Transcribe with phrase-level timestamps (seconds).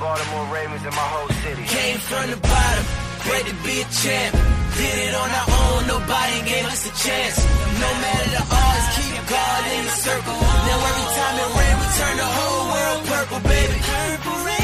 [0.00, 1.62] Baltimore Ravens and my whole city.
[1.64, 2.84] Came from the bottom,
[3.26, 4.34] great to be a champ.
[4.74, 7.38] Did it on our own, nobody gave us a chance.
[7.78, 10.34] No matter the odds, keep God in the circle.
[10.34, 13.78] Now every time it rain, we turn the whole world purple, baby.
[13.86, 14.54] Purple rain.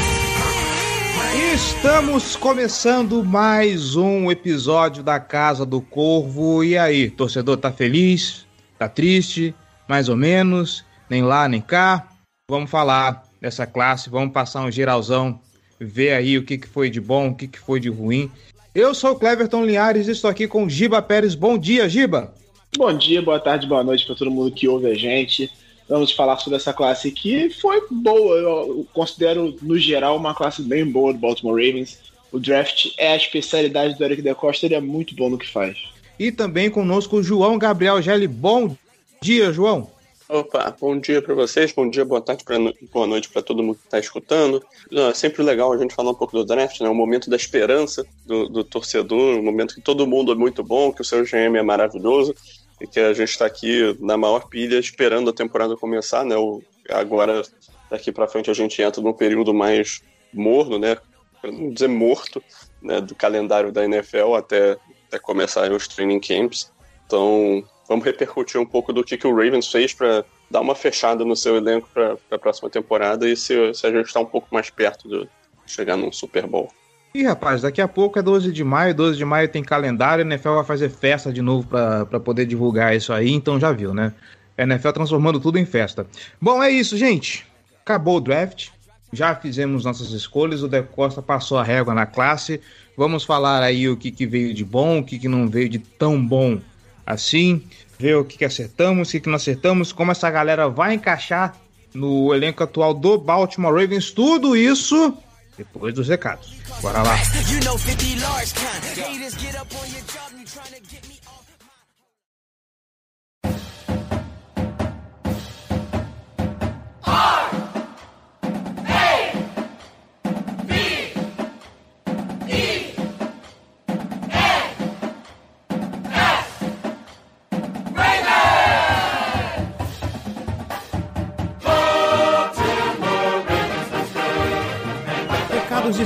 [1.53, 6.63] Estamos começando mais um episódio da Casa do Corvo.
[6.63, 8.45] E aí, torcedor, tá feliz?
[8.77, 9.55] Tá triste?
[9.87, 10.83] Mais ou menos?
[11.09, 12.07] Nem lá, nem cá?
[12.49, 15.39] Vamos falar dessa classe, vamos passar um geralzão,
[15.79, 18.29] ver aí o que, que foi de bom, o que, que foi de ruim.
[18.73, 21.33] Eu sou o Cleverton Linhares e estou aqui com Giba Pérez.
[21.33, 22.33] Bom dia, Giba!
[22.77, 25.51] Bom dia, boa tarde, boa noite para todo mundo que ouve a gente.
[25.89, 28.37] Vamos falar sobre essa classe que foi boa.
[28.37, 31.99] Eu considero, no geral, uma classe bem boa do Baltimore Ravens.
[32.31, 35.77] O draft é a especialidade do Eric DeCosta, ele é muito bom no que faz.
[36.17, 38.27] E também conosco o João Gabriel Gelli.
[38.27, 38.73] Bom
[39.21, 39.89] dia, João!
[40.33, 42.55] Opa, bom dia para vocês, bom dia, boa tarde, pra,
[42.89, 44.65] boa noite para todo mundo que está escutando.
[44.89, 46.87] É sempre legal a gente falar um pouco do draft, né?
[46.87, 50.93] O momento da esperança do, do torcedor, um momento que todo mundo é muito bom,
[50.93, 52.33] que o seu GM é maravilhoso
[52.79, 56.37] e que a gente está aqui na maior pilha esperando a temporada começar, né?
[56.37, 57.41] O, agora,
[57.89, 60.01] daqui para frente, a gente entra num período mais
[60.33, 60.95] morno, né?
[61.43, 62.41] Não dizer morto,
[62.81, 63.01] né?
[63.01, 64.77] Do calendário da NFL até,
[65.09, 66.71] até começar os training camps.
[67.05, 71.25] Então, vamos repercutir um pouco do que, que o Ravens fez para dar uma fechada
[71.25, 74.47] no seu elenco para a próxima temporada e se, se a gente está um pouco
[74.49, 75.27] mais perto de
[75.67, 76.71] chegar num Super Bowl.
[77.13, 80.27] Ih, rapaz, daqui a pouco é 12 de maio, 12 de maio tem calendário, a
[80.27, 84.13] NFL vai fazer festa de novo para poder divulgar isso aí, então já viu, né?
[84.57, 86.07] A NFL transformando tudo em festa.
[86.39, 87.45] Bom, é isso, gente.
[87.81, 88.69] Acabou o draft,
[89.11, 92.61] já fizemos nossas escolhas, o De Costa passou a régua na classe.
[92.95, 95.79] Vamos falar aí o que, que veio de bom, o que, que não veio de
[95.79, 96.61] tão bom
[97.05, 97.63] assim,
[97.99, 101.55] ver o que, que acertamos, o que, que não acertamos, como essa galera vai encaixar
[101.93, 105.17] no elenco atual do Baltimore Ravens, tudo isso
[105.57, 106.55] depois dos recados.
[106.81, 107.15] Bora lá.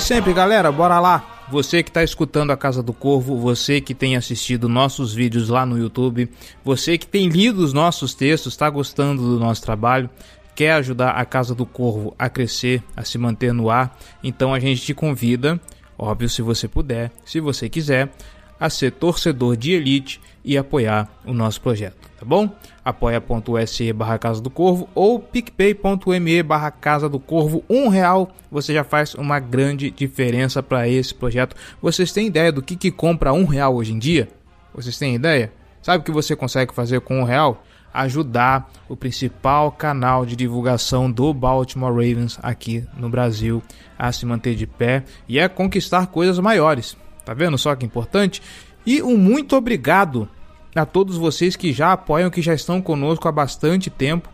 [0.06, 1.48] Sempre, galera, bora lá.
[1.50, 5.66] Você que está escutando a Casa do Corvo, você que tem assistido nossos vídeos lá
[5.66, 6.30] no YouTube,
[6.64, 10.08] você que tem lido os nossos textos, está gostando do nosso trabalho,
[10.54, 14.60] quer ajudar a Casa do Corvo a crescer, a se manter no ar, então a
[14.60, 15.60] gente te convida,
[15.98, 18.12] óbvio, se você puder, se você quiser,
[18.60, 22.56] a ser torcedor de elite e apoiar o nosso projeto, tá bom?
[22.86, 28.84] apoia.se barra Casa do Corvo ou picpay.me barra Casa do Corvo, um real, você já
[28.84, 31.56] faz uma grande diferença para esse projeto.
[31.82, 34.30] Vocês têm ideia do que, que compra um real hoje em dia?
[34.72, 35.52] Vocês têm ideia?
[35.82, 37.64] Sabe o que você consegue fazer com um real?
[37.92, 43.64] Ajudar o principal canal de divulgação do Baltimore Ravens aqui no Brasil
[43.98, 46.98] a se manter de pé e a conquistar coisas maiores.
[47.24, 48.42] Tá vendo só que importante?
[48.86, 50.30] E um muito obrigado
[50.76, 54.30] a todos vocês que já apoiam, que já estão conosco há bastante tempo.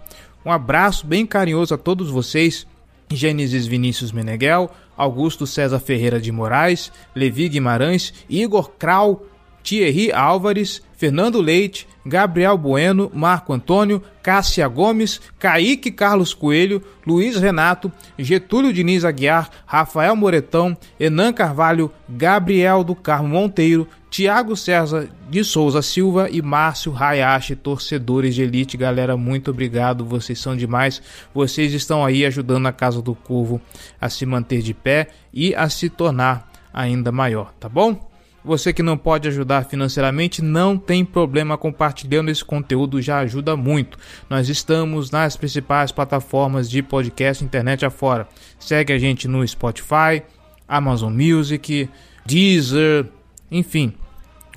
[0.46, 2.66] Um abraço bem carinhoso a todos vocês.
[3.14, 9.26] Gênesis Vinícius Meneghel, Augusto César Ferreira de Moraes, Levi Guimarães, Igor Krau,
[9.64, 17.92] Thierry Álvares, Fernando Leite, Gabriel Bueno, Marco Antônio, Cássia Gomes, Kaique Carlos Coelho, Luiz Renato,
[18.18, 25.82] Getúlio Diniz Aguiar, Rafael Moretão, Enan Carvalho, Gabriel do Carmo Monteiro, Tiago César de Souza
[25.82, 28.76] Silva e Márcio Hayashi, torcedores de elite.
[28.76, 31.02] Galera, muito obrigado, vocês são demais.
[31.34, 33.62] Vocês estão aí ajudando a Casa do Corvo
[34.00, 38.11] a se manter de pé e a se tornar ainda maior, tá bom?
[38.44, 44.00] Você que não pode ajudar financeiramente, não tem problema compartilhando esse conteúdo, já ajuda muito.
[44.30, 48.28] Nós estamos nas principais plataformas de podcast internet afora.
[48.60, 50.24] Segue a gente no Spotify,
[50.68, 51.88] Amazon Music,
[52.26, 53.06] Deezer,
[53.52, 53.94] enfim,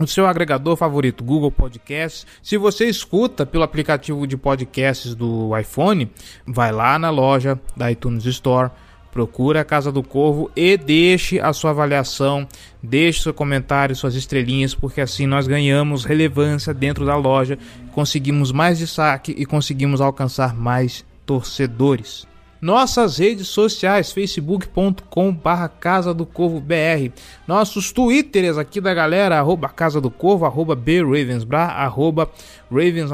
[0.01, 2.27] o seu agregador favorito, Google Podcasts.
[2.43, 6.11] Se você escuta pelo aplicativo de podcasts do iPhone,
[6.47, 8.71] vai lá na loja da iTunes Store,
[9.15, 12.49] procura a Casa do Corvo e deixe a sua avaliação,
[12.83, 17.57] deixe seu comentário, suas estrelinhas, porque assim nós ganhamos relevância dentro da loja,
[17.93, 22.27] conseguimos mais destaque e conseguimos alcançar mais torcedores.
[22.61, 27.13] Nossas redes sociais, facebook.com barra Casa do Corvo BR.
[27.47, 32.29] Nossos twitters aqui da galera, arroba Casa do Corvo, arroba BRavensBra, arroba
[32.71, 33.11] Ravens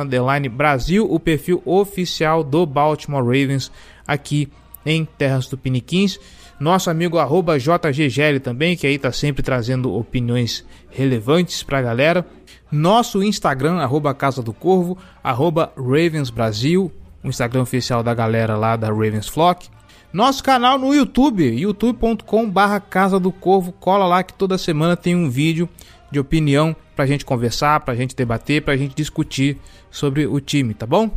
[0.51, 3.71] Brasil, o perfil oficial do Baltimore Ravens
[4.07, 4.49] aqui
[4.85, 6.19] em Terras Tupiniquins.
[6.59, 12.27] Nosso amigo arroba JGGL também, que aí tá sempre trazendo opiniões relevantes pra galera.
[12.71, 16.93] Nosso Instagram, arroba Casa do Corvo, arroba Ravens Brasil,
[17.25, 19.69] o Instagram oficial da galera lá da Ravens Flock.
[20.13, 25.15] Nosso canal no YouTube, youtube.com barra Casa do Corvo, cola lá que toda semana tem
[25.15, 25.69] um vídeo
[26.11, 29.57] de opinião pra gente conversar, pra gente debater, pra gente discutir
[29.91, 31.11] sobre o time, tá bom?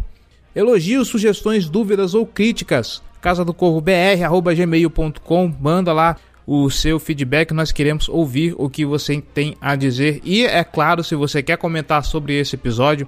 [0.55, 7.71] Elogios, sugestões, dúvidas ou críticas casa do corvo br@gmail.com, manda lá o seu feedback, nós
[7.71, 10.19] queremos ouvir o que você tem a dizer.
[10.25, 13.07] E é claro, se você quer comentar sobre esse episódio,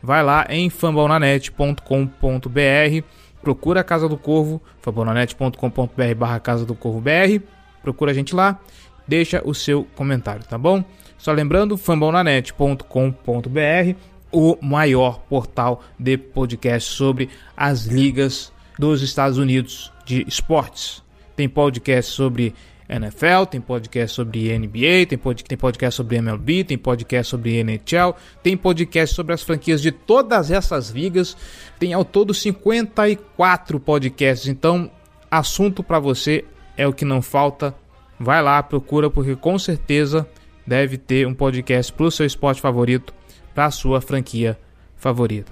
[0.00, 3.04] vai lá em fambonanet.com.br,
[3.42, 7.42] procura a Casa do Corvo, fambonanet.com.br barra Casa do Corvo BR,
[7.82, 8.60] procura a gente lá,
[9.08, 10.84] deixa o seu comentário, tá bom?
[11.18, 13.96] Só lembrando, fambonanet.com.br,
[14.30, 21.02] o maior portal de podcast sobre as ligas dos Estados Unidos de esportes.
[21.34, 22.54] Tem podcast sobre
[22.88, 28.14] NFL, tem podcast sobre NBA, tem, pod tem podcast sobre MLB, tem podcast sobre NHL,
[28.42, 31.36] tem podcast sobre as franquias de todas essas ligas.
[31.78, 34.48] Tem ao todo 54 podcasts.
[34.48, 34.90] Então,
[35.30, 36.44] assunto para você
[36.76, 37.74] é o que não falta.
[38.18, 40.26] Vai lá, procura, porque com certeza
[40.66, 43.14] deve ter um podcast para o seu esporte favorito,
[43.54, 44.67] para a sua franquia favorita,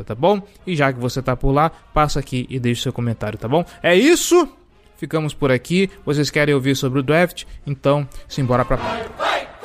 [0.05, 0.43] tá bom?
[0.67, 3.65] E já que você tá por lá, passa aqui e deixe seu comentário, tá bom?
[3.83, 4.49] É isso!
[4.97, 5.91] Ficamos por aqui.
[6.05, 7.45] Vocês querem ouvir sobre o draft?
[7.67, 9.56] Então, simbora pra pauta.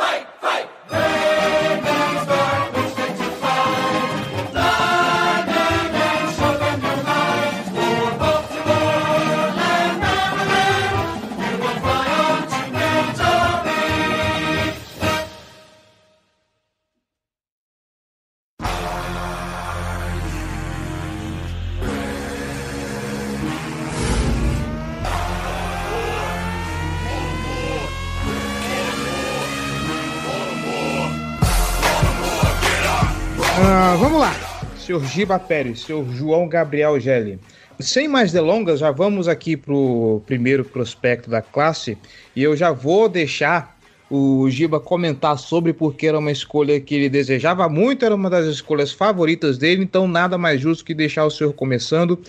[34.92, 37.40] Senhor Giba Pérez, senhor João Gabriel Gelli.
[37.80, 41.98] Sem mais delongas, já vamos aqui para o primeiro prospecto da classe
[42.36, 43.78] e eu já vou deixar
[44.10, 48.46] o Giba comentar sobre porque era uma escolha que ele desejava muito, era uma das
[48.46, 52.20] escolhas favoritas dele, então nada mais justo que deixar o senhor começando.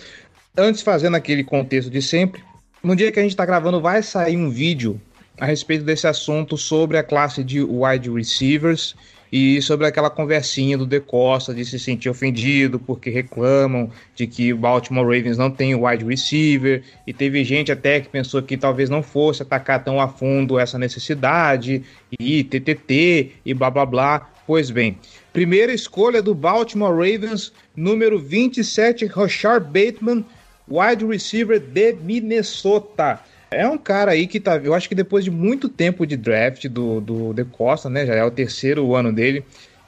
[0.57, 2.41] Antes, fazendo aquele contexto de sempre,
[2.81, 5.01] no dia que a gente está gravando, vai sair um vídeo
[5.37, 8.95] a respeito desse assunto sobre a classe de wide receivers
[9.35, 14.53] e sobre aquela conversinha do De Costa de se sentir ofendido porque reclamam de que
[14.53, 18.91] o Baltimore Ravens não tem wide receiver e teve gente até que pensou que talvez
[18.91, 21.81] não fosse atacar tão a fundo essa necessidade
[22.19, 24.29] e TTT e blá blá blá.
[24.45, 24.99] Pois bem,
[25.31, 30.23] primeira escolha do Baltimore Ravens, número 27, Rashard Bateman,
[30.67, 33.19] wide receiver de Minnesota.
[33.53, 34.57] É um cara aí que tá.
[34.57, 38.05] Eu acho que depois de muito tempo de draft do, do De Costa, né?
[38.05, 39.43] Já é o terceiro ano dele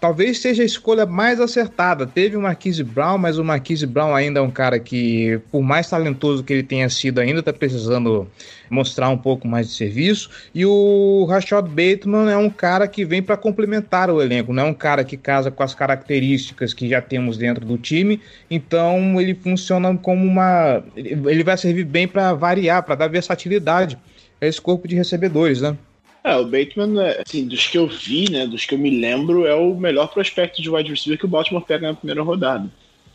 [0.06, 2.06] talvez seja a escolha mais acertada.
[2.06, 5.90] Teve o Marquise Brown, mas o Marquise Brown ainda é um cara que, por mais
[5.90, 8.28] talentoso que ele tenha sido, ainda está precisando
[8.70, 10.30] mostrar um pouco mais de serviço.
[10.54, 14.68] E o Rashad Bateman é um cara que vem para complementar o elenco, não é
[14.68, 18.22] um cara que casa com as características que já temos dentro do time.
[18.48, 20.84] Então ele funciona como uma.
[20.96, 23.98] Ele vai servir bem para variar, para dar versatilidade
[24.40, 25.76] a esse corpo de recebedores, né?
[26.26, 29.46] É, o Bateman, é, assim, dos que eu vi, né, dos que eu me lembro,
[29.46, 32.68] é o melhor prospecto de wide receiver que o Baltimore pega na primeira rodada.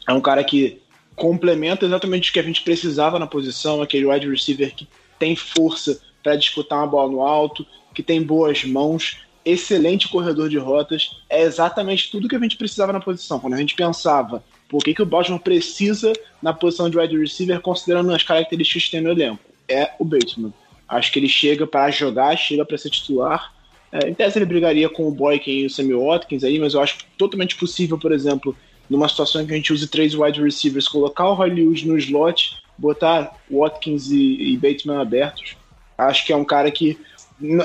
[0.09, 0.81] É um cara que
[1.17, 4.87] complementa exatamente o que a gente precisava na posição, aquele wide receiver que
[5.19, 10.59] tem força para disputar uma bola no alto, que tem boas mãos, excelente corredor de
[10.59, 13.41] rotas, é exatamente tudo que a gente precisava na posição.
[13.41, 17.61] Quando a gente pensava, por que, que o Baltimore precisa na posição de wide receiver,
[17.61, 19.43] considerando as características que tem no elenco?
[19.69, 20.53] É o Bateman.
[20.91, 23.55] Acho que ele chega para jogar, chega para ser titular.
[23.93, 26.83] É, em tese ele brigaria com o Boykin e o Sammy Watkins aí, mas eu
[26.83, 28.57] acho totalmente possível, por exemplo,
[28.89, 32.57] numa situação em que a gente use três wide receivers, colocar o Hollywood no slot,
[32.77, 35.57] botar Watkins e, e Bateman abertos.
[35.97, 36.99] Acho que é um cara que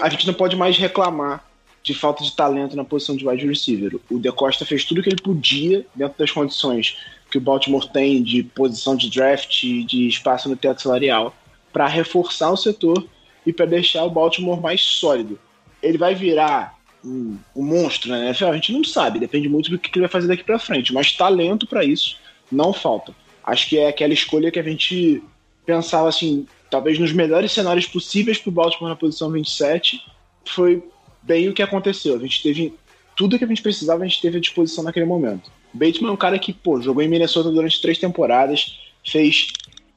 [0.01, 1.43] a gente não pode mais reclamar
[1.81, 3.99] de falta de talento na posição de wide receiver.
[4.09, 6.97] O De Costa fez tudo o que ele podia dentro das condições
[7.29, 11.35] que o Baltimore tem de posição de draft, de espaço no teto salarial
[11.71, 13.05] para reforçar o setor
[13.45, 15.39] e para deixar o Baltimore mais sólido.
[15.81, 18.45] Ele vai virar um, um monstro NFL?
[18.45, 21.11] A gente não sabe, depende muito do que ele vai fazer daqui para frente, mas
[21.11, 22.17] talento para isso
[22.51, 23.13] não falta.
[23.43, 25.21] Acho que é aquela escolha que a gente
[25.65, 30.01] pensava assim, talvez nos melhores cenários possíveis para o Baltimore na posição 27,
[30.45, 30.83] foi
[31.21, 32.15] bem o que aconteceu.
[32.15, 32.73] A gente teve
[33.15, 35.51] tudo que a gente precisava, a gente teve à disposição naquele momento.
[35.73, 39.47] Bateman é um cara que, pô, jogou em Minnesota durante três temporadas, fez.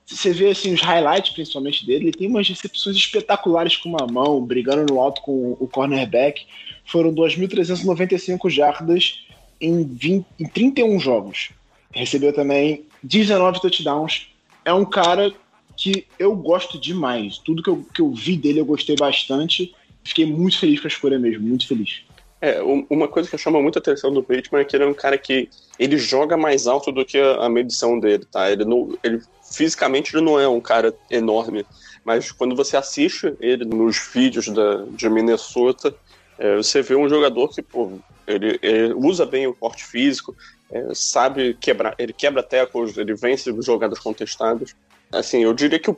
[0.09, 4.41] Você vê assim, os highlights principalmente dele, ele tem umas recepções espetaculares com uma mão,
[4.41, 6.47] brigando no alto com o cornerback.
[6.87, 9.27] Foram 2.395 jardas
[9.61, 11.51] em, 20, em 31 jogos.
[11.93, 14.29] Recebeu também 19 touchdowns.
[14.65, 15.31] É um cara
[15.77, 17.37] que eu gosto demais.
[17.37, 19.75] Tudo que eu, que eu vi dele eu gostei bastante.
[20.03, 22.03] Fiquei muito feliz com a escolha mesmo, muito feliz.
[22.41, 25.19] É, uma coisa que chama muita atenção do Bateman é que ele é um cara
[25.19, 28.51] que ele joga mais alto do que a, medição dele, tá?
[28.51, 29.21] Ele, não, ele
[29.51, 31.67] fisicamente ele não é um cara enorme,
[32.05, 35.95] mas quando você assiste ele nos vídeos da, de Minnesota,
[36.39, 37.93] é, você vê um jogador que pô,
[38.27, 40.37] ele, ele usa bem o porte físico,
[40.71, 44.75] é, sabe quebrar, ele quebra tecos, ele vence jogadas contestadas.
[45.11, 45.95] Assim, eu diria que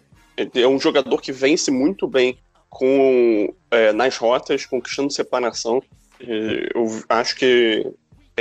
[0.54, 2.38] é um jogador que vence muito bem
[2.68, 5.82] com é, nas rotas, conquistando separação.
[6.20, 7.86] Eu acho que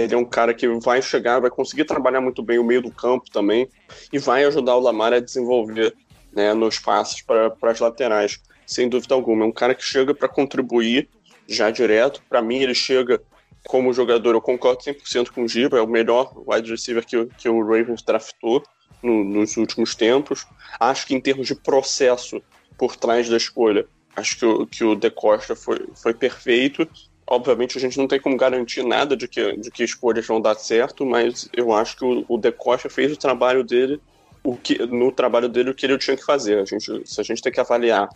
[0.03, 2.91] ele é um cara que vai chegar, vai conseguir trabalhar muito bem o meio do
[2.91, 3.67] campo também
[4.13, 5.93] e vai ajudar o Lamar a desenvolver
[6.31, 9.43] né, nos passos para as laterais, sem dúvida alguma.
[9.43, 11.09] É um cara que chega para contribuir
[11.47, 12.23] já direto.
[12.29, 13.21] Para mim, ele chega
[13.67, 17.49] como jogador, eu concordo 100% com o Giba, é o melhor wide receiver que, que
[17.49, 18.63] o Ravens draftou
[19.03, 20.47] no, nos últimos tempos.
[20.79, 22.41] Acho que em termos de processo
[22.77, 26.87] por trás da escolha, acho que o, que o De Costa foi, foi perfeito
[27.31, 30.55] Obviamente a gente não tem como garantir nada de que, de que escolhas vão dar
[30.55, 34.01] certo, mas eu acho que o, o De Costa fez o trabalho dele,
[34.43, 36.59] o que, no trabalho dele o que ele tinha que fazer.
[36.59, 38.09] A gente, se a gente tem que avaliar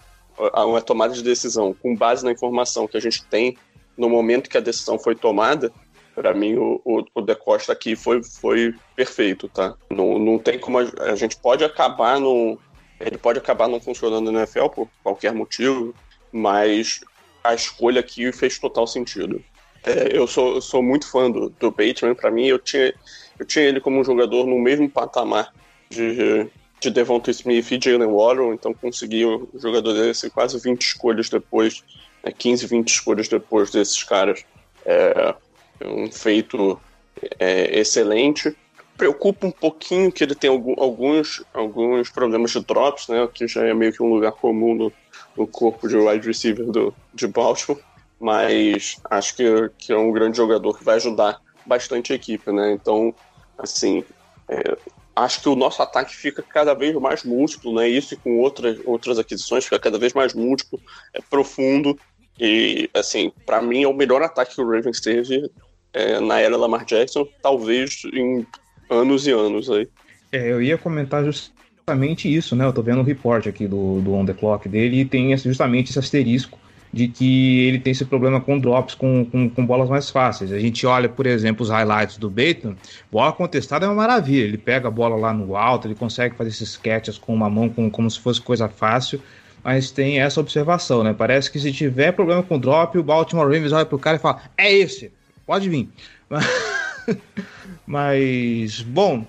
[0.55, 3.55] uma tomada de decisão com base na informação que a gente tem
[3.95, 5.71] no momento que a decisão foi tomada,
[6.15, 9.75] para mim o, o, o De Costa aqui foi, foi perfeito, tá?
[9.91, 12.57] Não, não tem como a, a gente pode acabar no
[12.99, 15.93] ele pode acabar não funcionando no NFL por qualquer motivo,
[16.31, 17.01] mas
[17.43, 19.43] a escolha aqui fez total sentido.
[19.83, 22.93] É, eu, sou, eu sou muito fã do, do Bateman, para mim eu tinha,
[23.37, 25.53] eu tinha ele como um jogador no mesmo patamar
[25.89, 31.29] de, de Devonta Smith e Jalen Waddle, então consegui um jogador desse quase 20 escolhas
[31.29, 31.83] depois,
[32.23, 34.45] né, 15, 20 escolhas depois desses caras.
[34.85, 35.35] É
[35.85, 36.79] um feito
[37.39, 38.55] é, excelente.
[38.97, 43.73] Preocupa um pouquinho que ele tem alguns, alguns problemas de drops, né, que já é
[43.73, 44.93] meio que um lugar comum no,
[45.37, 47.81] no corpo de wide receiver do, de Baltimore,
[48.19, 49.43] mas acho que,
[49.77, 52.71] que é um grande jogador que vai ajudar bastante a equipe, né?
[52.71, 53.13] Então,
[53.57, 54.03] assim,
[54.47, 54.77] é,
[55.15, 57.87] acho que o nosso ataque fica cada vez mais múltiplo, né?
[57.87, 60.79] Isso e com outras, outras aquisições fica cada vez mais múltiplo,
[61.13, 61.97] é profundo
[62.39, 65.49] e, assim, para mim é o melhor ataque que o Ravens teve
[65.93, 68.45] é, na era Lamar Jackson, talvez em
[68.89, 69.87] anos e anos aí.
[70.31, 71.51] É, eu ia comentar just,
[71.83, 72.65] justamente isso, né?
[72.65, 75.89] Eu tô vendo o report aqui do, do On The Clock dele e tem justamente
[75.89, 76.57] esse asterisco
[76.93, 80.51] de que ele tem esse problema com drops, com, com, com, bolas mais fáceis.
[80.51, 82.77] A gente olha, por exemplo, os highlights do Bateman,
[83.11, 84.45] bola contestada é uma maravilha.
[84.45, 87.67] Ele pega a bola lá no alto, ele consegue fazer esses catches com uma mão
[87.67, 89.19] com, como se fosse coisa fácil,
[89.63, 91.13] mas tem essa observação, né?
[91.13, 94.41] Parece que se tiver problema com drop, o Baltimore Ravens olha pro cara e fala:
[94.57, 95.11] é esse,
[95.45, 95.89] pode vir.
[97.85, 99.25] Mas, bom,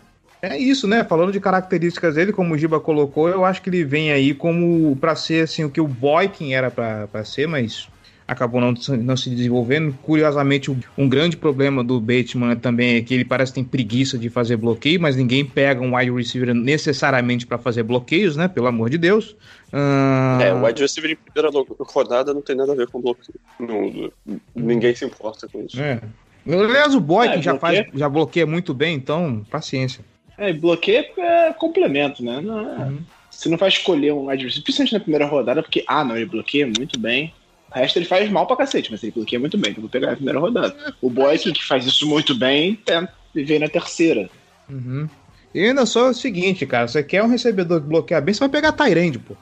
[0.53, 1.05] é isso, né?
[1.05, 4.97] Falando de características dele, como o Giba colocou, eu acho que ele vem aí como
[4.97, 7.89] para ser assim o que o Boykin era para ser, mas
[8.27, 9.97] acabou não, não se desenvolvendo.
[10.03, 14.31] Curiosamente, um grande problema do Bateman também é que ele parece que tem preguiça de
[14.31, 18.49] fazer bloqueio, mas ninguém pega um wide receiver necessariamente para fazer bloqueios, né?
[18.49, 19.37] Pelo amor de Deus.
[19.73, 20.41] Uh...
[20.41, 23.39] É, o wide receiver em primeira rodada não tem nada a ver com bloqueio.
[23.61, 24.11] Não,
[24.55, 25.81] ninguém se importa com isso.
[25.81, 26.01] É.
[26.47, 30.05] Aliás, o Boykin é, já, faz, já bloqueia muito bem, então paciência.
[30.37, 32.41] É, bloqueio é complemento, né?
[32.41, 32.99] Não é, uhum.
[33.31, 36.67] Você não vai escolher um adversário, principalmente na primeira rodada, porque, ah, não, ele bloqueia
[36.67, 37.35] muito bem.
[37.71, 40.11] O resto ele faz mal pra cacete, mas ele bloqueia muito bem, então vou pegar
[40.11, 40.95] na primeira rodada.
[41.03, 44.31] O Boy que faz isso muito bem, tenta viver na terceira.
[44.69, 45.09] Uhum.
[45.53, 48.41] E ainda só é o seguinte, cara, você quer um recebedor que bloqueia bem, você
[48.41, 49.37] vai pegar Tyrande, pô.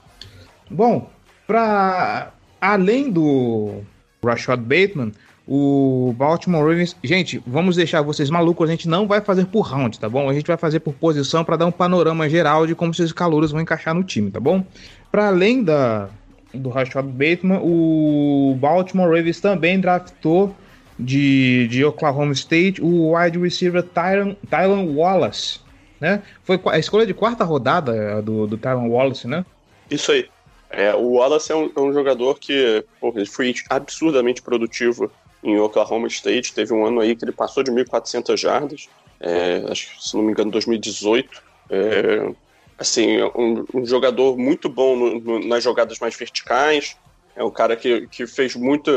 [0.70, 1.10] Bom,
[1.46, 2.32] pra...
[2.60, 3.82] além do
[4.24, 5.12] Rashad Bateman,
[5.46, 6.96] o Baltimore Ravens.
[7.02, 10.28] Gente, vamos deixar vocês malucos, a gente não vai fazer por round, tá bom?
[10.28, 13.50] A gente vai fazer por posição para dar um panorama geral de como esses calouros
[13.50, 14.64] vão encaixar no time, tá bom?
[15.10, 16.08] Para além da
[16.54, 20.54] do Rashad Bateman, o Baltimore Ravens também draftou
[20.98, 25.60] de, de Oklahoma State o wide receiver Tyron, Tyron Wallace,
[25.98, 26.22] né?
[26.44, 29.44] Foi a escolha de quarta rodada do, do Tyron Wallace, né?
[29.90, 30.28] Isso aí.
[30.70, 32.84] É, o Wallace é um, é um jogador que
[33.14, 35.10] ele foi absurdamente produtivo
[35.42, 36.54] em Oklahoma State.
[36.54, 38.88] Teve um ano aí que ele passou de 1.400 jardas,
[39.20, 41.42] é, acho se não me engano, 2018.
[41.70, 42.30] É,
[42.78, 46.96] assim, um, um, jogador muito bom no, no, nas jogadas mais verticais.
[47.34, 48.90] É um cara que, que fez muita,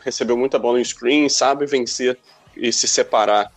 [0.00, 2.18] recebeu muita bola em screen, sabe vencer
[2.56, 3.50] e se separar,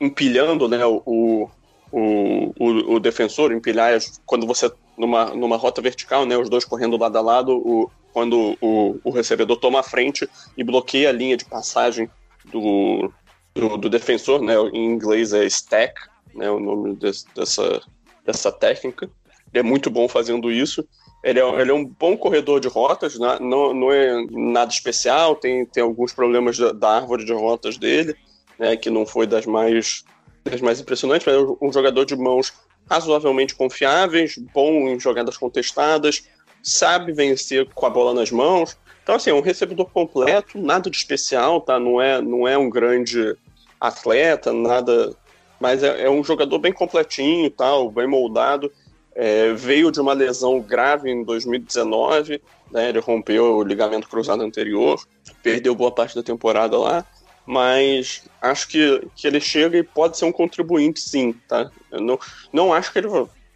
[0.00, 1.50] empilhando né, o, o,
[1.92, 7.18] o, o defensor, empilhar quando você numa, numa rota vertical, né, os dois correndo lado
[7.18, 11.44] a lado, o, quando o, o recebedor toma a frente e bloqueia a linha de
[11.44, 12.08] passagem
[12.44, 13.12] do,
[13.52, 16.00] do, do defensor, né, em inglês é stack,
[16.32, 17.82] né, o nome dessa,
[18.24, 19.10] dessa técnica.
[19.52, 20.86] Ele é muito bom fazendo isso.
[21.24, 25.34] Ele é, ele é um bom corredor de rotas, né, não, não é nada especial,
[25.34, 28.14] tem, tem alguns problemas da, da árvore de rotas dele,
[28.56, 30.04] né, que não foi das mais
[30.44, 32.52] das mais impressionantes, mas é um jogador de mãos
[32.88, 36.28] razoavelmente confiáveis, bom em jogadas contestadas,
[36.64, 38.76] sabe vencer com a bola nas mãos.
[39.02, 41.78] Então, assim, é um recebedor completo, nada de especial, tá?
[41.78, 43.36] Não é, não é um grande
[43.78, 45.14] atleta, nada.
[45.60, 48.72] Mas é, é um jogador bem completinho, tal, bem moldado.
[49.14, 52.40] É, veio de uma lesão grave em 2019,
[52.72, 52.88] né?
[52.88, 55.00] Ele rompeu o ligamento cruzado anterior,
[55.42, 57.06] perdeu boa parte da temporada lá
[57.46, 61.70] mas acho que, que ele chega e pode ser um contribuinte, sim, tá?
[61.90, 62.18] Eu não,
[62.52, 63.08] não acho que ele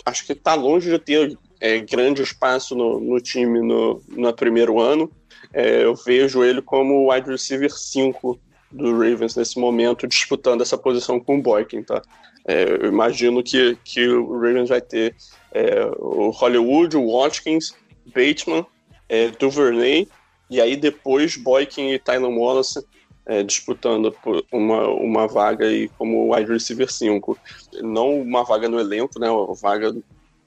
[0.04, 4.80] acho que está longe de ter é, grande espaço no, no time no, no primeiro
[4.80, 5.10] ano.
[5.52, 8.38] É, eu vejo ele como wide receiver 5
[8.70, 12.02] do Ravens nesse momento, disputando essa posição com o Boykin, tá?
[12.46, 15.14] É, eu imagino que, que o Ravens vai ter
[15.52, 17.74] é, o Hollywood, o Watkins,
[18.06, 18.64] Bateman,
[19.08, 20.08] é, Duvernay,
[20.50, 22.84] e aí depois Boykin e Tyler Wallace
[23.26, 24.14] é, disputando
[24.50, 27.38] uma, uma vaga aí como wide receiver 5.
[27.82, 29.30] Não uma vaga no elenco, né?
[29.30, 29.94] Uma vaga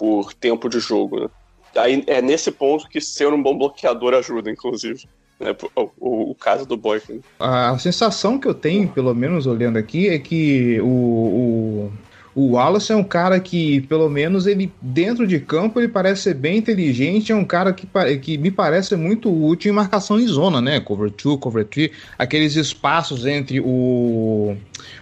[0.01, 1.20] por tempo de jogo.
[1.20, 1.29] Né?
[1.75, 5.05] Aí é nesse ponto que ser um bom bloqueador ajuda, inclusive.
[5.39, 5.55] Né?
[5.75, 7.22] O, o, o caso do Boykin.
[7.39, 11.93] A sensação que eu tenho, pelo menos olhando aqui, é que o, o
[12.34, 16.34] o Wallace é um cara que, pelo menos, ele dentro de campo ele parece ser
[16.34, 17.88] bem inteligente, é um cara que,
[18.22, 20.80] que me parece muito útil em marcação em zona, né?
[20.80, 24.56] Cover 2, cover 3, aqueles espaços entre o,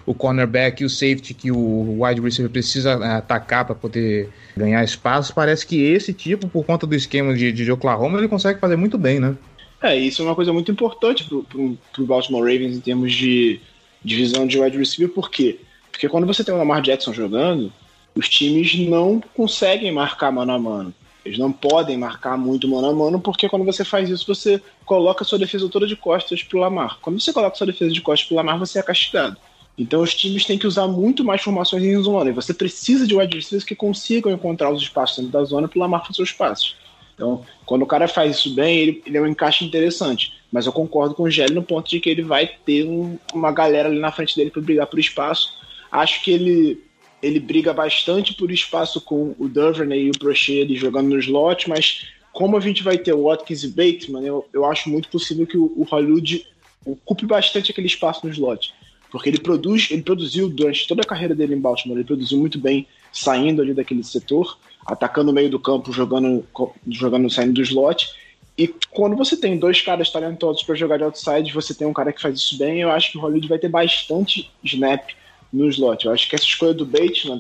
[0.08, 4.84] o cornerback e o safety que o wide receiver precisa eh, atacar para poder ganhar
[4.84, 5.34] espaço.
[5.34, 8.98] Parece que esse tipo, por conta do esquema de, de Oklahoma, ele consegue fazer muito
[8.98, 9.36] bem, né?
[9.82, 13.62] É, isso é uma coisa muito importante pro, pro Baltimore Ravens em termos de
[14.04, 15.69] divisão de wide receiver, porque quê?
[16.00, 17.74] Porque quando você tem o Lamar Jackson jogando,
[18.16, 20.94] os times não conseguem marcar mano a mano.
[21.26, 25.26] Eles não podem marcar muito mano a mano, porque quando você faz isso, você coloca
[25.26, 27.00] sua defesa toda de costas pro Lamar.
[27.02, 29.36] Quando você coloca sua defesa de costas pro Lamar, você é castigado.
[29.78, 32.30] Então os times têm que usar muito mais formações em zona.
[32.30, 35.82] E você precisa de wide receivers que consigam encontrar os espaços dentro da zona pro
[35.82, 36.78] Lamar fazer seus passos.
[37.14, 40.32] Então, quando o cara faz isso bem, ele, ele é um encaixe interessante.
[40.50, 43.52] Mas eu concordo com o Gelli no ponto de que ele vai ter um, uma
[43.52, 45.59] galera ali na frente dele para brigar por espaço
[45.92, 46.84] Acho que ele,
[47.22, 52.08] ele briga bastante por espaço com o Duvernay e o Prochet jogando no slot, mas
[52.32, 55.58] como a gente vai ter o Watkins e Bateman, eu, eu acho muito possível que
[55.58, 56.46] o, o Hollywood
[56.86, 58.74] ocupe bastante aquele espaço no slot.
[59.12, 62.60] Porque ele produz, ele produziu durante toda a carreira dele em Baltimore, ele produziu muito
[62.60, 66.46] bem saindo ali daquele setor, atacando o meio do campo, jogando,
[66.88, 68.08] jogando saindo do slot.
[68.56, 72.14] E quando você tem dois caras talentosos para jogar de outside, você tem um cara
[72.14, 75.10] que faz isso bem, eu acho que o Hollywood vai ter bastante snap
[75.52, 76.06] no slot.
[76.06, 77.38] Eu acho que essa escolha do Bateman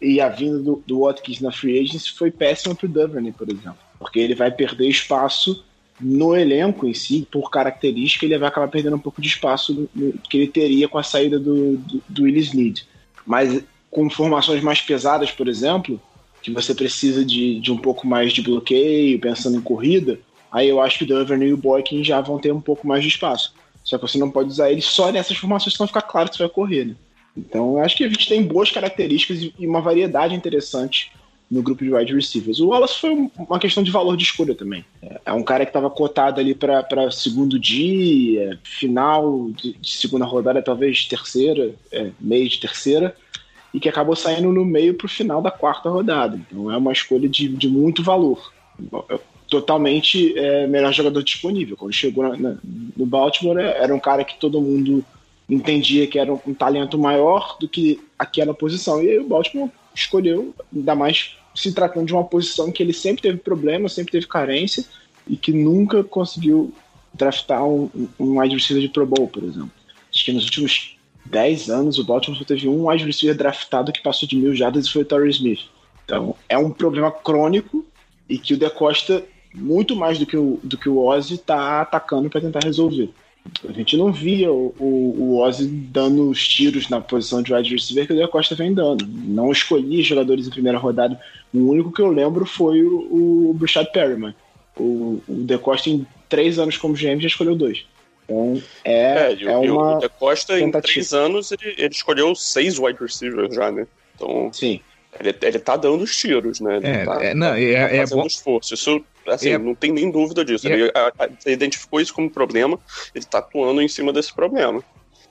[0.00, 3.48] e a vinda do, do Watkins na free agency foi péssima para o Duvernay, por
[3.48, 5.64] exemplo, porque ele vai perder espaço
[6.00, 9.88] no elenco em si, por característica, ele vai acabar perdendo um pouco de espaço
[10.28, 12.84] que ele teria com a saída do, do, do Willis Need.
[13.24, 16.00] Mas com formações mais pesadas, por exemplo,
[16.42, 20.18] que você precisa de, de um pouco mais de bloqueio, pensando em corrida,
[20.50, 23.02] aí eu acho que o Duvernay e o Boykin já vão ter um pouco mais
[23.02, 23.54] de espaço.
[23.84, 26.42] Só que você não pode usar ele só nessas formações, senão fica claro que você
[26.42, 26.94] vai correr, né?
[27.36, 31.10] Então, eu acho que a gente tem boas características e uma variedade interessante
[31.52, 32.60] no grupo de wide receivers.
[32.60, 34.84] O Wallace foi uma questão de valor de escolha também.
[35.24, 40.62] É um cara que estava cotado ali para segundo dia, final de, de, segunda rodada,
[40.62, 43.14] talvez terceira, é, meio de terceira,
[43.72, 46.38] e que acabou saindo no meio para o final da quarta rodada.
[46.38, 48.50] Então é uma escolha de, de muito valor.
[49.10, 49.18] É
[49.50, 51.76] totalmente é, melhor jogador disponível.
[51.76, 52.56] Quando chegou na, na,
[52.96, 55.04] no Baltimore, era um cara que todo mundo
[55.52, 59.02] entendia que era um talento maior do que aquela posição.
[59.02, 63.22] E aí o Baltimore escolheu, ainda mais se tratando de uma posição que ele sempre
[63.22, 64.84] teve problema, sempre teve carência
[65.26, 66.72] e que nunca conseguiu
[67.12, 69.70] draftar um, um wide receiver de Pro Bowl, por exemplo.
[70.12, 74.02] Acho que nos últimos 10 anos o Baltimore só teve um wide receiver draftado que
[74.02, 75.60] passou de mil jardas e foi o Torrey Smith.
[76.04, 77.84] Então é um problema crônico
[78.28, 79.22] e que o De Costa
[79.54, 83.10] muito mais do que o, do que o Ozzy tá atacando para tentar resolver.
[83.68, 87.72] A gente não via o, o, o Ozzy dando os tiros na posição de wide
[87.74, 89.06] receiver que o De Costa vem dando.
[89.06, 91.20] Não escolhi jogadores em primeira rodada.
[91.52, 94.34] O único que eu lembro foi o, o Brashad Perryman.
[94.76, 97.84] O, o De Costa, em três anos como GM, já escolheu dois.
[98.24, 99.96] Então, é, é o- e uma.
[99.96, 100.92] o De Costa, em tentativa.
[100.92, 103.86] três anos, ele, ele escolheu seis wide receivers já, né?
[104.14, 104.80] Então, Sim.
[105.20, 106.76] Ele, ele tá dando os tiros, né?
[106.78, 108.26] Ele É, tá, é, não, é, tá é fazendo bom.
[108.26, 108.74] esforço.
[108.74, 110.66] Isso, assim, É- não tem nem dúvida disso.
[110.68, 112.78] É- Ele a- a- identificou isso como problema,
[113.14, 114.82] ele tá atuando em cima desse problema.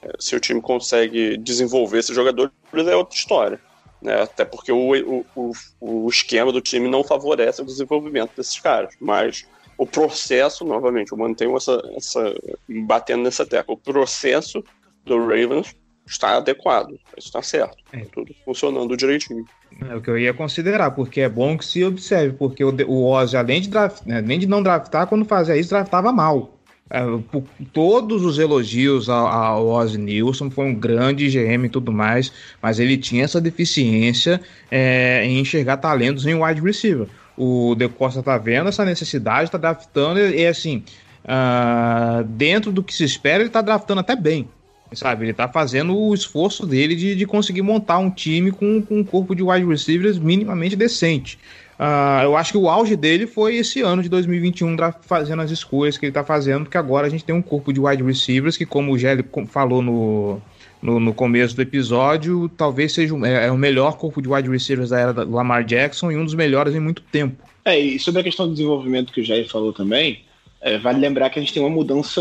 [0.02, 3.60] É, se o time consegue desenvolver esses jogadores, é outra história.
[4.00, 4.20] Né?
[4.22, 8.94] Até porque o, o, o, o esquema do time não favorece o desenvolvimento desses caras.
[9.00, 9.46] Mas
[9.78, 12.34] o processo, novamente, eu mantenho essa, essa
[12.68, 14.62] batendo nessa tecla, o processo
[15.04, 15.74] do Ravens
[16.12, 18.00] está adequado, está certo, É.
[18.12, 19.44] tudo funcionando direitinho.
[19.88, 23.04] É o que eu ia considerar, porque é bom que se observe, porque o, o
[23.10, 26.58] Ozzy, além de, draft, né, além de não draftar, quando fazia isso, draftava mal.
[26.90, 31.90] É, por todos os elogios ao, ao Ozzy Nilson, foi um grande GM e tudo
[31.90, 37.06] mais, mas ele tinha essa deficiência é, em enxergar talentos em wide receiver.
[37.34, 40.84] O De Costa tá vendo essa necessidade, tá draftando, e, e assim,
[41.24, 44.48] ah, dentro do que se espera, ele tá draftando até bem.
[44.94, 48.98] Sabe, ele tá fazendo o esforço dele de, de conseguir montar um time com, com
[48.98, 51.38] um corpo de wide receivers minimamente decente.
[51.78, 55.50] Ah, eu acho que o auge dele foi esse ano de 2021, dra- fazendo as
[55.50, 58.56] escolhas que ele tá fazendo, porque agora a gente tem um corpo de wide receivers
[58.56, 60.40] que, como o Gelli falou no,
[60.80, 64.48] no, no começo do episódio, talvez seja o- é, é o melhor corpo de wide
[64.48, 67.42] receivers da era do Lamar Jackson e um dos melhores em muito tempo.
[67.64, 70.20] É, e sobre a questão do desenvolvimento que o Jair falou também,
[70.60, 72.20] é, vale lembrar que a gente tem uma mudança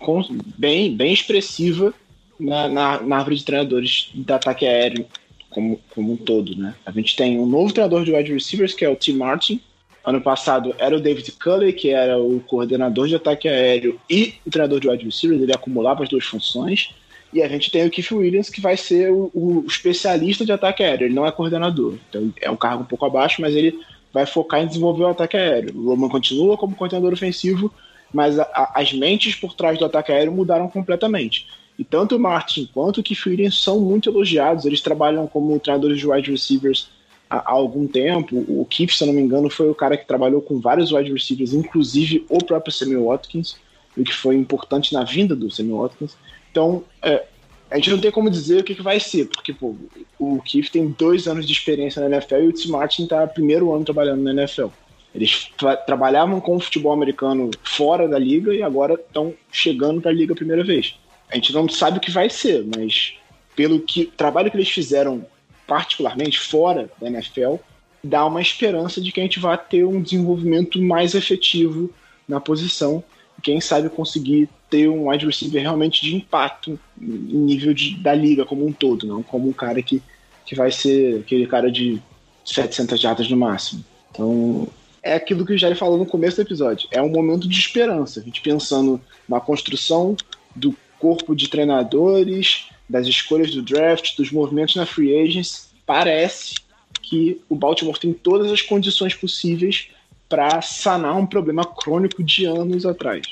[0.00, 0.24] com-
[0.58, 1.94] bem, bem expressiva
[2.38, 5.06] na, na, na árvore de treinadores de ataque aéreo
[5.50, 6.74] como, como um todo, né?
[6.84, 9.60] A gente tem um novo treinador de wide receivers, que é o Tim Martin.
[10.04, 14.50] Ano passado era o David Culley, que era o coordenador de ataque aéreo e o
[14.50, 16.90] treinador de wide receivers, ele acumulava as duas funções.
[17.32, 20.82] E a gente tem o Keith Williams, que vai ser o, o especialista de ataque
[20.82, 21.94] aéreo, ele não é coordenador.
[22.08, 23.78] Então é um cargo um pouco abaixo, mas ele
[24.12, 25.76] vai focar em desenvolver o ataque aéreo.
[25.76, 27.72] O Roman continua como coordenador ofensivo,
[28.14, 31.46] mas a- a- as mentes por trás do ataque aéreo mudaram completamente.
[31.78, 34.64] E tanto o Martin quanto o Williams são muito elogiados.
[34.64, 36.88] Eles trabalham como treinadores de wide receivers
[37.28, 38.44] há, há algum tempo.
[38.48, 41.12] O Keith, se eu não me engano, foi o cara que trabalhou com vários wide
[41.12, 43.56] receivers, inclusive o próprio Samuel Watkins,
[43.96, 46.16] o que foi importante na vinda do Samuel Watkins.
[46.50, 47.24] Então, é,
[47.70, 49.74] a gente não tem como dizer o que, que vai ser, porque pô,
[50.18, 53.74] o Keith tem dois anos de experiência na NFL e o Tim Martin está primeiro
[53.74, 54.68] ano trabalhando na NFL.
[55.14, 60.10] Eles tra- trabalhavam com o futebol americano fora da liga e agora estão chegando para
[60.10, 60.94] a liga a primeira vez.
[61.30, 63.14] A gente não sabe o que vai ser, mas
[63.54, 65.26] pelo que trabalho que eles fizeram
[65.66, 67.56] particularmente fora da NFL,
[68.02, 71.92] dá uma esperança de que a gente vai ter um desenvolvimento mais efetivo
[72.28, 73.02] na posição
[73.42, 78.44] quem sabe conseguir ter um wide receiver realmente de impacto em nível de, da liga
[78.44, 80.02] como um todo, não como um cara que,
[80.44, 82.00] que vai ser aquele cara de
[82.44, 83.84] 700 jardas no máximo.
[84.10, 84.68] Então,
[85.02, 86.88] é aquilo que o Jair falou no começo do episódio.
[86.90, 88.20] É um momento de esperança.
[88.20, 90.16] A gente pensando na construção
[90.54, 96.54] do corpo de treinadores, das escolhas do draft, dos movimentos na free agents, parece
[97.02, 99.88] que o Baltimore tem todas as condições possíveis
[100.28, 103.22] para sanar um problema crônico de anos atrás.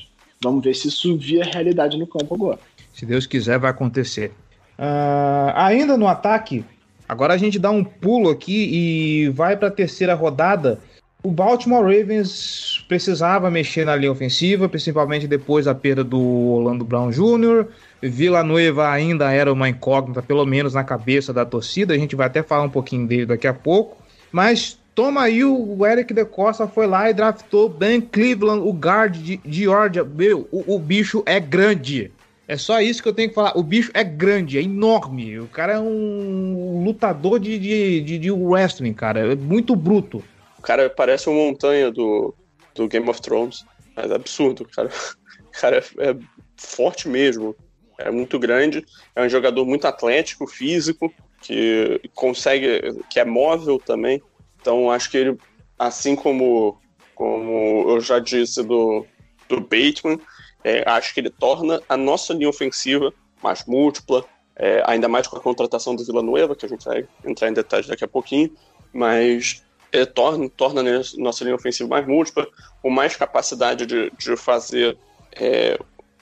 [0.43, 2.59] Vamos ver se isso via realidade no campo agora.
[2.93, 4.33] Se Deus quiser, vai acontecer.
[4.79, 6.65] Ah, ainda no ataque,
[7.09, 10.81] agora a gente dá um pulo aqui e vai para a terceira rodada.
[11.25, 17.11] O Baltimore Ravens precisava mexer na linha ofensiva, principalmente depois da perda do Orlando Brown
[17.11, 17.67] Jr.
[18.03, 21.95] Villanueva ainda era uma incógnita, pelo menos na cabeça da torcida.
[21.95, 23.97] A gente vai até falar um pouquinho dele daqui a pouco.
[24.31, 29.17] Mas toma aí, o Eric De Costa foi lá e draftou Ben Cleveland, o guard
[29.17, 30.05] de Georgia.
[30.05, 32.13] Meu, o, o bicho é grande.
[32.47, 33.57] É só isso que eu tenho que falar.
[33.57, 35.39] O bicho é grande, é enorme.
[35.41, 39.33] O cara é um lutador de, de, de, de wrestling, cara.
[39.33, 40.23] É muito bruto.
[40.65, 42.35] Cara parece uma montanha do,
[42.75, 43.65] do Game of Thrones.
[43.97, 44.89] É absurdo, cara.
[45.41, 46.17] O cara é, é
[46.57, 47.55] forte mesmo.
[47.99, 48.85] É muito grande.
[49.15, 52.81] É um jogador muito atlético, físico, que consegue.
[53.11, 54.23] que é móvel também.
[54.61, 55.39] Então acho que ele,
[55.79, 56.81] assim como,
[57.15, 59.07] como eu já disse do,
[59.47, 60.19] do Bateman,
[60.65, 64.25] é, acho que ele torna a nossa linha ofensiva mais múltipla,
[64.57, 67.87] é, ainda mais com a contratação do Villanueva, que a gente vai entrar em detalhes
[67.87, 68.51] daqui a pouquinho,
[68.91, 69.64] mas
[69.95, 70.83] é, torna, torna
[71.19, 72.47] nossa linha ofensiva mais múltipla,
[72.83, 74.97] com mais capacidade de, de fazer
[75.33, 75.79] é,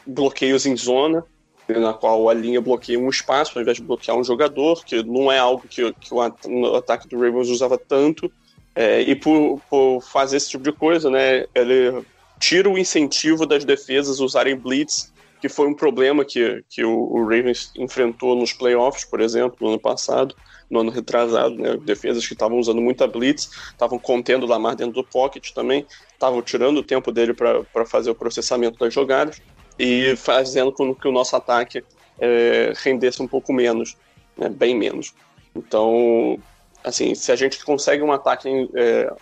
[0.06, 1.24] bloqueios em zona,
[1.68, 5.30] na qual a linha bloqueia um espaço ao invés de bloquear um jogador, que não
[5.32, 8.30] é algo que, que o ataque do Ravens usava tanto,
[8.74, 12.02] É, e por, por fazer esse tipo de coisa, né, ele
[12.40, 15.11] tira o incentivo das defesas usarem blitz,
[15.42, 19.78] que foi um problema que, que o, Ravens enfrentou nos playoffs, por exemplo, no ano
[19.80, 20.36] passado,
[20.70, 24.92] no ano retrasado, né, defesas que estavam usando muita blitz, estavam contendo o Lamar dentro
[24.92, 29.42] do pocket também, estavam tirando o tempo dele para fazer o processamento das jogadas
[29.76, 31.82] e fazendo com que o nosso ataque
[32.20, 33.96] é, rendesse um pouco menos,
[34.38, 35.12] né, bem menos.
[35.56, 36.38] Então,
[36.84, 39.12] assim, se a gente consegue um ataque é,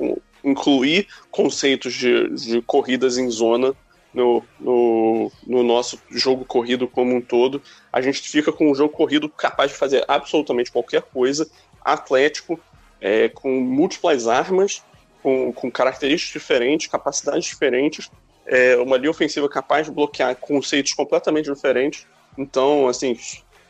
[0.00, 3.76] um, incluir conceitos de, de corridas em zona
[4.18, 8.92] no, no, no, nosso jogo corrido como um todo, a gente fica com um jogo
[8.92, 11.48] corrido capaz de fazer absolutamente qualquer coisa,
[11.80, 12.58] atlético,
[13.00, 14.82] é, com múltiplas armas,
[15.22, 18.10] com, com características diferentes, capacidades diferentes,
[18.44, 22.04] é, uma linha ofensiva capaz de bloquear conceitos completamente diferentes.
[22.36, 23.16] Então, assim,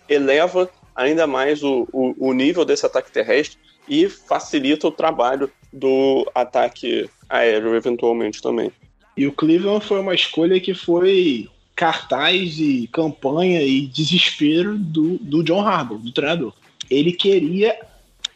[0.09, 6.31] eleva ainda mais o, o, o nível desse ataque terrestre e facilita o trabalho do
[6.35, 8.73] ataque aéreo, eventualmente também.
[9.19, 15.43] E o Cleveland foi uma escolha que foi cartaz e campanha e desespero do, do
[15.43, 16.53] John Harbaugh, do treinador.
[16.89, 17.77] Ele queria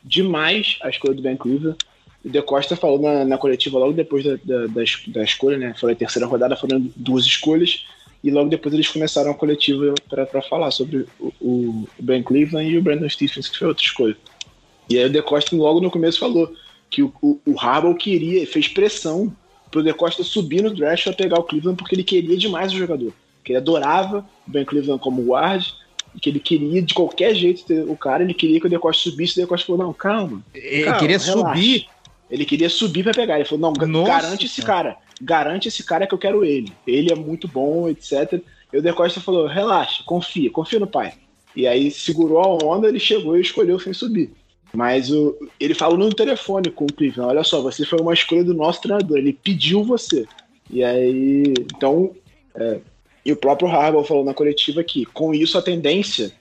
[0.03, 1.79] demais a escolha do Ben Cleveland.
[2.25, 5.73] O De Costa falou na, na coletiva logo depois da, da, da, da escolha, né?
[5.79, 7.87] Foi a terceira rodada, foram duas escolhas.
[8.25, 12.77] E logo depois eles começaram a coletiva para falar sobre o, o, Ben Cleveland e
[12.77, 14.17] o Brandon Stephens, que foi outra escolha.
[14.91, 16.53] E aí o De Costa logo no começo falou
[16.91, 19.33] que o, o, o Harbaugh queria, fez pressão
[19.73, 22.77] pro De Costa subir no draft para pegar o Cleveland porque ele queria demais o
[22.77, 23.13] jogador.
[23.43, 25.67] Que ele adorava o Ben Cleveland como guard,
[26.15, 28.79] e que ele queria de qualquer jeito ter o cara, ele queria que o De
[28.79, 30.45] Costa subisse, o De Costa falou, não, calma.
[30.55, 31.33] Ele calma, queria relaxa.
[31.33, 31.87] subir.
[32.31, 33.37] Ele queria subir para pegar.
[33.37, 34.97] Ele falou, não, Nossa, garante esse cara.
[35.21, 36.73] Garante esse cara que eu quero ele.
[36.87, 38.41] Ele é muito bom, etc.
[38.73, 41.15] E o De Costa falou, relaxa, confia, confia no pai.
[41.57, 44.31] E aí segurou a onda, ele chegou e escolheu sem subir.
[44.73, 48.43] Mas o, ele falou no telefone com o Cleveland: olha só, você foi uma escolha
[48.43, 50.27] do nosso treinador, ele pediu você.
[50.71, 52.11] E aí, então,
[52.55, 52.81] é,
[53.25, 56.33] e o próprio Harbaugh falou na coletiva que com isso a tendência,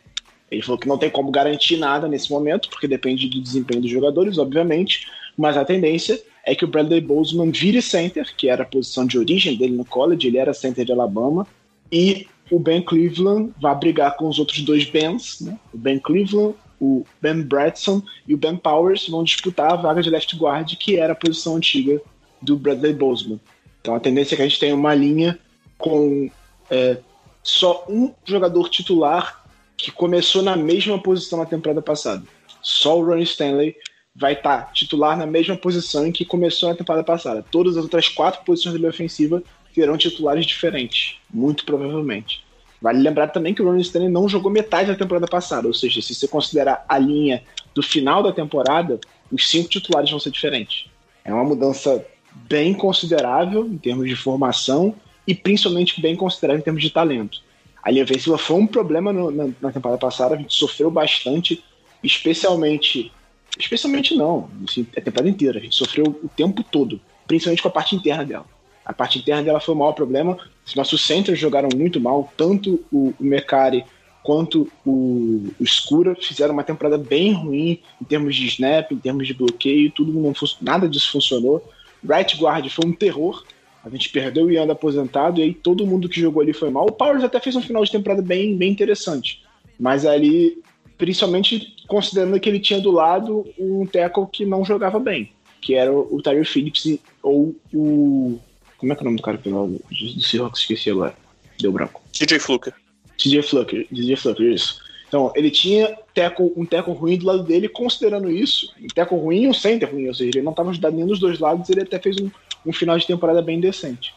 [0.49, 3.91] ele falou que não tem como garantir nada nesse momento, porque depende do desempenho dos
[3.91, 8.65] jogadores, obviamente, mas a tendência é que o Bradley Bozeman vire center, que era a
[8.65, 11.45] posição de origem dele no college, ele era center de Alabama,
[11.91, 15.57] e o Ben Cleveland vai brigar com os outros dois Bens, né?
[15.73, 20.09] o Ben Cleveland o Ben Bradson e o Ben Powers vão disputar a vaga de
[20.09, 22.01] left guard, que era a posição antiga
[22.41, 23.39] do Bradley Bozeman.
[23.79, 25.37] Então a tendência é que a gente tenha uma linha
[25.77, 26.29] com
[26.71, 26.97] é,
[27.43, 29.43] só um jogador titular
[29.77, 32.23] que começou na mesma posição na temporada passada.
[32.63, 33.75] Só o Ronnie Stanley
[34.15, 37.45] vai estar tá titular na mesma posição em que começou na temporada passada.
[37.51, 39.41] Todas as outras quatro posições da linha ofensiva
[39.73, 42.43] terão titulares diferentes, muito provavelmente.
[42.81, 46.01] Vale lembrar também que o Ronnie Stanley não jogou metade da temporada passada, ou seja,
[46.01, 47.43] se você considerar a linha
[47.75, 48.99] do final da temporada,
[49.31, 50.89] os cinco titulares vão ser diferentes.
[51.23, 54.95] É uma mudança bem considerável em termos de formação
[55.27, 57.41] e principalmente bem considerável em termos de talento.
[57.83, 61.63] A linha ofensiva foi um problema no, na, na, temporada passada, a gente sofreu bastante,
[62.03, 63.11] especialmente.
[63.59, 67.71] Especialmente não, assim, a temporada inteira, a gente sofreu o tempo todo, principalmente com a
[67.71, 68.45] parte interna dela.
[68.91, 70.37] A parte interna dela foi o maior problema.
[70.65, 73.85] Os nossos centros jogaram muito mal, tanto o, Mecari
[74.21, 79.33] quanto o, o fizeram uma temporada bem ruim em termos de snap, em termos de
[79.33, 81.65] bloqueio, tudo não nada disso funcionou.
[82.03, 83.45] Right guard foi um terror.
[83.81, 86.85] A gente perdeu o Ian aposentado e aí todo mundo que jogou ali foi mal.
[86.85, 89.41] O Powers até fez um final de temporada bem, bem interessante.
[89.79, 90.61] Mas ali,
[90.97, 95.93] principalmente considerando que ele tinha do lado um tackle que não jogava bem, que era
[95.93, 98.37] o Tyler Phillips ou o
[98.81, 100.61] como é que é o nome do cara pelo do, do Seahawks?
[100.61, 101.15] Esqueci agora.
[101.59, 102.01] Deu branco.
[102.11, 102.73] DJ Fluker.
[103.15, 104.81] DJ Fluker, DJ Fluker, isso.
[105.07, 109.43] Então, ele tinha teco, um teco ruim do lado dele, considerando isso, um teco ruim
[109.43, 111.81] e um center ruim, ou seja, ele não estava ajudando nenhum dos dois lados, ele
[111.81, 112.31] até fez um,
[112.65, 114.15] um final de temporada bem decente.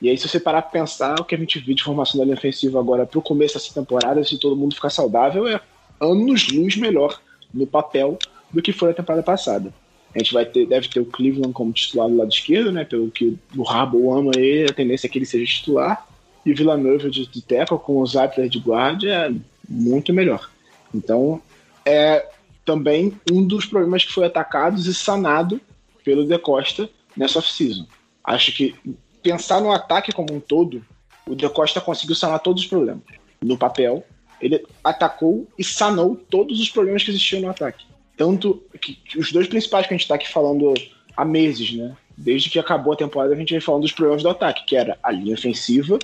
[0.00, 2.24] E aí, se você parar pra pensar, o que a gente viu de formação da
[2.24, 5.60] linha ofensiva agora pro começo dessa temporada, se todo mundo ficar saudável, é
[6.00, 7.20] anos-luz melhor
[7.52, 8.16] no papel
[8.52, 9.74] do que foi a temporada passada.
[10.16, 12.86] A gente vai ter, deve ter o Cleveland como titular do lado esquerdo, né?
[12.86, 16.08] Pelo que o Rabo ama ele, a tendência é que ele seja titular.
[16.44, 19.34] E Villanova de, de tackle com o Zapler de guarda é
[19.68, 20.50] muito melhor.
[20.94, 21.42] Então,
[21.84, 22.26] é
[22.64, 25.60] também um dos problemas que foi atacado e sanado
[26.02, 27.86] pelo De Costa nessa off-season.
[28.24, 28.74] Acho que
[29.22, 30.82] pensar no ataque como um todo,
[31.26, 33.02] o De Costa conseguiu sanar todos os problemas.
[33.42, 34.02] No papel,
[34.40, 37.84] ele atacou e sanou todos os problemas que existiam no ataque
[38.16, 40.72] tanto que, os dois principais que a gente está aqui falando
[41.16, 41.96] há meses, né?
[42.16, 44.98] Desde que acabou a temporada, a gente vem falando dos problemas do ataque, que era
[45.02, 45.98] a linha ofensiva,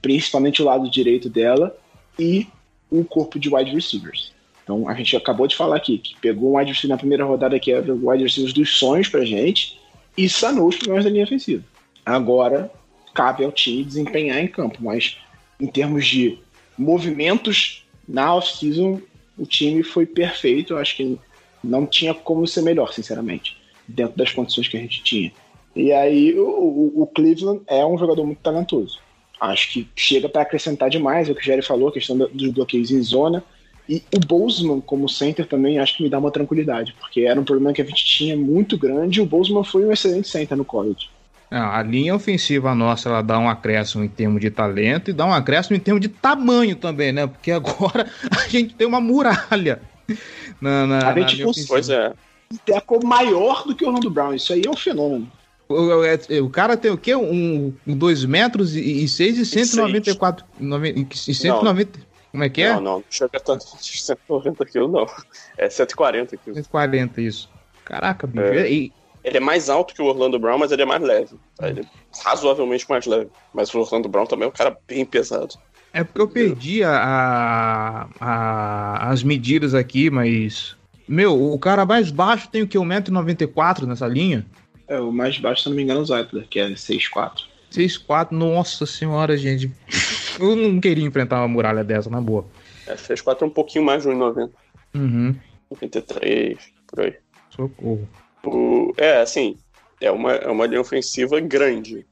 [0.00, 1.76] principalmente o lado direito dela,
[2.18, 2.46] e
[2.90, 4.32] o corpo de wide receivers.
[4.64, 7.58] Então a gente acabou de falar aqui que pegou um wide receiver na primeira rodada
[7.58, 9.78] que era o wide receiver dos sonhos pra gente
[10.16, 11.64] e sanou os problemas da linha ofensiva.
[12.04, 12.70] Agora
[13.14, 15.18] cabe ao time desempenhar em campo, mas
[15.58, 16.38] em termos de
[16.78, 19.00] movimentos na off-season,
[19.36, 20.72] o time foi perfeito.
[20.72, 21.18] Eu acho que
[21.62, 25.32] não tinha como ser melhor, sinceramente, dentro das condições que a gente tinha.
[25.74, 28.98] E aí o, o, o Cleveland é um jogador muito talentoso.
[29.40, 32.50] Acho que chega para acrescentar demais, é o que o Jerry falou, a questão dos
[32.50, 33.42] bloqueios em zona.
[33.88, 37.44] E o Bozeman como center também acho que me dá uma tranquilidade, porque era um
[37.44, 40.64] problema que a gente tinha muito grande e o Bozeman foi um excelente center no
[40.64, 41.08] college.
[41.50, 45.32] a linha ofensiva nossa ela dá um acréscimo em termos de talento e dá um
[45.32, 47.26] acréscimo em termos de tamanho também, né?
[47.26, 49.80] Porque agora a gente tem uma muralha
[50.60, 52.12] na, na, a gente na Pois é.
[52.64, 54.34] Teco maior do que o Orlando Brown.
[54.34, 55.30] Isso aí é um fenômeno.
[55.68, 57.14] O, é, o cara tem o quê?
[57.14, 60.44] Um 2 metros e 6 e 194.
[60.58, 61.98] E 190.
[61.98, 62.10] Não.
[62.32, 62.74] Como é que é?
[62.74, 65.06] Não, não, não chega tanto 190 quilos, não.
[65.56, 66.58] É 140 quilos.
[66.58, 67.48] 140, isso.
[67.84, 68.44] Caraca, bicho.
[68.44, 68.70] É.
[68.70, 68.92] E,
[69.24, 71.36] Ele é mais alto que o Orlando Brown, mas ele é mais leve.
[71.56, 71.68] Tá?
[71.68, 71.84] Ele é
[72.22, 73.28] razoavelmente mais leve.
[73.52, 75.56] Mas o Orlando Brown também é um cara bem pesado.
[75.92, 80.76] É porque eu perdi a, a, a, as medidas aqui, mas.
[81.08, 82.78] Meu, o cara mais baixo tem o que?
[82.78, 84.46] 1,94m nessa linha?
[84.86, 87.42] É, o mais baixo, se não me engano, é o Zeitler, que é 6'4".
[87.72, 89.70] 6'4", nossa senhora, gente.
[90.38, 92.46] Eu não queria enfrentar uma muralha dessa, na boa.
[92.86, 94.50] É, 6'4 é um pouquinho mais de 1,90.
[94.94, 95.34] Uhum.
[95.70, 97.14] 93, por aí.
[97.50, 98.08] Socorro.
[98.44, 99.56] O, é, assim,
[100.00, 102.06] é uma, é uma linha ofensiva grande.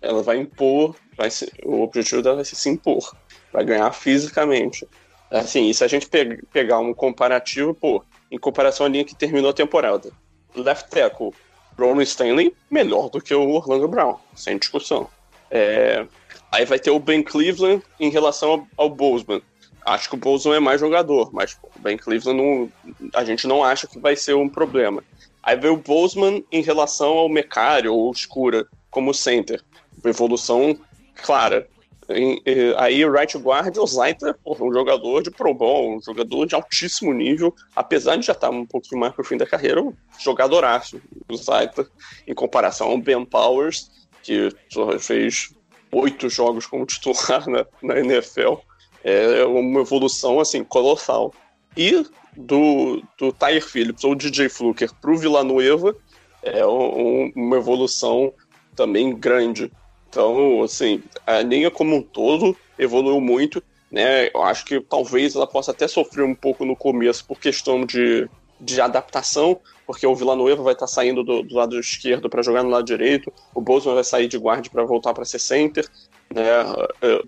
[0.00, 3.14] Ela vai impor, vai ser, o objetivo dela vai ser se impor,
[3.52, 4.86] vai ganhar fisicamente.
[5.30, 9.14] Assim, e se a gente pe pegar um comparativo, pô, em comparação à linha que
[9.14, 10.10] terminou a temporada,
[10.54, 11.32] left tackle,
[11.78, 15.08] Ron Stanley, melhor do que o Orlando Brown, sem discussão.
[15.50, 16.06] É,
[16.50, 19.42] aí vai ter o Ben Cleveland em relação ao, ao Bozeman.
[19.84, 22.72] Acho que o Bozeman é mais jogador, mas pô, o Ben Cleveland não,
[23.14, 25.02] a gente não acha que vai ser um problema.
[25.42, 29.62] Aí vem o Bozeman em relação ao Mecário ou Escura como center.
[30.02, 30.78] Uma evolução
[31.22, 31.68] clara.
[32.08, 36.46] Em, eh, aí o right guard, o Zaita, um jogador de pro bom, um jogador
[36.46, 39.94] de altíssimo nível, apesar de já estar um pouquinho mais pro fim da carreira, um
[40.18, 41.86] jogadoraço, o Zaita,
[42.26, 43.90] em comparação ao Ben Powers,
[44.22, 45.50] que só fez
[45.92, 48.54] oito jogos como titular na, na NFL.
[49.04, 51.32] É uma evolução, assim, colossal.
[51.76, 55.94] E do, do Tyre Phillips ou DJ Fluker pro Villanueva
[56.42, 58.32] é um, uma evolução
[58.78, 59.72] também grande.
[60.08, 63.60] Então, assim, a linha como um todo evoluiu muito,
[63.90, 64.28] né?
[64.28, 68.28] Eu acho que talvez ela possa até sofrer um pouco no começo por questão de,
[68.60, 72.70] de adaptação, porque o Villanueva vai estar saindo do, do lado esquerdo para jogar no
[72.70, 75.86] lado direito, o Bozeman vai sair de guarda para voltar para ser center,
[76.32, 76.42] né?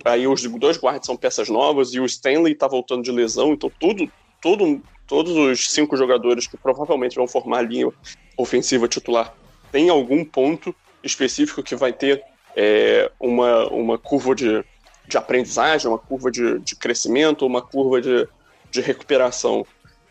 [0.05, 3.71] Aí os dois guardas são peças novas e o Stanley está voltando de lesão, então
[3.81, 4.11] tudo,
[4.41, 7.91] tudo, todos os cinco jogadores que provavelmente vão formar a linha
[8.39, 9.35] ofensiva titular
[9.71, 12.23] tem algum ponto específico que vai ter
[12.57, 14.65] é, uma, uma curva de,
[15.07, 18.29] de aprendizagem, uma curva de, de crescimento, uma curva de,
[18.71, 19.67] de recuperação.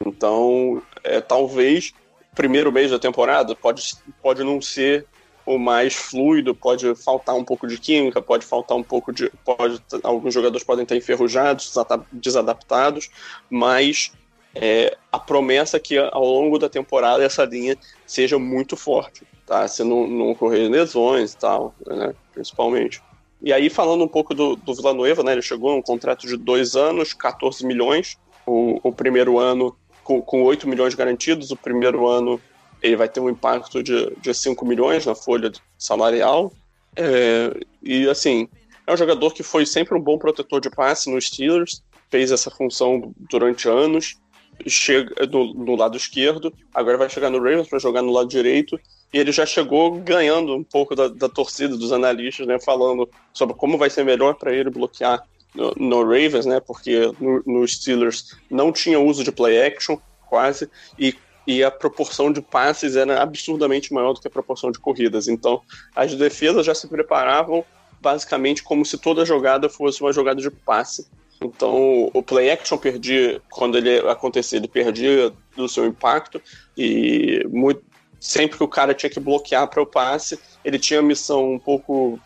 [0.05, 1.93] Então, é, talvez
[2.35, 5.05] primeiro mês da temporada pode, pode não ser
[5.45, 9.31] o mais fluido, pode faltar um pouco de química, pode faltar um pouco de.
[9.43, 11.73] Pode, alguns jogadores podem estar enferrujados,
[12.11, 13.09] desadaptados,
[13.49, 14.11] mas
[14.59, 19.67] é, a promessa é que ao longo da temporada essa linha seja muito forte tá?
[19.67, 22.13] Se não, não ocorrer lesões e tal, né?
[22.31, 23.01] Principalmente.
[23.41, 25.31] E aí, falando um pouco do, do Villanueva, né?
[25.31, 28.17] Ele chegou um contrato de dois anos, 14 milhões.
[28.45, 32.39] O, o primeiro ano com, com 8 milhões garantidos, o primeiro ano
[32.81, 36.53] ele vai ter um impacto de, de 5 milhões na folha salarial.
[36.95, 38.47] É, e assim,
[38.87, 42.49] é um jogador que foi sempre um bom protetor de passe nos Steelers, fez essa
[42.49, 44.17] função durante anos,
[44.67, 48.79] chega no, no lado esquerdo, agora vai chegar no Ravens para jogar no lado direito
[49.13, 53.55] e ele já chegou ganhando um pouco da, da torcida, dos analistas, né, falando sobre
[53.55, 55.23] como vai ser melhor para ele bloquear
[55.55, 61.15] no, no, Ravens, né, porque no, Steelers não tinha uso de play action, quase, e,
[61.47, 65.27] e a proporção de passes era absurdamente maior do que a proporção de corridas.
[65.27, 65.61] Então,
[65.95, 67.65] as defesas já se preparavam
[67.99, 71.07] basicamente como se toda jogada fosse uma jogada de passe.
[71.41, 76.41] Então, o play action perdia, quando ele acontecia, ele perdia do seu impacto,
[76.77, 77.81] e muito,
[78.19, 81.59] sempre que o cara tinha que bloquear para o passe, ele tinha a missão um
[81.59, 82.19] pouco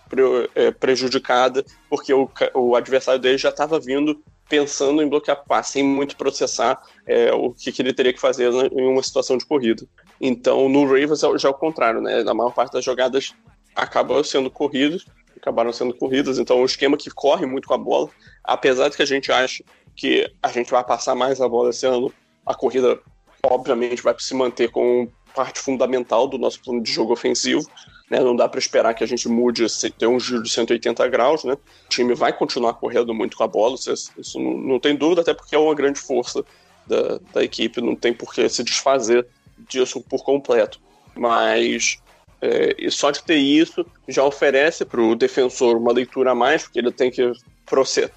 [0.56, 5.84] é, prejudicada, porque o, o adversário dele já estava vindo pensando em bloquear passe, sem
[5.84, 9.86] muito processar é, o que, que, ele teria que fazer em uma situação de corrida.
[10.20, 12.24] Então, no Ravens é já é o contrário, né?
[12.24, 13.34] Na maior parte das jogadas
[13.76, 15.06] acabam sendo corridas,
[15.44, 18.10] acabaram sendo corridas, então o esquema que corre muito com a bola,
[18.42, 19.62] apesar de que a gente acha
[19.94, 22.12] que a gente vai passar mais a bola esse ano,
[22.46, 22.98] a corrida,
[23.44, 27.62] obviamente, vai se manter com parte fundamental do nosso plano de jogo ofensivo.
[28.10, 28.20] Né?
[28.22, 29.66] Não dá para esperar que a gente mude,
[29.98, 31.44] ter um giro de 180 graus.
[31.44, 31.54] Né?
[31.54, 35.34] O time vai continuar correndo muito com a bola, isso não, não tem dúvida, até
[35.34, 36.44] porque é uma grande força
[36.88, 39.28] da, da equipe, não tem por que se desfazer
[39.70, 40.80] disso por completo.
[41.16, 42.02] Mas
[42.44, 46.64] é, e só de ter isso já oferece para o defensor uma leitura a mais,
[46.64, 47.32] porque ele tem que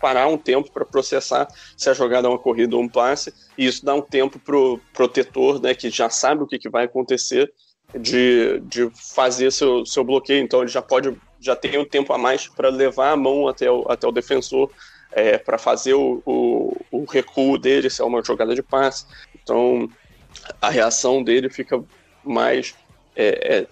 [0.00, 1.46] parar um tempo para processar
[1.76, 4.56] se a jogada é uma corrida ou um passe, e isso dá um tempo para
[4.56, 7.52] o protetor, né, que já sabe o que, que vai acontecer,
[7.94, 10.42] de, de fazer seu, seu bloqueio.
[10.42, 13.70] Então ele já pode, já tem um tempo a mais para levar a mão até
[13.70, 14.72] o, até o defensor,
[15.12, 19.06] é, para fazer o, o, o recuo dele, se é uma jogada de passe.
[19.40, 19.88] Então
[20.60, 21.80] a reação dele fica
[22.24, 22.74] mais
[23.14, 23.66] é, é,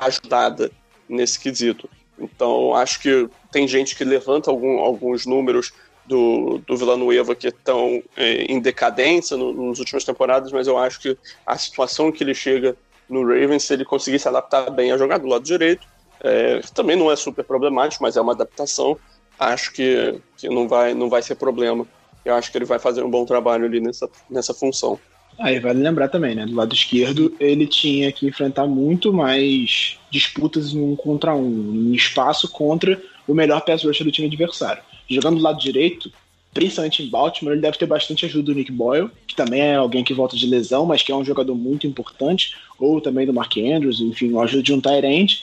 [0.00, 0.70] ajudada
[1.08, 1.88] nesse quesito.
[2.18, 5.72] Então, acho que tem gente que levanta algum, alguns números
[6.06, 11.00] do, do Villanueva que estão é, em decadência no, nas últimas temporadas, mas eu acho
[11.00, 12.76] que a situação que ele chega
[13.08, 15.86] no Ravens, se ele conseguir se adaptar bem a jogar do lado direito,
[16.20, 18.98] é, também não é super problemático, mas é uma adaptação.
[19.38, 21.86] Acho que, que não, vai, não vai ser problema.
[22.24, 24.98] Eu acho que ele vai fazer um bom trabalho ali nessa, nessa função.
[25.38, 26.44] Aí vale lembrar também, né?
[26.44, 31.94] Do lado esquerdo, ele tinha que enfrentar muito mais disputas em um contra um, em
[31.94, 34.82] espaço contra o melhor pass rusher do time adversário.
[35.08, 36.10] Jogando do lado direito,
[36.52, 40.02] principalmente em Baltimore, ele deve ter bastante ajuda do Nick Boyle, que também é alguém
[40.02, 43.56] que volta de lesão, mas que é um jogador muito importante, ou também do Mark
[43.58, 45.34] Andrews, enfim, a ajuda de um Tyrant,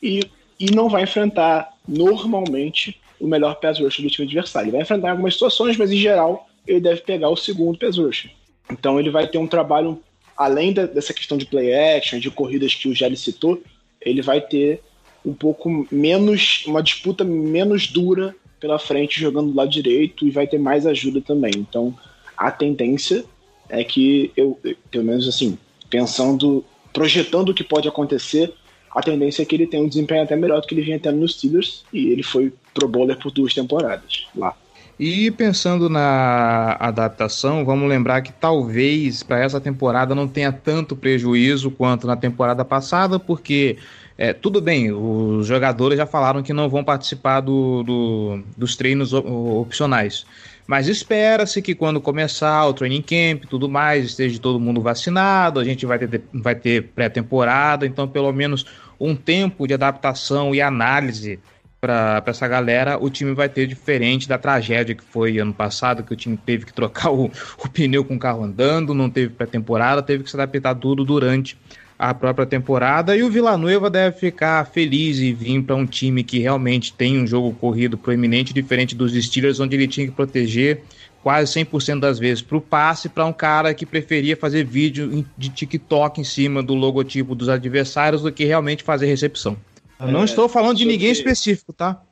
[0.00, 0.20] e,
[0.60, 4.66] e não vai enfrentar normalmente o melhor pass rusher do time adversário.
[4.66, 8.30] Ele vai enfrentar algumas situações, mas em geral ele deve pegar o segundo pass rusher.
[8.70, 10.00] Então ele vai ter um trabalho,
[10.36, 13.62] além da, dessa questão de play action, de corridas que o Gelli citou,
[14.00, 14.80] ele vai ter
[15.24, 20.46] um pouco menos, uma disputa menos dura pela frente jogando do lado direito e vai
[20.46, 21.52] ter mais ajuda também.
[21.56, 21.94] Então
[22.36, 23.24] a tendência
[23.68, 24.58] é que eu,
[24.90, 25.58] pelo menos assim,
[25.88, 28.52] pensando, projetando o que pode acontecer,
[28.90, 31.18] a tendência é que ele tenha um desempenho até melhor do que ele vinha tendo
[31.18, 34.56] nos Steelers e ele foi pro bowler por duas temporadas lá.
[35.02, 41.70] E pensando na adaptação, vamos lembrar que talvez para essa temporada não tenha tanto prejuízo
[41.70, 43.78] quanto na temporada passada, porque
[44.18, 49.14] é, tudo bem, os jogadores já falaram que não vão participar do, do, dos treinos
[49.14, 50.26] opcionais.
[50.66, 55.64] Mas espera-se que quando começar o training camp tudo mais, esteja todo mundo vacinado, a
[55.64, 58.66] gente vai ter, vai ter pré-temporada, então pelo menos
[59.00, 61.40] um tempo de adaptação e análise
[61.80, 66.12] para essa galera, o time vai ter diferente da tragédia que foi ano passado, que
[66.12, 70.02] o time teve que trocar o, o pneu com o carro andando, não teve pré-temporada,
[70.02, 71.56] teve que se adaptar tudo durante
[71.98, 73.16] a própria temporada.
[73.16, 77.26] E o Villanueva deve ficar feliz e vir para um time que realmente tem um
[77.26, 80.82] jogo corrido proeminente, diferente dos Steelers, onde ele tinha que proteger
[81.22, 85.50] quase 100% das vezes para o passe para um cara que preferia fazer vídeo de
[85.50, 89.56] TikTok em cima do logotipo dos adversários do que realmente fazer recepção.
[90.00, 92.02] Eu não é, estou falando de ninguém específico, tá?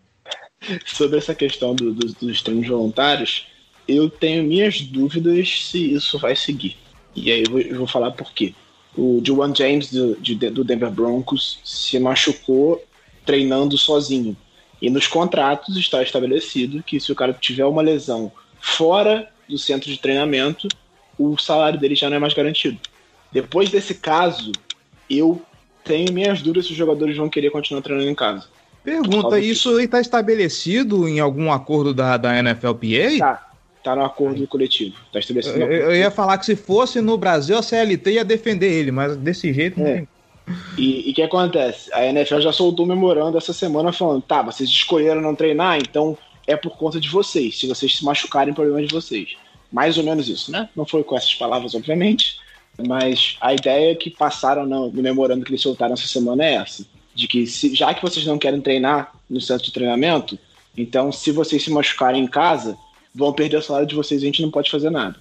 [0.84, 3.46] Sobre essa questão do, do, dos treinos voluntários,
[3.86, 6.76] eu tenho minhas dúvidas se isso vai seguir.
[7.14, 8.54] E aí eu vou, eu vou falar por quê.
[8.96, 12.84] O Juwan James do, de, do Denver Broncos se machucou
[13.24, 14.36] treinando sozinho.
[14.80, 18.30] E nos contratos está estabelecido que se o cara tiver uma lesão
[18.60, 20.68] fora do centro de treinamento,
[21.18, 22.78] o salário dele já não é mais garantido.
[23.32, 24.52] Depois desse caso,
[25.08, 25.42] eu
[25.88, 28.46] tenho minhas dúvidas se os jogadores vão querer continuar treinando em casa.
[28.84, 33.18] Pergunta, isso está estabelecido em algum acordo da, da NFLPA?
[33.18, 33.48] Tá,
[33.82, 34.94] tá no acordo coletivo.
[35.12, 38.70] Tá estabelecido eu, eu, ia falar que se fosse no Brasil, a CLT ia defender
[38.70, 40.06] ele, mas desse jeito é.
[40.78, 41.92] E o que acontece?
[41.92, 46.16] A NFL já soltou um memorando essa semana falando: tá, vocês escolheram não treinar, então
[46.46, 47.58] é por conta de vocês.
[47.58, 49.36] Se vocês se machucarem, problema de vocês.
[49.70, 50.68] Mais ou menos isso, né?
[50.74, 52.38] Não foi com essas palavras, obviamente,
[52.86, 57.26] mas a ideia que passaram no, memorando que eles soltaram essa semana é essa: de
[57.26, 60.38] que se, já que vocês não querem treinar no centro de treinamento,
[60.76, 62.76] então se vocês se machucarem em casa,
[63.14, 65.16] vão perder o salário de vocês e a gente não pode fazer nada.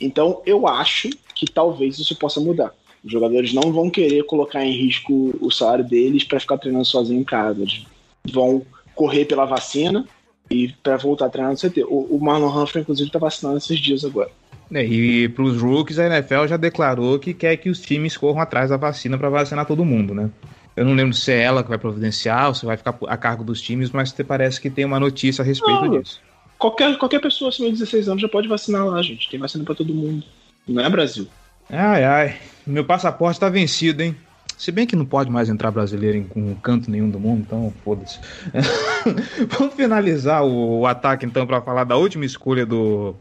[0.00, 2.72] Então eu acho que talvez isso possa mudar.
[3.02, 7.20] Os jogadores não vão querer colocar em risco o salário deles para ficar treinando sozinho
[7.20, 7.62] em casa.
[7.62, 7.84] Eles
[8.30, 10.06] vão correr pela vacina
[10.50, 11.84] e para voltar a treinar no CT.
[11.84, 14.30] O, o Marlon Humphrey, inclusive, está vacinando esses dias agora.
[14.72, 18.40] É, e para os rookies, a NFL já declarou que quer que os times corram
[18.40, 20.30] atrás da vacina para vacinar todo mundo, né?
[20.76, 23.42] Eu não lembro se é ela que vai providenciar ou se vai ficar a cargo
[23.42, 26.20] dos times, mas parece que tem uma notícia a respeito não, disso.
[26.56, 29.28] Qualquer, qualquer pessoa acima de 16 anos já pode vacinar lá, gente.
[29.28, 30.24] Tem vacina para todo mundo.
[30.66, 31.26] Não é Brasil.
[31.68, 32.36] Ai, ai.
[32.66, 34.16] Meu passaporte tá vencido, hein?
[34.56, 37.72] Se bem que não pode mais entrar brasileiro em um canto nenhum do mundo, então
[37.82, 38.20] foda-se.
[39.48, 43.16] Vamos finalizar o, o ataque então para falar da última escolha do,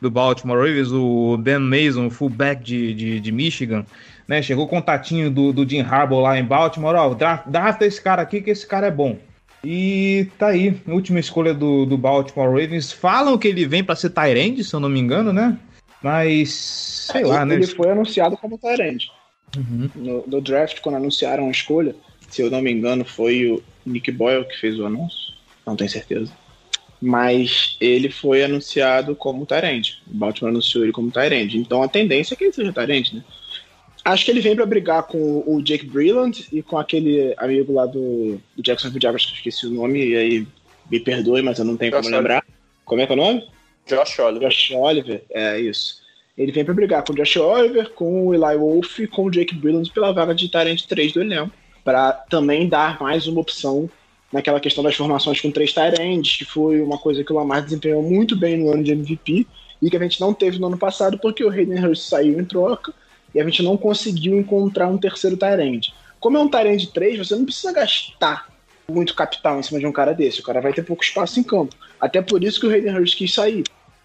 [0.00, 3.84] do Baltimore Ravens, o Ben Mason, fullback de, de, de Michigan.
[4.26, 8.22] Né, chegou o contatinho do, do Jim Harbaugh lá em Baltimore, ó, drafta esse cara
[8.22, 9.18] aqui que esse cara é bom.
[9.64, 12.90] E tá aí, última escolha do, do Baltimore Ravens.
[12.90, 15.56] Falam que ele vem para ser Tyrande, se eu não me engano, né?
[16.02, 16.50] Mas
[17.12, 17.54] sei é, lá, ele né?
[17.56, 19.10] Ele foi anunciado como Tyrande.
[19.56, 19.90] Uhum.
[19.94, 21.94] No, no, draft, quando anunciaram a escolha,
[22.28, 25.32] se eu não me engano, foi o Nick Boyle que fez o anúncio.
[25.64, 26.32] Não tenho certeza.
[27.02, 30.00] Mas ele foi anunciado como Tyrande.
[30.06, 31.58] O Baltimore anunciou ele como Tyrande.
[31.58, 33.24] Então a tendência é que ele seja Tyrande, né?
[34.04, 37.86] Acho que ele vem para brigar com o Jake Breland e com aquele amigo lá
[37.86, 40.46] do, do Jacksonville Jaguars, que eu esqueci o nome, e aí
[40.90, 42.42] me perdoe, mas eu não tenho Josh como lembrar.
[42.42, 42.54] Oliver.
[42.84, 43.48] Como é que é o nome?
[43.86, 44.48] Josh Oliver.
[44.48, 46.02] Josh Oliver, é isso.
[46.36, 49.30] Ele vem para brigar com o Josh Oliver, com o Eli Wolf e com o
[49.30, 51.52] Jake Breland pela vaga de Tyrant 3 do elenco,
[51.84, 53.88] para também dar mais uma opção
[54.32, 58.02] naquela questão das formações com três Tyrants, que foi uma coisa que o Lamar desempenhou
[58.02, 59.46] muito bem no ano de MVP
[59.80, 62.44] e que a gente não teve no ano passado porque o Hayden Hurst saiu em
[62.44, 62.94] troca
[63.34, 65.92] e a gente não conseguiu encontrar um terceiro Tyrande.
[66.18, 68.48] Como é um Tyrande 3, você não precisa gastar
[68.88, 70.40] muito capital em cima de um cara desse.
[70.40, 71.74] O cara vai ter pouco espaço em campo.
[72.00, 73.64] Até por isso que o Hayden Hurst quis sair.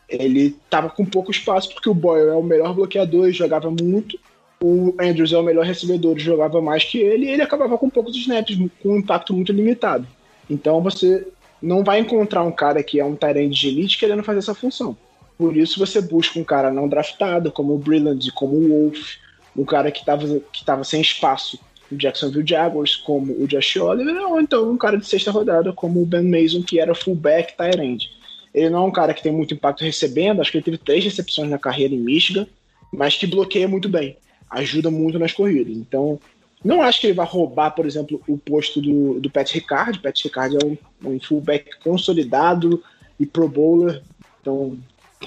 [0.09, 4.17] Ele tava com pouco espaço porque o Boyle é o melhor bloqueador e jogava muito.
[4.61, 7.25] O Andrews é o melhor recebedor e jogava mais que ele.
[7.25, 10.07] E ele acabava com poucos snaps, com um impacto muito limitado.
[10.49, 11.27] Então você
[11.61, 14.95] não vai encontrar um cara que é um Tyrande de elite querendo fazer essa função.
[15.37, 19.15] Por isso você busca um cara não draftado, como o Brilland, como o Wolf,
[19.55, 21.59] um cara que estava que tava sem espaço
[21.91, 26.01] no Jacksonville Jaguars, como o Josh Oliver, ou então um cara de sexta rodada, como
[26.01, 28.09] o Ben Mason, que era fullback end.
[28.53, 31.03] Ele não é um cara que tem muito impacto recebendo, acho que ele teve três
[31.03, 32.47] recepções na carreira em Michigan,
[32.91, 34.17] mas que bloqueia muito bem,
[34.49, 35.75] ajuda muito nas corridas.
[35.75, 36.19] Então,
[36.63, 39.99] não acho que ele vai roubar, por exemplo, o posto do, do Pat Ricard.
[39.99, 42.83] Pat Ricard é um, um fullback consolidado
[43.19, 44.01] e pro bowler,
[44.41, 44.77] então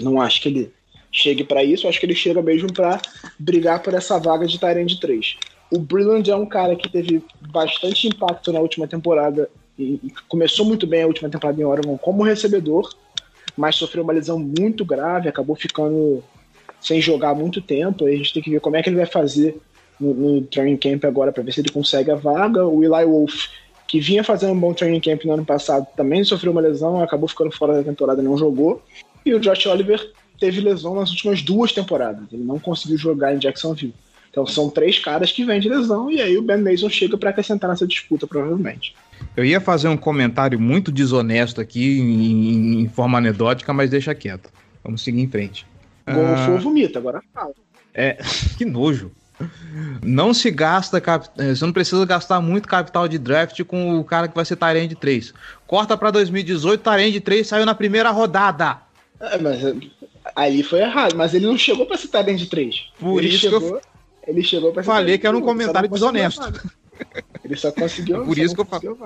[0.00, 0.72] não acho que ele
[1.12, 3.00] chegue para isso, acho que ele chega mesmo para
[3.38, 5.36] brigar por essa vaga de Tyrande 3.
[5.70, 10.86] O Brilland é um cara que teve bastante impacto na última temporada e começou muito
[10.86, 12.92] bem a última temporada em Oregon como recebedor,
[13.56, 16.22] mas sofreu uma lesão muito grave, acabou ficando
[16.80, 18.04] sem jogar muito tempo.
[18.04, 19.60] a gente tem que ver como é que ele vai fazer
[20.00, 22.66] no, no training camp agora para ver se ele consegue a vaga.
[22.66, 23.46] O Eli Wolf,
[23.86, 27.28] que vinha fazendo um bom training camp no ano passado, também sofreu uma lesão, acabou
[27.28, 28.82] ficando fora da temporada, não jogou.
[29.24, 30.00] E o Josh Oliver
[30.38, 32.24] teve lesão nas últimas duas temporadas.
[32.32, 33.94] Ele não conseguiu jogar em Jacksonville.
[34.30, 37.30] Então são três caras que vêm de lesão e aí o Ben Mason chega para
[37.30, 38.94] acrescentar nessa disputa, provavelmente.
[39.36, 44.48] Eu ia fazer um comentário muito desonesto aqui em, em forma anedótica, mas deixa quieto.
[44.84, 45.66] Vamos seguir em frente.
[46.06, 47.52] Golfou, ah, vomita, agora fala.
[47.92, 48.18] É,
[48.56, 49.10] que nojo.
[50.02, 50.98] Não se gasta,
[51.38, 54.56] eh, você não precisa gastar muito capital de draft com o cara que vai ser
[54.56, 55.32] Tyrande 3.
[55.66, 58.78] Corta para 2018, Tyrande 3 saiu na primeira rodada.
[59.20, 59.60] É, mas
[60.34, 62.90] aí foi errado, mas ele não chegou para ser Tyrande 3.
[62.98, 63.80] Por ele isso chegou, que eu
[64.26, 66.70] ele chegou para falei que era um comentário desonesto.
[67.44, 68.24] Ele só conseguiu.
[68.26, 68.96] Por isso que eu falei.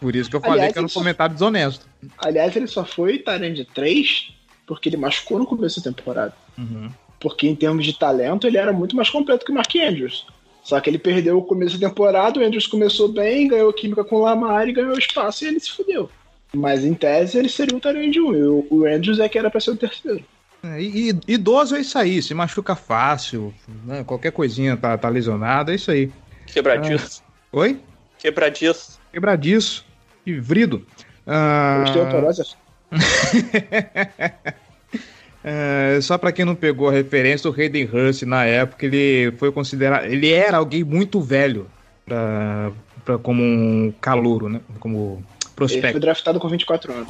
[0.00, 1.38] Por isso que eu falei aliás, que era um comentário só...
[1.38, 1.86] desonesto.
[2.18, 4.32] Aliás, ele só foi Tyrande 3
[4.66, 6.34] porque ele machucou no começo da temporada.
[6.56, 6.90] Uhum.
[7.24, 10.26] Porque em termos de talento, ele era muito mais completo que o Mark Andrews.
[10.62, 14.16] Só que ele perdeu o começo da temporada, o Andrews começou bem, ganhou química com
[14.16, 16.10] o Lamar e ganhou espaço e ele se fudeu.
[16.54, 18.34] Mas em tese ele seria o Tyrande 1.
[18.34, 20.22] E o Andrews é que era pra ser o terceiro.
[20.62, 23.54] É, e, idoso é isso aí, se machuca fácil,
[23.86, 24.04] né?
[24.04, 26.12] qualquer coisinha tá, tá lesionada, é isso aí.
[26.46, 27.22] Quebradiço.
[27.24, 27.80] Ah, oi?
[28.18, 29.00] Quebradiço.
[29.10, 29.86] Quebradiço.
[30.26, 30.86] E vrido.
[31.26, 31.84] Ah...
[35.46, 39.52] é, só para quem não pegou a referência, o Hayden Hurst na época ele foi
[39.52, 41.66] considerado, ele era alguém muito velho
[42.06, 42.72] para
[43.22, 44.60] como um calouro, né?
[44.80, 45.22] Como
[45.54, 45.86] prospecto.
[45.86, 47.08] Ele foi draftado com 24 anos.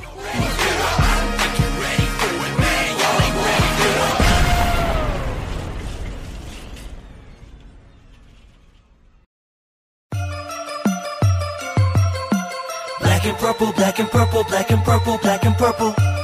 [13.01, 16.24] Black and purple, black and purple, black and purple, black and purple.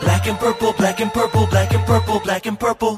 [0.00, 2.96] Black and purple, black and purple, black and purple, black and purple.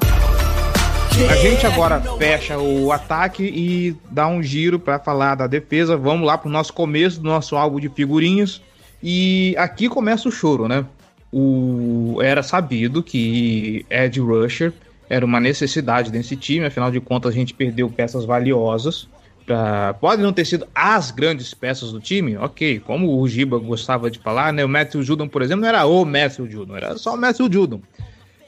[1.29, 5.95] A gente agora fecha o ataque e dá um giro para falar da defesa.
[5.95, 8.61] Vamos lá pro nosso começo do nosso álbum de figurinhas.
[9.01, 10.85] E aqui começa o choro, né?
[11.31, 12.19] O...
[12.21, 14.73] Era sabido que Ed Rusher
[15.09, 19.07] era uma necessidade desse time, afinal de contas a gente perdeu peças valiosas.
[19.45, 19.93] Pra...
[19.95, 22.79] Pode não ter sido as grandes peças do time, ok.
[22.79, 24.63] Como o Giba gostava de falar, né?
[24.63, 27.81] O Matthew Judon, por exemplo, não era o Matthew Judon, era só o Matthew Judon.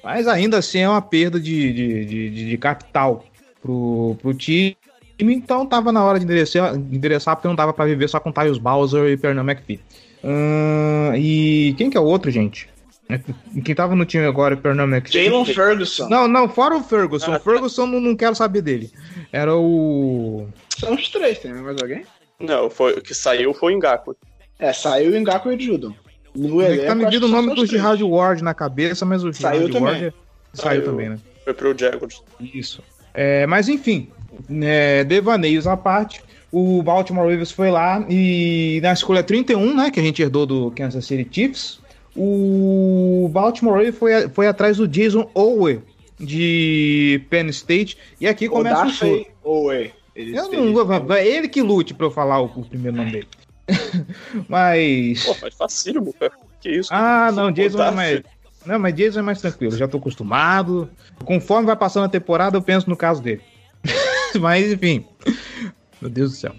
[0.04, 3.26] Mas ainda assim é uma perda de, de, de, de capital
[3.62, 4.78] pro, pro time.
[5.18, 8.58] Então tava na hora de endereçar, endereçar porque não dava para viver só com Tyus
[8.58, 9.80] Bowser e Pernambuco McPhee.
[10.24, 12.68] Uh, e quem que é o outro, gente?
[13.64, 15.12] Quem tava no time agora, Pernambuco?
[15.12, 16.10] Jalen Ferguson.
[16.10, 17.34] Não, não, fora o Ferguson.
[17.34, 18.92] Ah, Ferguson não, não quero saber dele.
[19.32, 20.48] Era o.
[20.78, 22.04] São os três, tem mais alguém?
[22.40, 24.16] Não, foi, o que saiu foi o Ngaku.
[24.58, 25.94] É, saiu o Ngaku e o Judon.
[26.36, 29.84] No elenco, tá medindo o nome do Gerard Ward na cabeça, mas o saiu também.
[29.84, 30.12] Ward é-
[30.54, 31.20] saiu, saiu também, né?
[31.44, 32.22] Foi pro Jaguars.
[32.40, 32.84] Isso.
[33.14, 34.10] É, mas enfim,
[34.62, 40.00] é, devaneios à parte, o Baltimore Ravens foi lá e na escolha 31, né, que
[40.00, 41.80] a gente herdou do Kansas City Chiefs,
[42.16, 45.82] o Baltimore foi, foi atrás do Jason Owe
[46.20, 49.28] de Penn State e aqui começa o, show.
[49.44, 49.94] Owe.
[50.16, 53.12] Ele, eu não vou, é ele que lute para eu falar o, o primeiro nome
[53.12, 53.28] dele.
[54.48, 55.26] mas.
[55.26, 56.34] Pô, faz facílimo, cara.
[56.62, 56.90] Que isso?
[56.94, 58.24] Ah, não, Jason é mais.
[58.66, 60.90] Não, mas Jason é mais tranquilo, já tô acostumado.
[61.24, 63.42] Conforme vai passando a temporada, eu penso no caso dele.
[64.40, 65.06] mas, enfim.
[66.02, 66.56] Meu Deus do céu.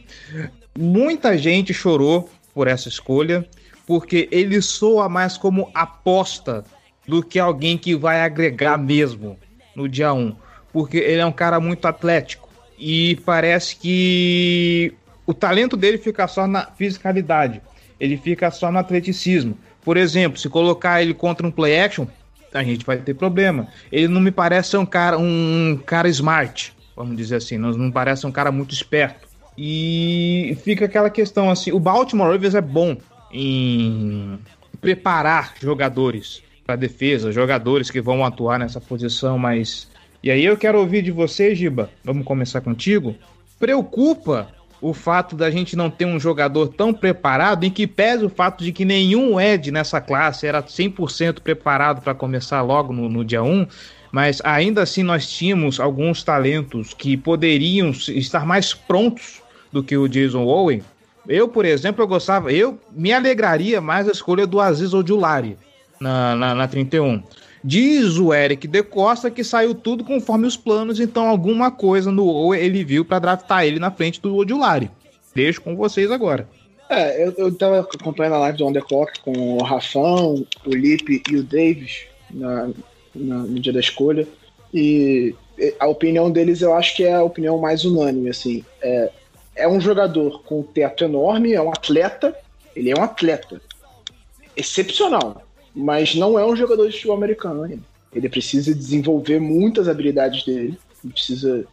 [0.79, 3.49] Muita gente chorou por essa escolha,
[3.87, 6.65] porque ele soa mais como aposta
[7.07, 9.39] do que alguém que vai agregar mesmo
[9.75, 10.35] no dia 1.
[10.73, 12.49] Porque ele é um cara muito atlético.
[12.79, 14.93] E parece que
[15.25, 17.63] o talento dele fica só na fisicalidade,
[17.99, 19.57] ele fica só no atleticismo.
[19.83, 22.07] Por exemplo, se colocar ele contra um play action,
[22.53, 23.69] a gente vai ter problema.
[23.91, 28.27] Ele não me parece um cara, um cara smart, vamos dizer assim, não, não parece
[28.27, 29.27] um cara muito esperto.
[29.57, 32.97] E fica aquela questão assim, o Baltimore Ravens é bom
[33.33, 34.39] em
[34.81, 39.89] preparar jogadores para defesa, jogadores que vão atuar nessa posição, mas
[40.23, 41.89] e aí eu quero ouvir de você, Giba.
[42.03, 43.15] Vamos começar contigo.
[43.61, 44.49] Preocupa
[44.81, 48.65] o fato da gente não ter um jogador tão preparado, em que pese o fato
[48.65, 53.43] de que nenhum Ed nessa classe era 100% preparado para começar logo no, no dia
[53.43, 53.67] 1,
[54.13, 59.41] mas ainda assim nós tínhamos alguns talentos que poderiam estar mais prontos
[59.73, 60.83] do que o Jason Owen.
[61.29, 65.57] Eu, por exemplo, eu gostava, eu me alegraria mais a escolha do Aziz Ojulari
[66.01, 67.23] na, na, na 31.
[67.65, 72.27] Diz o Eric De Costa que saiu tudo conforme os planos, então alguma coisa no
[72.27, 74.91] Owe ele viu para draftar ele na frente do Odulari.
[75.35, 76.49] Deixo com vocês agora.
[76.89, 80.71] É, eu, eu tava acompanhando a live do On The Clock com o Rafão, o
[80.71, 82.71] Lipe e o Davis na,
[83.15, 84.27] na, no dia da escolha.
[84.73, 85.35] E
[85.81, 88.65] a opinião deles eu acho que é a opinião mais unânime, assim.
[88.81, 89.11] É,
[89.57, 92.37] é um jogador com um teto enorme, é um atleta,
[92.75, 93.61] ele é um atleta
[94.55, 95.47] excepcional
[95.77, 97.83] mas não é um jogador de futebol americano ainda.
[98.11, 101.67] Ele precisa desenvolver muitas habilidades dele, ele precisa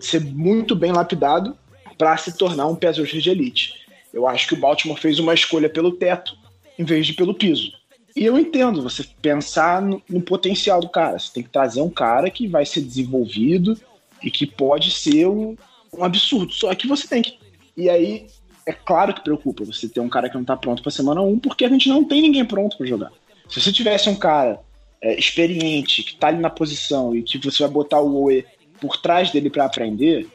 [0.00, 1.54] ser muito bem lapidado
[1.98, 3.84] para se tornar um rusher de elite.
[4.14, 6.38] Eu acho que o Baltimore fez uma escolha pelo teto
[6.78, 7.72] em vez de pelo piso.
[8.16, 11.18] E eu entendo você pensar no, no potencial do cara.
[11.18, 13.76] Você tem que trazer um cara que vai ser desenvolvido
[14.22, 15.56] e que pode ser um,
[15.98, 16.52] um absurdo.
[16.52, 17.38] Só que você tem que.
[17.76, 18.26] E aí,
[18.66, 21.38] é claro que preocupa você ter um cara que não tá pronto pra semana 1,
[21.38, 23.12] porque a gente não tem ninguém pronto para jogar.
[23.48, 24.60] Se você tivesse um cara
[25.02, 28.44] é, experiente, que tá ali na posição e que você vai botar o Oe
[28.80, 30.28] por trás dele para aprender,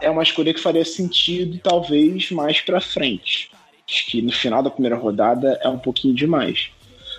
[0.00, 3.50] é uma escolha que faria sentido talvez mais para frente.
[3.88, 6.70] Acho que no final da primeira rodada é um pouquinho demais.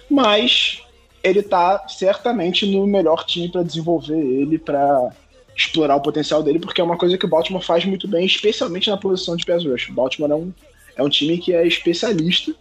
[0.09, 0.81] Mas
[1.23, 5.11] ele tá certamente no melhor time para desenvolver ele, para
[5.57, 8.91] explorar o potencial dele, porque é uma coisa que o Baltimore faz muito bem, especialmente
[8.91, 9.89] na posição de pass rush.
[9.89, 10.53] O Baltimore é um,
[10.97, 12.53] é um time que é especialista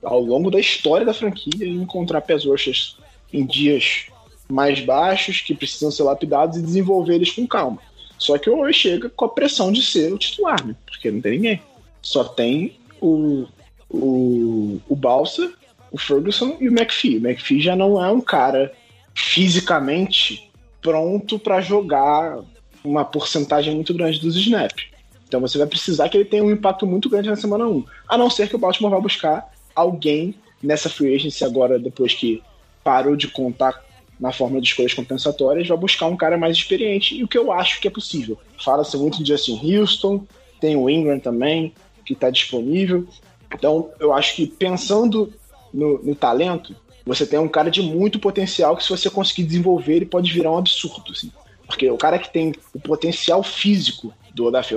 [0.00, 2.96] ao longo da história da franquia encontrar pés roxas
[3.32, 4.06] em dias
[4.48, 7.78] mais baixos, que precisam ser lapidados e desenvolver eles com calma.
[8.16, 10.76] Só que o chega com a pressão de ser o titular, né?
[10.86, 11.62] Porque não tem ninguém.
[12.00, 13.46] Só tem o,
[13.90, 15.52] o, o Balsa,
[15.90, 17.18] o Ferguson e o McPhee.
[17.18, 18.72] O McPhee já não é um cara
[19.12, 20.45] fisicamente
[20.86, 22.38] pronto para jogar
[22.84, 24.86] uma porcentagem muito grande dos snaps.
[25.26, 27.84] Então você vai precisar que ele tenha um impacto muito grande na semana 1.
[28.08, 30.32] A não ser que o Baltimore vá buscar alguém
[30.62, 32.40] nessa free agency agora, depois que
[32.84, 33.84] parou de contar
[34.20, 37.50] na forma de escolhas compensatórias, vai buscar um cara mais experiente, e o que eu
[37.50, 38.38] acho que é possível.
[38.64, 40.24] Fala-se muito de Justin Houston,
[40.60, 41.74] tem o Ingram também,
[42.04, 43.08] que está disponível.
[43.52, 45.32] Então, eu acho que pensando
[45.74, 46.74] no, no, talento,
[47.06, 50.50] você tem um cara de muito potencial que, se você conseguir desenvolver, ele pode virar
[50.50, 51.12] um absurdo.
[51.12, 51.30] Assim.
[51.64, 54.74] Porque o cara que tem o potencial físico do Odafe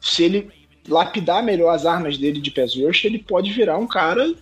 [0.00, 0.50] se ele
[0.88, 2.74] lapidar melhor as armas dele de pass
[3.04, 4.34] ele pode virar um cara,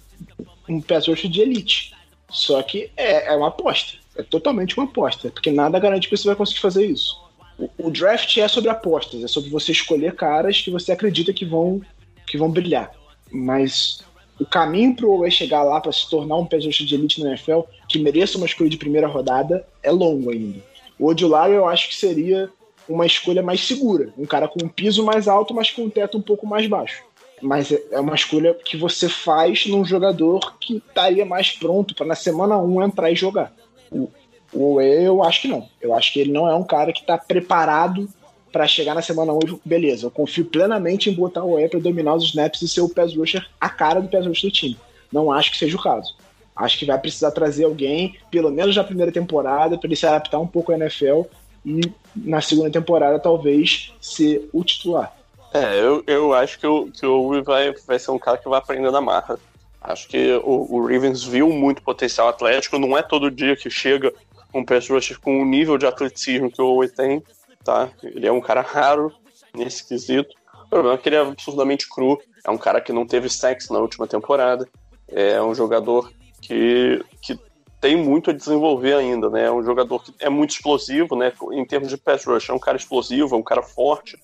[0.68, 1.92] um pass de elite.
[2.30, 3.98] Só que é, é uma aposta.
[4.16, 5.30] É totalmente uma aposta.
[5.30, 7.20] Porque nada garante que você vai conseguir fazer isso.
[7.58, 9.24] O, o draft é sobre apostas.
[9.24, 11.82] É sobre você escolher caras que você acredita que vão,
[12.26, 12.92] que vão brilhar.
[13.30, 14.00] Mas
[14.40, 17.60] o caminho para o chegar lá para se tornar um rush de elite na NFL,
[17.86, 20.60] que mereça uma escolha de primeira rodada, é longo ainda.
[20.98, 22.50] O Odulari eu acho que seria
[22.88, 24.12] uma escolha mais segura.
[24.16, 27.04] Um cara com um piso mais alto, mas com um teto um pouco mais baixo.
[27.42, 32.06] Mas é, é uma escolha que você faz num jogador que estaria mais pronto para
[32.06, 33.52] na semana 1 entrar e jogar.
[33.90, 34.10] O,
[34.52, 35.68] o eu acho que não.
[35.80, 38.08] Eu acho que ele não é um cara que está preparado
[38.52, 41.80] para chegar na semana 1 e beleza, eu confio plenamente em botar o E para
[41.80, 44.78] dominar os snaps e ser o pass rusher a cara do pass rusher do time.
[45.12, 46.14] Não acho que seja o caso.
[46.54, 50.38] Acho que vai precisar trazer alguém, pelo menos na primeira temporada, para ele se adaptar
[50.38, 51.22] um pouco à NFL
[51.64, 51.80] e
[52.14, 55.14] na segunda temporada talvez ser o titular.
[55.52, 58.58] É, eu, eu acho que o, que o vai, vai ser um cara que vai
[58.58, 59.38] aprender na marra.
[59.80, 64.12] Acho que o, o Ravens viu muito potencial atlético, não é todo dia que chega
[64.52, 67.22] um pass rusher com o nível de atleticismo que o Owe tem,
[67.64, 67.90] tá?
[68.02, 69.12] Ele é um cara raro
[69.54, 70.34] nesse quesito.
[70.66, 73.72] O problema é que ele é absurdamente cru, é um cara que não teve sexo
[73.72, 74.68] na última temporada,
[75.08, 77.38] é um jogador que, que
[77.80, 79.46] tem muito a desenvolver ainda, né?
[79.46, 81.32] É um jogador que é muito explosivo, né?
[81.52, 84.16] Em termos de pass rush, é um cara explosivo, é um cara forte,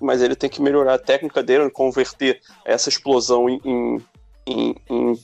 [0.00, 4.02] mas ele tem que melhorar a técnica dele, converter essa explosão em, em,
[4.46, 4.74] em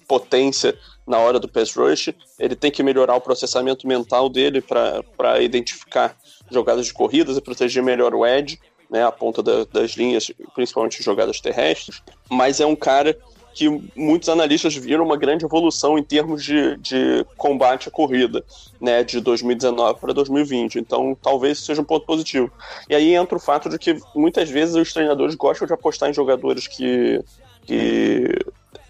[0.07, 2.11] potência na hora do pass rush.
[2.39, 6.17] Ele tem que melhorar o processamento mental dele para identificar
[6.51, 8.61] jogadas de corridas e proteger melhor o edge,
[8.91, 9.05] né?
[9.05, 12.03] A ponta da, das linhas, principalmente jogadas terrestres.
[12.31, 13.19] Mas é um cara
[13.59, 18.45] que muitos analistas viram uma grande evolução em termos de, de combate à corrida,
[18.81, 20.79] né, de 2019 para 2020.
[20.79, 22.53] Então, talvez seja um ponto positivo.
[22.89, 26.15] E aí entra o fato de que muitas vezes os treinadores gostam de apostar em
[26.15, 27.21] jogadores que,
[27.67, 28.29] que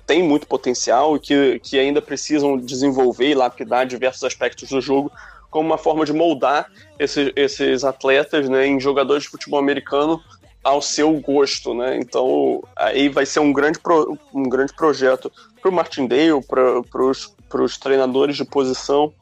[0.09, 5.13] têm muito potencial e que, que ainda precisam desenvolver e lapidar diversos aspectos do jogo
[5.51, 10.21] como uma forma de moldar esse, esses atletas né, em jogadores de futebol americano
[10.65, 11.99] ao seu gosto, né?
[11.99, 15.31] Então aí vai ser um grande, pro, um grande projeto
[15.61, 19.13] para o Martindale, para os treinadores de posição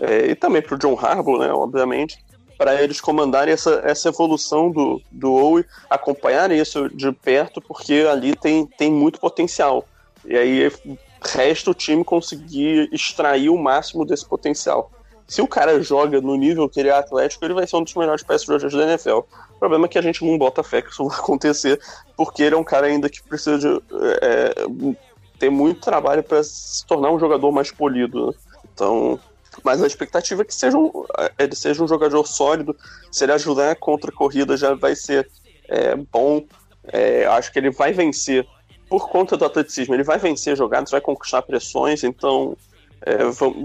[0.00, 1.52] é, e também para o John Harbaugh, né?
[1.52, 2.18] Obviamente,
[2.58, 8.36] para eles comandarem essa, essa evolução do, do Owe, acompanharem isso de perto, porque ali
[8.36, 9.84] tem, tem muito potencial.
[10.24, 10.72] E aí
[11.24, 14.90] resta o time conseguir extrair o máximo desse potencial.
[15.26, 17.94] Se o cara joga no nível que ele é atlético, ele vai ser um dos
[17.94, 19.20] melhores pass rushers da NFL
[19.62, 21.80] problema é que a gente não bota fé que isso vai acontecer,
[22.16, 23.82] porque ele é um cara ainda que precisa de,
[24.20, 24.54] é,
[25.38, 28.26] ter muito trabalho para se tornar um jogador mais polido.
[28.26, 28.32] Né?
[28.74, 29.20] Então,
[29.62, 32.76] mas a expectativa é que seja um, é, ele seja um jogador sólido.
[33.12, 35.30] Se ele ajudar contra a corrida, já vai ser
[35.68, 36.44] é, bom.
[36.88, 38.44] É, acho que ele vai vencer
[38.92, 39.94] por conta do atleticismo.
[39.94, 42.04] Ele vai vencer jogadas, vai conquistar pressões.
[42.04, 42.54] Então,
[43.00, 43.16] é,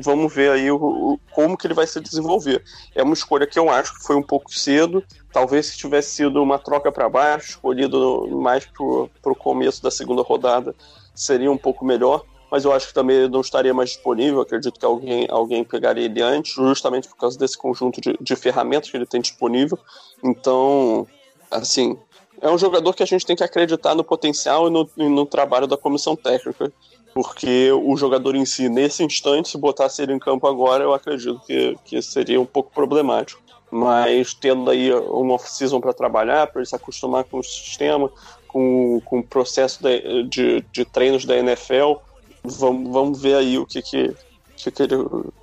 [0.01, 2.63] vamos ver aí o, o, como que ele vai se desenvolver.
[2.95, 5.03] É uma escolha que eu acho que foi um pouco cedo.
[5.33, 10.21] Talvez se tivesse sido uma troca para baixo, escolhido mais para o começo da segunda
[10.21, 10.73] rodada,
[11.13, 12.23] seria um pouco melhor.
[12.49, 14.39] Mas eu acho que também não estaria mais disponível.
[14.39, 18.89] Acredito que alguém, alguém pegaria ele antes, justamente por causa desse conjunto de, de ferramentas
[18.89, 19.77] que ele tem disponível.
[20.23, 21.05] Então,
[21.51, 21.97] assim,
[22.41, 25.25] é um jogador que a gente tem que acreditar no potencial e no, e no
[25.25, 26.71] trabalho da comissão técnica
[27.17, 31.41] porque o jogador em si, nesse instante, se botasse ele em campo agora, eu acredito
[31.47, 33.41] que, que seria um pouco problemático.
[33.71, 38.11] Mas tendo aí uma off-season para trabalhar, para ele se acostumar com o sistema,
[38.47, 41.95] com, com o processo de, de, de treinos da NFL,
[42.43, 44.13] vamos, vamos ver aí o que, que,
[44.55, 44.95] que, ele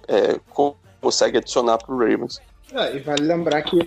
[0.07, 0.39] é,
[1.01, 2.41] consegue adicionar para o Ravens.
[2.73, 3.81] É, e vale lembrar que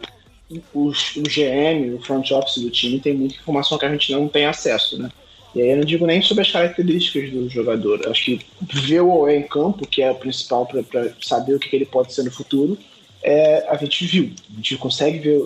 [0.74, 4.28] os, o GM, o front office do time, tem muita informação que a gente não
[4.28, 5.10] tem acesso, né?
[5.56, 8.08] E aí eu não digo nem sobre as características do jogador.
[8.08, 10.84] Acho que ver o OE em campo, que é o principal para
[11.22, 12.78] saber o que ele pode ser no futuro,
[13.24, 14.32] é, a gente viu.
[14.52, 15.38] A gente consegue ver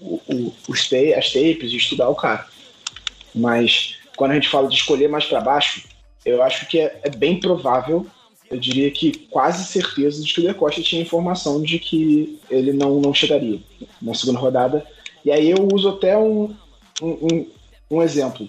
[0.00, 0.80] o, o, os
[1.16, 2.46] as tapes e estudar o cara.
[3.34, 5.82] Mas quando a gente fala de escolher mais para baixo,
[6.24, 8.06] eu acho que é, é, bem provável,
[8.54, 12.72] eu diria que quase certeza de que o De Costa tinha informação de que ele
[12.72, 13.60] não, não chegaria
[14.00, 14.86] na segunda rodada.
[15.24, 16.54] E aí eu uso até um,
[17.02, 17.46] um, um,
[17.90, 18.48] um exemplo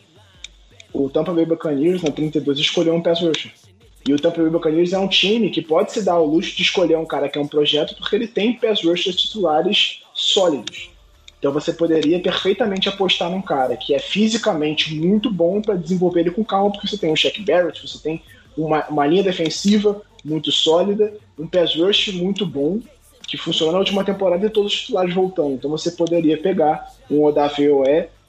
[0.95, 3.51] o Tampa Bay Buccaneers, na 32, escolheu um pass rusher.
[4.07, 6.61] E o Tampa Bay Buccaneers é um time que pode se dar o luxo de
[6.61, 10.89] escolher um cara que é um projeto porque ele tem pass rushers titulares sólidos.
[11.37, 16.31] Então você poderia perfeitamente apostar num cara que é fisicamente muito bom para desenvolver ele
[16.31, 18.23] com calma, porque você tem um Shaq Barrett, você tem
[18.57, 22.79] uma, uma linha defensiva muito sólida, um pass rush muito bom,
[23.27, 25.53] que funcionou na última temporada e todos os titulares voltando.
[25.53, 27.67] Então você poderia pegar um Odafe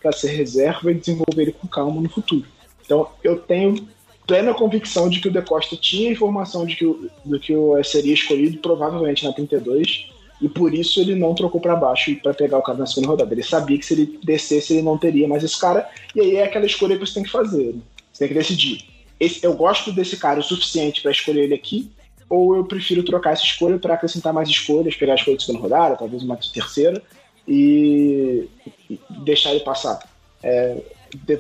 [0.01, 2.45] para ser reserva e desenvolver ele com calma no futuro.
[2.85, 3.89] Então, eu tenho
[4.27, 7.11] plena convicção de que o De Costa tinha informação de que o,
[7.41, 10.09] que o seria escolhido, provavelmente na 32,
[10.41, 13.33] e por isso ele não trocou para baixo para pegar o cara na segunda rodada.
[13.33, 16.45] Ele sabia que se ele descesse, ele não teria mais esse cara, e aí é
[16.45, 17.75] aquela escolha que você tem que fazer.
[17.75, 17.81] Né?
[18.13, 18.96] Você tem que decidir.
[19.19, 21.91] Esse, eu gosto desse cara o suficiente para escolher ele aqui,
[22.29, 25.63] ou eu prefiro trocar essa escolha para acrescentar mais escolhas, pegar a escolha de segunda
[25.63, 27.03] rodada, talvez uma terceira,
[27.47, 28.49] e,
[28.91, 29.99] e deixar ele passar.
[30.43, 30.77] É,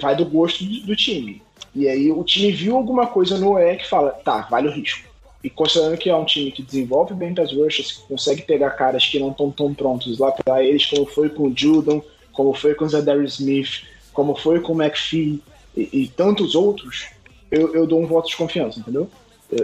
[0.00, 1.42] vai do gosto do, do time.
[1.74, 5.06] E aí o time viu alguma coisa no E que fala, tá, vale o risco.
[5.44, 9.06] E considerando que é um time que desenvolve bem pass rushes, que consegue pegar caras
[9.06, 12.02] que não estão tão prontos lá para eles, como foi com o Judon,
[12.32, 15.42] como foi com o Zadarius Smith, como foi com o McPhee
[15.76, 17.06] e, e tantos outros,
[17.50, 19.08] eu, eu dou um voto de confiança, entendeu?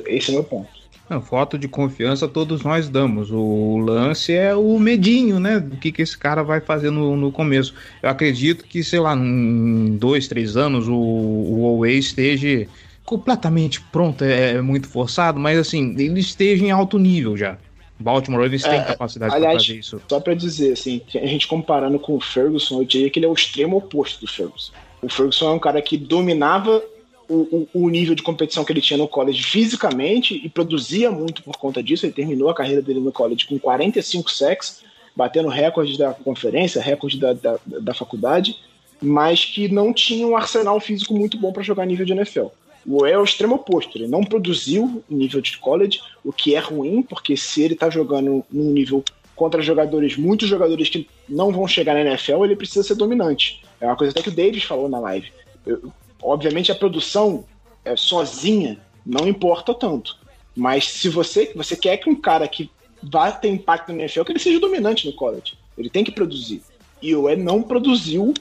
[0.07, 0.69] Esse é o meu ponto.
[1.11, 3.31] Não, voto de confiança todos nós damos.
[3.31, 5.59] O lance é o medinho, né?
[5.59, 7.75] Do que, que esse cara vai fazer no, no começo.
[8.03, 12.67] Eu acredito que, sei lá, em dois, três anos o, o Huawei esteja
[13.05, 17.59] completamente pronto, é, é, muito forçado, mas assim, ele esteja em alto nível já.
[17.99, 20.01] Baltimore Ravens é, tem capacidade para fazer isso.
[20.09, 23.29] Só para dizer, assim, a gente comparando com o Ferguson, eu diria que ele é
[23.29, 24.73] o extremo oposto do Ferguson.
[25.03, 26.83] O Ferguson é um cara que dominava
[27.29, 31.57] o, o, nível de competição que ele tinha no college fisicamente e produzia muito por
[31.57, 32.07] conta disso.
[32.07, 34.83] Ele terminou a carreira dele no college com 45 sacks,
[35.15, 38.57] batendo recordes da conferência, recordes da, da, da faculdade,
[39.01, 42.47] mas que não tinha um arsenal físico muito bom para jogar nível de NFL.
[42.87, 47.03] O é o extremo oposto, ele não produziu nível de college, o que é ruim,
[47.03, 49.05] porque se ele está jogando num nível
[49.37, 53.63] contra jogadores, muitos jogadores que não vão chegar na NFL, ele precisa ser dominante.
[53.81, 55.33] É uma coisa até que o Davis falou na live.
[55.65, 55.93] Eu,
[56.23, 57.45] Obviamente a produção
[57.85, 60.17] é, sozinha não importa tanto.
[60.55, 62.71] Mas se você, você quer que um cara que
[63.03, 65.55] vá ter impacto no NFL, que ele seja dominante no college.
[65.77, 66.63] Ele tem que produzir.
[67.01, 68.33] E o E não produziu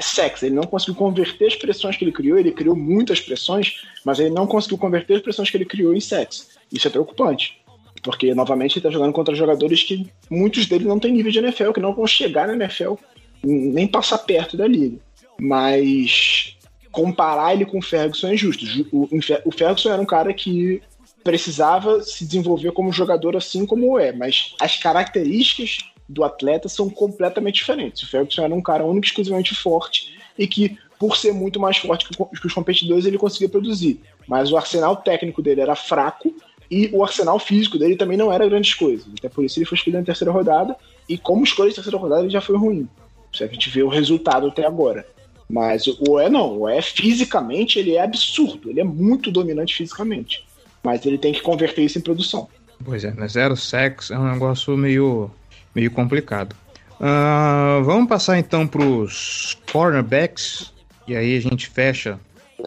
[0.00, 4.18] sexo, ele não conseguiu converter as pressões que ele criou, ele criou muitas pressões, mas
[4.18, 6.46] ele não conseguiu converter as pressões que ele criou em sexo.
[6.72, 7.58] Isso é preocupante.
[8.02, 11.72] Porque, novamente, ele está jogando contra jogadores que muitos deles não têm nível de NFL,
[11.72, 12.94] que não vão chegar na NFL,
[13.42, 14.98] nem passar perto da liga.
[15.40, 16.56] Mas
[16.90, 18.64] comparar ele com o Ferguson é injusto.
[18.92, 20.82] O, Ferguson era um cara que
[21.22, 25.78] precisava se desenvolver como jogador assim como é, mas as características
[26.08, 28.02] do atleta são completamente diferentes.
[28.02, 32.08] O Ferguson era um cara único exclusivamente forte e que, por ser muito mais forte
[32.08, 34.00] que os competidores, ele conseguia produzir.
[34.26, 36.34] Mas o arsenal técnico dele era fraco
[36.70, 39.06] e o arsenal físico dele também não era grandes coisas.
[39.18, 40.76] Até por isso ele foi escolhido na terceira rodada
[41.08, 42.88] e como escolha de terceira rodada ele já foi ruim.
[43.32, 45.06] Se a gente vê o resultado até agora.
[45.48, 50.46] Mas o E não, o E fisicamente ele é absurdo, ele é muito dominante fisicamente.
[50.82, 52.48] Mas ele tem que converter isso em produção.
[52.84, 53.26] Pois é, né?
[53.26, 55.30] Zero sex é um negócio meio,
[55.74, 56.54] meio complicado.
[57.00, 60.72] Uh, vamos passar então para os cornerbacks.
[61.06, 62.18] E aí a gente fecha.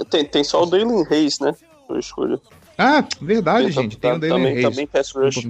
[0.09, 1.53] Tem, tem só o Dalen Reis, né?
[1.89, 2.41] Eu escolho.
[2.77, 3.97] Ah, verdade, tem, gente.
[3.97, 4.69] Tem o Dalen Reis.
[4.69, 5.45] Também pass rush.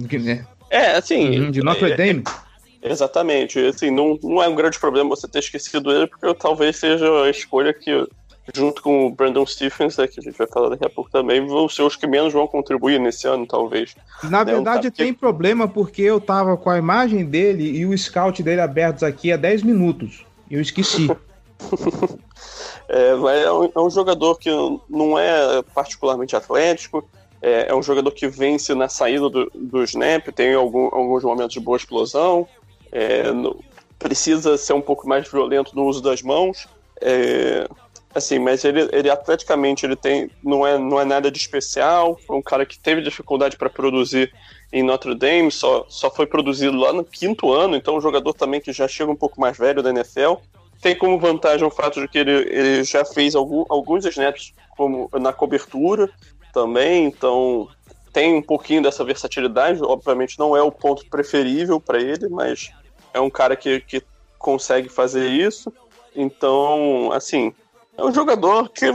[0.68, 1.38] É, assim.
[1.38, 2.24] Uhum, de Notre é, Dame.
[2.26, 2.51] É,
[2.82, 3.58] Exatamente.
[3.60, 7.30] Assim, não, não é um grande problema você ter esquecido ele, porque talvez seja a
[7.30, 8.06] escolha que,
[8.52, 11.46] junto com o Brandon Stephens, né, que a gente vai falar daqui a pouco também,
[11.46, 13.94] vão ser os que menos vão contribuir nesse ano, talvez.
[14.24, 17.96] Na né, verdade, um tem problema porque eu tava com a imagem dele e o
[17.96, 20.26] scout dele abertos aqui há 10 minutos.
[20.50, 21.08] Eu esqueci.
[22.88, 24.50] é, é, um, é um jogador que
[24.88, 27.08] não é particularmente atlético,
[27.40, 31.52] é, é, um jogador que vence na saída do, do snap, tem algum, alguns momentos
[31.52, 32.46] de boa explosão,
[32.92, 33.58] é, no,
[33.98, 36.68] precisa ser um pouco mais violento no uso das mãos.
[37.00, 37.66] É,
[38.14, 42.18] assim, mas ele, ele atleticamente ele tem não é, não é nada de especial.
[42.26, 44.32] Foi um cara que teve dificuldade para produzir
[44.72, 48.60] em Notre Dame, só, só foi produzido lá no quinto ano, então um jogador também
[48.60, 50.34] que já chega um pouco mais velho da NFL.
[50.80, 55.10] Tem como vantagem o fato de que ele, ele já fez algum, alguns snaps como
[55.12, 56.10] na cobertura
[56.52, 57.68] também, então
[58.12, 59.82] tem um pouquinho dessa versatilidade.
[59.82, 62.70] Obviamente não é o ponto preferível para ele, mas
[63.12, 64.02] é um cara que, que
[64.38, 65.72] consegue fazer isso.
[66.14, 67.54] Então, assim,
[67.96, 68.86] é um jogador que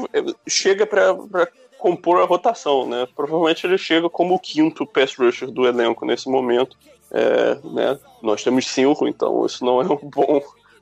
[0.48, 1.48] chega para
[1.78, 3.08] compor a rotação, né?
[3.16, 6.78] Provavelmente ele chega como o quinto pass rusher do elenco nesse momento.
[7.12, 8.00] É, né?
[8.22, 10.42] Nós temos cinco, então isso não é um bom,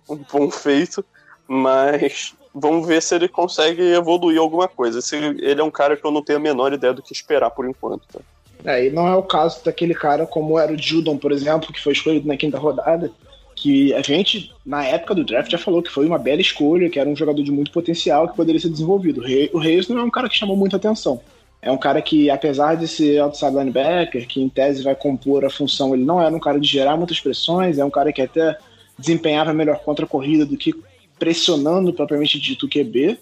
[0.10, 1.06] um bom feito,
[1.48, 5.02] mas vamos ver se ele consegue evoluir alguma coisa.
[5.02, 7.52] Se ele é um cara que eu não tenho a menor ideia do que esperar
[7.52, 8.08] por enquanto.
[8.08, 8.20] Tá?
[8.66, 11.82] É, e não é o caso daquele cara como era o Judon, por exemplo, que
[11.82, 13.12] foi escolhido na quinta rodada,
[13.56, 17.00] que a gente, na época do draft, já falou que foi uma bela escolha, que
[17.00, 19.24] era um jogador de muito potencial que poderia ser desenvolvido.
[19.54, 21.22] O Reis não é um cara que chamou muita atenção.
[21.62, 25.50] É um cara que, apesar de ser outside linebacker, que em tese vai compor a
[25.50, 28.58] função, ele não era um cara de gerar muitas pressões, é um cara que até
[29.00, 30.76] desempenhava melhor contra a corrida do que
[31.18, 33.18] pressionando propriamente dito o QB,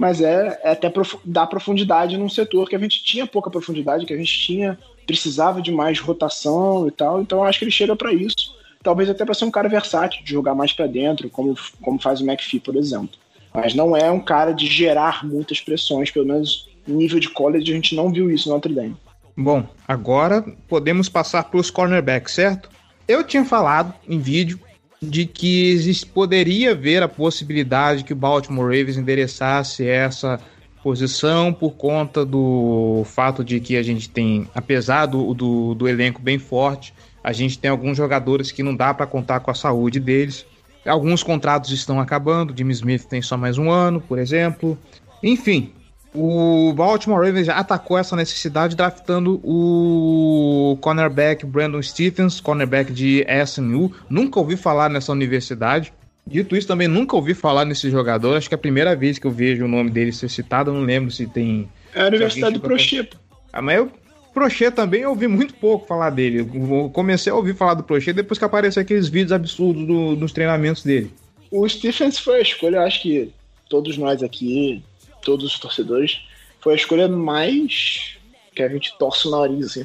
[0.00, 4.06] mas é, é até prof dar profundidade num setor que a gente tinha pouca profundidade,
[4.06, 7.94] que a gente tinha precisava de mais rotação e tal, então acho que ele chega
[7.94, 11.56] para isso talvez até para ser um cara versátil, de jogar mais para dentro, como,
[11.82, 13.18] como faz o McPhee, por exemplo.
[13.52, 17.74] Mas não é um cara de gerar muitas pressões, pelo menos nível de college a
[17.74, 18.96] gente não viu isso no Notre Dame.
[19.36, 22.70] Bom, agora podemos passar para os cornerbacks, certo?
[23.08, 24.60] Eu tinha falado em vídeo
[25.00, 30.40] de que existe, poderia haver a possibilidade que o Baltimore Ravens endereçasse essa
[30.82, 36.22] posição por conta do fato de que a gente tem, apesar do, do, do elenco
[36.22, 39.98] bem forte, a gente tem alguns jogadores que não dá para contar com a saúde
[39.98, 40.46] deles.
[40.86, 44.78] Alguns contratos estão acabando, Jimmy Smith tem só mais um ano, por exemplo.
[45.22, 45.72] Enfim,
[46.16, 53.92] o Baltimore Ravens já atacou essa necessidade draftando o cornerback Brandon Stephens, cornerback de SMU.
[54.08, 55.92] Nunca ouvi falar nessa universidade.
[56.26, 58.36] Dito isso, também nunca ouvi falar nesse jogador.
[58.36, 60.70] Acho que é a primeira vez que eu vejo o nome dele ser citado.
[60.70, 61.68] Eu não lembro se tem.
[61.94, 63.10] É a Universidade do Prochet.
[63.52, 63.90] Ah, mas eu,
[64.34, 66.40] Prochet também eu ouvi muito pouco falar dele.
[66.40, 70.32] Eu comecei a ouvir falar do Prochet depois que apareceram aqueles vídeos absurdos do, dos
[70.32, 71.12] treinamentos dele.
[71.50, 73.30] O Stephens foi a escolha, acho que
[73.68, 74.82] todos nós aqui,
[75.26, 76.20] todos os torcedores,
[76.60, 78.16] foi a escolha mais
[78.54, 79.84] que a gente torce o nariz, assim,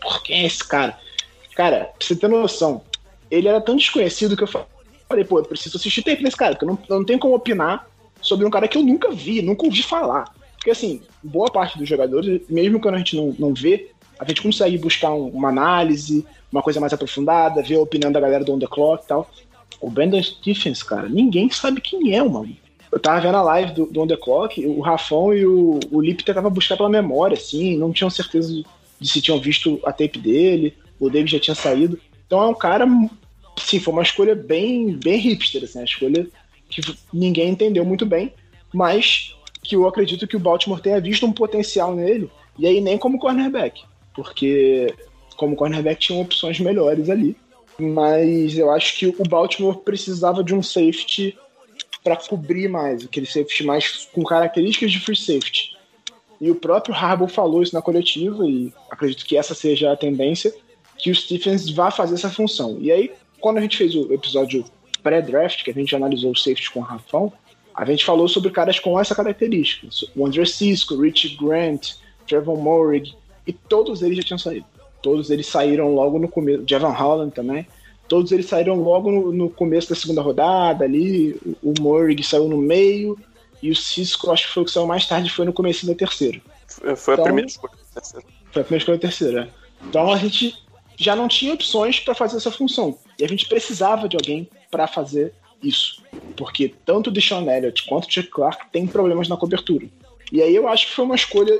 [0.00, 0.96] por quem é esse cara?
[1.56, 2.82] Cara, pra você ter noção,
[3.28, 4.66] ele era tão desconhecido que eu
[5.08, 7.34] falei, pô, eu preciso assistir tape nesse cara, porque eu não, eu não tenho como
[7.34, 7.88] opinar
[8.22, 10.32] sobre um cara que eu nunca vi, nunca ouvi falar.
[10.54, 14.42] Porque, assim, boa parte dos jogadores, mesmo quando a gente não, não vê, a gente
[14.42, 18.52] consegue buscar um, uma análise, uma coisa mais aprofundada, ver a opinião da galera do
[18.52, 19.30] On The Clock e tal.
[19.80, 22.56] O Brandon Stephens, cara, ninguém sabe quem é, mano.
[22.90, 26.00] Eu tava vendo a live do, do On The Clock, o Rafão e o, o
[26.00, 28.64] Lip tentavam buscar pela memória, assim, não tinham certeza de,
[29.00, 31.98] de se tinham visto a tape dele, o David já tinha saído.
[32.26, 32.86] Então é um cara
[33.58, 36.26] sim, foi uma escolha bem, bem hipster, assim, uma escolha
[36.68, 36.80] que
[37.12, 38.32] ninguém entendeu muito bem,
[38.72, 42.98] mas que eu acredito que o Baltimore tenha visto um potencial nele, e aí nem
[42.98, 43.82] como cornerback,
[44.14, 44.94] porque
[45.36, 47.36] como cornerback tinham opções melhores ali,
[47.78, 51.36] mas eu acho que o Baltimore precisava de um safety
[52.06, 55.76] para cobrir mais, aquele safety mais com características de free safety.
[56.40, 60.54] E o próprio Harbaugh falou isso na coletiva, e acredito que essa seja a tendência,
[60.96, 62.78] que o Stephens vá fazer essa função.
[62.80, 64.64] E aí, quando a gente fez o episódio
[65.02, 67.32] pré-draft, que a gente analisou o safety com o Rafão,
[67.74, 69.88] a gente falou sobre caras com essa característica.
[70.14, 71.94] O André Cisco, Rich Grant,
[72.28, 74.66] Trevor Morig, e todos eles já tinham saído.
[75.02, 76.62] Todos eles saíram logo no começo.
[76.68, 77.66] Javon Holland também.
[78.08, 81.36] Todos eles saíram logo no, no, começo da segunda rodada ali.
[81.62, 83.18] O Morig saiu no meio.
[83.62, 85.94] E o Cisco, acho que foi o que saiu mais tarde, foi no começo da
[85.94, 86.40] terceira.
[86.96, 88.26] Foi então, a primeira escolha da terceira.
[88.52, 89.54] Foi a primeira escolha da terceira.
[89.88, 90.54] Então a gente
[90.96, 92.98] já não tinha opções para fazer essa função.
[93.18, 95.32] E a gente precisava de alguém para fazer
[95.62, 96.02] isso.
[96.36, 99.86] Porque tanto o Deshaun Elliott quanto o Chuck Clark têm problemas na cobertura.
[100.32, 101.58] E aí eu acho que foi uma escolha,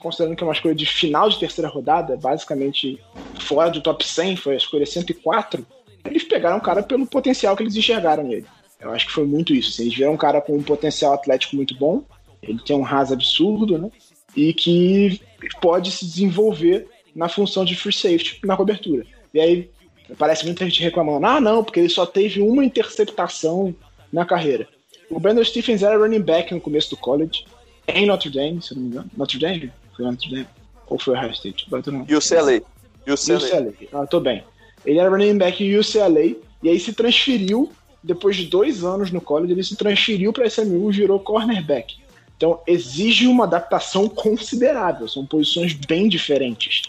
[0.00, 3.00] considerando que é uma escolha de final de terceira rodada, basicamente
[3.40, 5.66] fora do top 100, foi a escolha 104,
[6.04, 8.46] eles pegaram o cara pelo potencial que eles enxergaram nele.
[8.80, 9.70] Eu acho que foi muito isso.
[9.70, 12.04] Assim, eles viram um cara com um potencial atlético muito bom,
[12.42, 13.90] ele tem um raso absurdo, né?
[14.36, 15.20] E que
[15.60, 19.04] pode se desenvolver na função de free safety na cobertura.
[19.34, 19.70] E aí
[20.16, 23.74] parece muita gente reclamando: ah, não, porque ele só teve uma interceptação
[24.12, 24.68] na carreira.
[25.10, 27.44] O Brandon Stephens era running back no começo do college,
[27.86, 29.10] em Notre Dame, se não me engano.
[29.16, 29.72] Notre Dame?
[29.96, 30.46] Foi Notre Dame?
[30.86, 31.66] Ou foi Ohio State?
[31.70, 32.62] UCLA.
[33.06, 33.36] UCLA.
[33.36, 33.74] UCLA.
[33.92, 34.44] Ah, tô bem.
[34.88, 37.70] Ele era running back em UCLA e aí se transferiu,
[38.02, 41.96] depois de dois anos no college, ele se transferiu para SMU e virou cornerback.
[42.34, 46.84] Então exige uma adaptação considerável, são posições bem diferentes.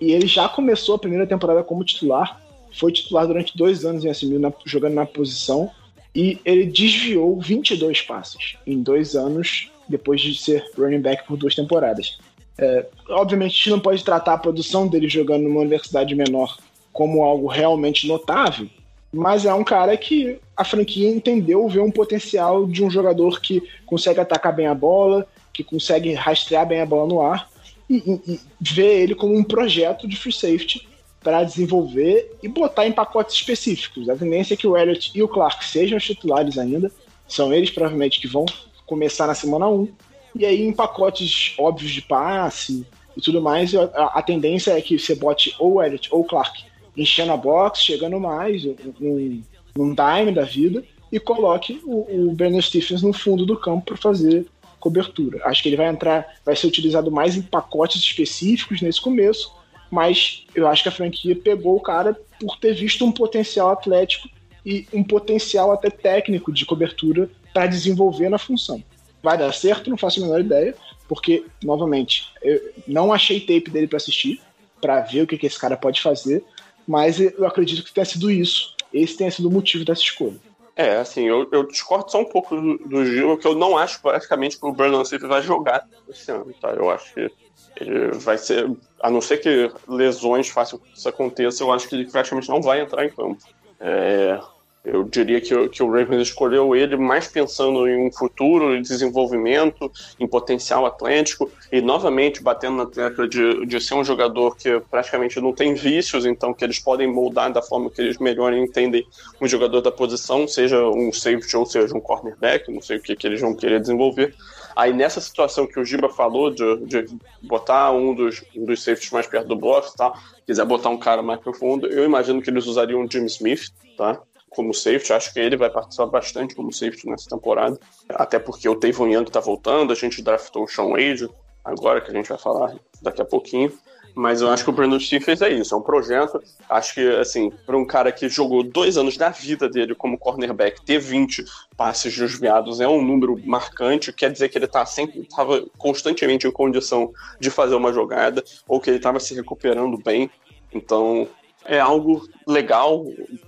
[0.00, 2.40] E ele já começou a primeira temporada como titular,
[2.72, 5.68] foi titular durante dois anos em SMU, na, jogando na posição,
[6.14, 11.56] e ele desviou 22 passes em dois anos, depois de ser running back por duas
[11.56, 12.18] temporadas.
[12.56, 16.56] É, obviamente, a gente não pode tratar a produção dele jogando numa universidade menor
[16.92, 18.68] como algo realmente notável,
[19.12, 23.62] mas é um cara que a franquia entendeu ver um potencial de um jogador que
[23.84, 27.48] consegue atacar bem a bola, que consegue rastrear bem a bola no ar
[27.88, 30.88] e, e, ver ele como um projeto de free safety
[31.22, 34.08] para desenvolver e botar em pacotes específicos.
[34.08, 36.90] A tendência é que o Elliott e o Clark sejam os titulares ainda,
[37.28, 38.46] são eles provavelmente que vão
[38.86, 39.88] começar na semana 1,
[40.36, 42.86] e aí em pacotes óbvios de passe
[43.16, 43.84] e tudo mais, a,
[44.14, 46.64] a tendência é que você bote ou o Elliott ou o Clark
[46.96, 48.64] enchendo a box, chegando mais,
[49.00, 49.42] num,
[49.76, 53.96] num dime da vida, e coloque o, o Brandon Stephens no fundo do campo para
[53.96, 54.46] fazer
[54.80, 55.40] cobertura.
[55.44, 59.52] Acho que ele vai entrar, vai ser utilizado mais em pacotes específicos nesse começo,
[59.90, 64.28] mas eu acho que a franquia pegou o cara por ter visto um potencial atlético
[64.64, 68.82] e um potencial até técnico de cobertura para desenvolver na função.
[69.22, 69.90] Vai dar certo?
[69.90, 70.74] Não faço a menor ideia,
[71.08, 74.40] porque, novamente, eu não achei tape dele para assistir,
[74.80, 76.42] para ver o que, que esse cara pode fazer,
[76.86, 78.74] mas eu acredito que tenha sido isso.
[78.92, 80.38] Esse tenha sido o motivo dessa escolha.
[80.74, 84.00] É, assim, eu, eu discordo só um pouco do, do Gil, que eu não acho
[84.00, 86.70] praticamente que o Brandon Silva vai jogar esse ano, tá?
[86.70, 87.30] Eu acho que
[87.76, 88.70] ele vai ser,
[89.00, 92.62] a não ser que lesões façam que isso aconteça, eu acho que ele praticamente não
[92.62, 93.38] vai entrar em campo.
[93.78, 94.40] É,
[94.84, 99.90] Eu diria que, que o Ravens escolheu ele mais pensando em um futuro, em desenvolvimento,
[100.18, 105.40] em potencial atlético e novamente batendo na tecla de, de ser um jogador que praticamente
[105.40, 109.06] não tem vícios, então que eles podem moldar da forma que eles melhor entendem
[109.40, 113.14] um jogador da posição, seja um safety ou seja um cornerback, não sei o que,
[113.14, 114.34] que eles vão querer desenvolver.
[114.74, 117.06] Aí nessa situação que o Giba falou de, de
[117.40, 121.22] botar um dos, um dos safeties mais perto do bloco tal, quiser botar um cara
[121.22, 124.20] mais profundo, eu imagino que eles usariam o Jim Smith, tá?
[124.54, 127.78] Como safety, acho que ele vai participar bastante como safety nessa temporada.
[128.08, 131.28] Até porque o Tavon Young tá voltando, a gente draftou o Sean Wade,
[131.64, 133.72] agora que a gente vai falar daqui a pouquinho.
[134.14, 136.42] Mas eu acho que o Brandon Stephens é isso, é um projeto.
[136.68, 140.84] Acho que, assim, para um cara que jogou dois anos da vida dele como cornerback,
[140.84, 141.44] ter 20
[141.76, 144.12] passes desviados é um número marcante.
[144.12, 148.80] Quer dizer que ele tá sempre, estava constantemente em condição de fazer uma jogada, ou
[148.80, 150.30] que ele estava se recuperando bem.
[150.74, 151.26] Então,
[151.64, 153.04] é algo legal,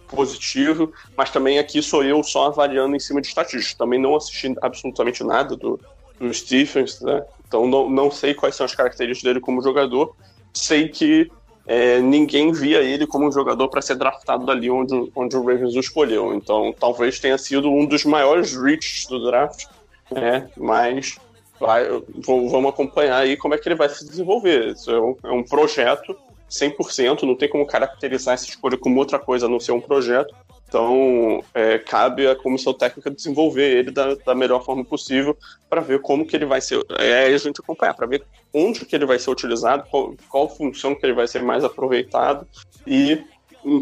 [0.09, 3.75] positivo, mas também aqui sou eu só avaliando em cima de estatísticas.
[3.75, 5.81] Também não assisti absolutamente nada do,
[6.19, 7.25] do Stephens, né?
[7.47, 10.15] Então não, não sei quais são as características dele como jogador.
[10.53, 11.31] Sei que
[11.67, 15.75] é, ninguém via ele como um jogador para ser draftado dali onde, onde o Ravens
[15.75, 16.35] o escolheu.
[16.35, 19.67] Então talvez tenha sido um dos maiores reaches do draft,
[20.11, 20.49] né?
[20.57, 21.19] Mas
[21.59, 21.87] vai,
[22.25, 24.73] vamos acompanhar aí como é que ele vai se desenvolver.
[24.73, 26.17] Isso é um, é um projeto
[26.55, 30.34] 100%, não tem como caracterizar essa escolha como outra coisa a não ser um projeto.
[30.68, 35.36] Então, é, cabe à comissão técnica desenvolver ele da, da melhor forma possível
[35.68, 36.82] para ver como que ele vai ser.
[36.98, 40.94] É a gente acompanhar, para ver onde que ele vai ser utilizado, qual, qual função
[40.94, 42.46] que ele vai ser mais aproveitado
[42.86, 43.22] e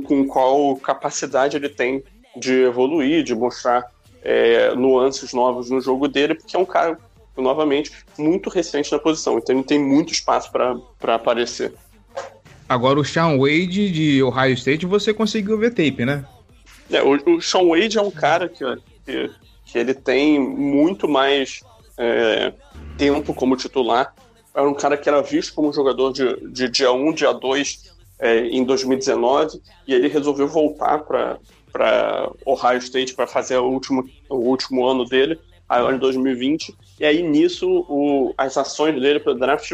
[0.05, 2.03] com qual capacidade ele tem
[2.37, 3.85] de evoluir, de mostrar
[4.23, 6.99] é, nuances novas no jogo dele, porque é um cara,
[7.37, 11.73] novamente, muito recente na posição, então ele tem muito espaço para aparecer.
[12.73, 16.25] Agora o Sean Wade de Ohio State você conseguiu ver tape, né?
[16.91, 18.65] É, o, o Sean Wade é um cara que,
[19.05, 19.31] que,
[19.67, 21.61] que ele tem muito mais
[21.99, 22.51] é,
[22.97, 24.15] tempo como titular.
[24.55, 28.47] Era um cara que era visto como jogador de, de dia 1, dia 2 é,
[28.47, 34.87] em 2019, e ele resolveu voltar para Ohio State para fazer o último, o último
[34.87, 36.75] ano dele, agora em 2020.
[36.99, 39.73] E aí nisso o, as ações dele para o draft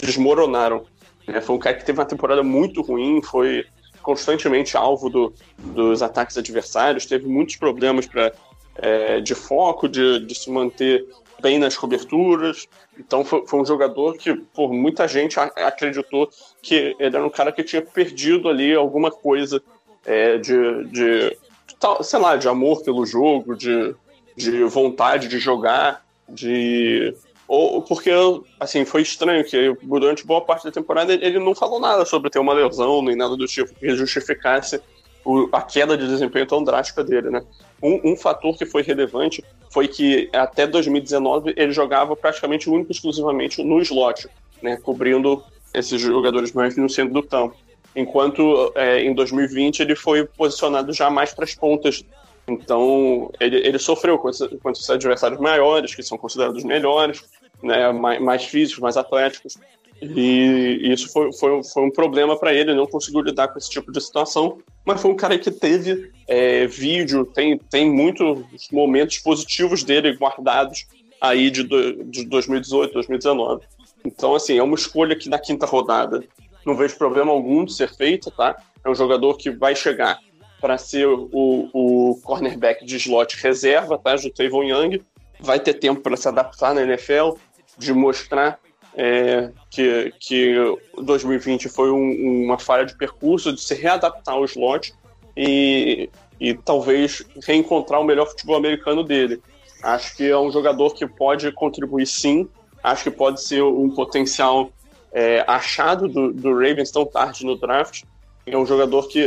[0.00, 0.86] desmoronaram.
[1.30, 1.40] Né?
[1.40, 3.64] Foi um cara que teve uma temporada muito ruim, foi
[4.02, 8.32] constantemente alvo do, dos ataques adversários, teve muitos problemas pra,
[8.76, 11.06] é, de foco, de, de se manter
[11.40, 12.66] bem nas coberturas.
[12.98, 16.28] Então foi, foi um jogador que, por muita gente a- acreditou
[16.62, 19.62] que ele era um cara que tinha perdido ali alguma coisa
[20.04, 21.36] é, de, de,
[21.78, 23.94] tal- sei lá, de amor pelo jogo, de,
[24.36, 27.14] de vontade de jogar, de
[27.52, 28.12] ou porque
[28.60, 32.38] assim foi estranho que durante boa parte da temporada ele não falou nada sobre ter
[32.38, 34.80] uma lesão nem nada do tipo que justificasse
[35.24, 37.42] o- a queda de desempenho tão drástica dele, né?
[37.82, 43.64] Um, um fator que foi relevante foi que até 2019 ele jogava praticamente único exclusivamente
[43.64, 44.28] no slot,
[44.62, 44.76] né?
[44.80, 45.42] Cobrindo
[45.74, 47.56] esses jogadores mais no centro do campo.
[47.96, 52.04] Enquanto é, em 2020 ele foi posicionado já mais para as pontas.
[52.46, 57.24] Então ele, ele sofreu com, esse, com esses adversários maiores, que são considerados melhores,
[57.62, 57.92] né?
[57.92, 59.58] mais, mais físicos, mais atléticos.
[60.02, 63.92] E isso foi, foi, foi um problema para ele, não conseguiu lidar com esse tipo
[63.92, 64.58] de situação.
[64.84, 68.42] Mas foi um cara que teve é, vídeo, tem, tem muitos
[68.72, 70.86] momentos positivos dele guardados
[71.20, 73.62] aí de, do, de 2018, 2019.
[74.04, 76.24] Então, assim, é uma escolha que na quinta rodada
[76.64, 78.56] não vejo problema algum de ser feita, tá?
[78.82, 80.18] É um jogador que vai chegar
[80.60, 81.28] para ser o,
[81.72, 84.14] o cornerback de slot reserva, tá?
[84.14, 85.02] Do Young.
[85.40, 87.32] Vai ter tempo para se adaptar na NFL,
[87.78, 88.58] de mostrar
[88.94, 90.54] é, que, que
[90.96, 94.92] 2020 foi um- uma falha de percurso, de se readaptar ao slot
[95.36, 96.10] e,
[96.40, 99.40] e talvez reencontrar o melhor futebol americano dele.
[99.82, 102.48] Acho que é um jogador que pode contribuir sim,
[102.82, 104.70] acho que pode ser um potencial
[105.12, 108.02] é, achado do, do Ravens tão tarde no draft.
[108.46, 109.24] É um jogador que,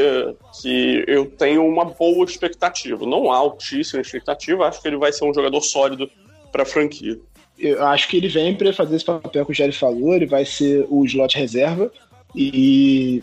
[0.61, 5.33] que eu tenho uma boa expectativa, não altíssima expectativa, acho que ele vai ser um
[5.33, 6.09] jogador sólido
[6.51, 7.17] para a franquia.
[7.57, 10.43] Eu acho que ele vem para fazer esse papel que o Jerry falou, ele vai
[10.43, 11.91] ser o slot reserva
[12.35, 13.21] e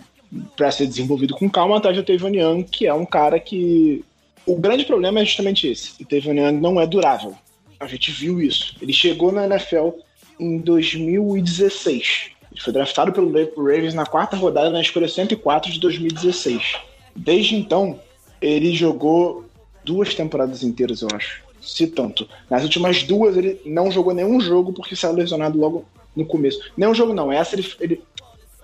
[0.56, 4.04] para ser desenvolvido com calma atrás do Tavon Young, que é um cara que
[4.46, 6.00] o grande problema é justamente esse.
[6.00, 7.34] O Tavon Young não é durável.
[7.78, 8.76] A gente viu isso.
[8.80, 9.90] Ele chegou na NFL
[10.38, 12.30] em 2016.
[12.52, 16.76] Ele foi draftado pelo Ravens na quarta rodada na escolha 104 de 2016.
[17.14, 17.98] Desde então,
[18.40, 19.44] ele jogou
[19.84, 21.42] duas temporadas inteiras, eu acho.
[21.60, 22.28] Se tanto.
[22.48, 25.84] Nas últimas duas, ele não jogou nenhum jogo porque saiu lesionado logo
[26.16, 26.60] no começo.
[26.76, 27.30] Nenhum jogo não.
[27.30, 28.02] Essa ele, ele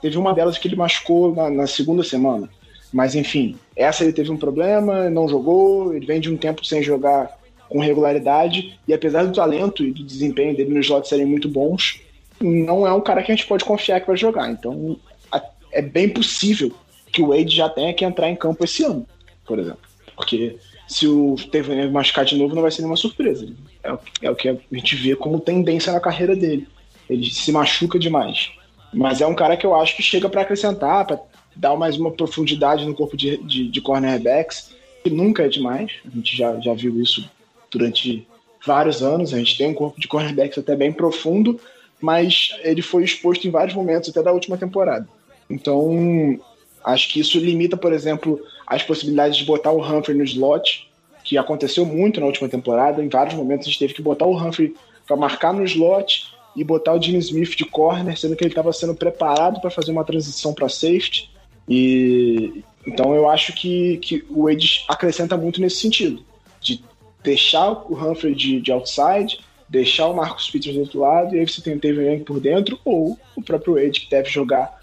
[0.00, 2.48] teve uma delas que ele machucou na, na segunda semana.
[2.92, 6.82] Mas enfim, essa ele teve um problema, não jogou, ele vem de um tempo sem
[6.82, 7.36] jogar
[7.68, 12.00] com regularidade, e apesar do talento e do desempenho dele nos slots serem muito bons,
[12.40, 14.50] não é um cara que a gente pode confiar que vai jogar.
[14.50, 14.96] Então
[15.72, 16.72] é bem possível
[17.12, 19.06] que o Wade já tenha que entrar em campo esse ano,
[19.44, 19.80] por exemplo.
[20.14, 20.56] Porque
[20.86, 23.48] se o Tevez machucar de novo, não vai ser nenhuma surpresa.
[23.82, 26.66] É o, é o que a gente vê como tendência na carreira dele.
[27.08, 28.52] Ele se machuca demais.
[28.92, 31.20] Mas é um cara que eu acho que chega para acrescentar, para
[31.54, 35.90] dar mais uma profundidade no corpo de, de, de cornerbacks, que nunca é demais.
[36.04, 37.28] A gente já, já viu isso
[37.70, 38.26] durante
[38.64, 39.34] vários anos.
[39.34, 41.60] A gente tem um corpo de cornerbacks até bem profundo,
[42.00, 45.08] mas ele foi exposto em vários momentos, até da última temporada.
[45.48, 46.38] Então,
[46.86, 50.88] acho que isso limita, por exemplo, as possibilidades de botar o Humphrey no slot,
[51.24, 53.04] que aconteceu muito na última temporada.
[53.04, 54.72] Em vários momentos a gente teve que botar o Humphrey
[55.04, 58.72] para marcar no slot e botar o Jimmy Smith de corner, sendo que ele estava
[58.72, 61.28] sendo preparado para fazer uma transição para safety.
[61.68, 66.22] E então eu acho que, que o Wade acrescenta muito nesse sentido,
[66.60, 66.84] de
[67.20, 71.48] deixar o Humphrey de, de outside, deixar o Marcus Peters do outro lado, e aí
[71.48, 74.80] você tem o Young por dentro, ou o próprio Wade que deve jogar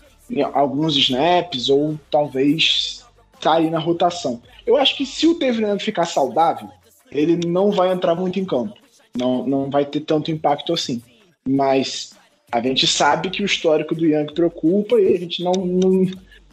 [0.53, 3.05] alguns snaps, ou talvez
[3.41, 4.41] sair na rotação.
[4.65, 6.69] Eu acho que se o Tevin Young ficar saudável,
[7.11, 8.73] ele não vai entrar muito em campo.
[9.15, 11.01] Não, não vai ter tanto impacto assim.
[11.47, 12.13] Mas
[12.51, 16.07] a gente sabe que o histórico do Young preocupa e a gente não, não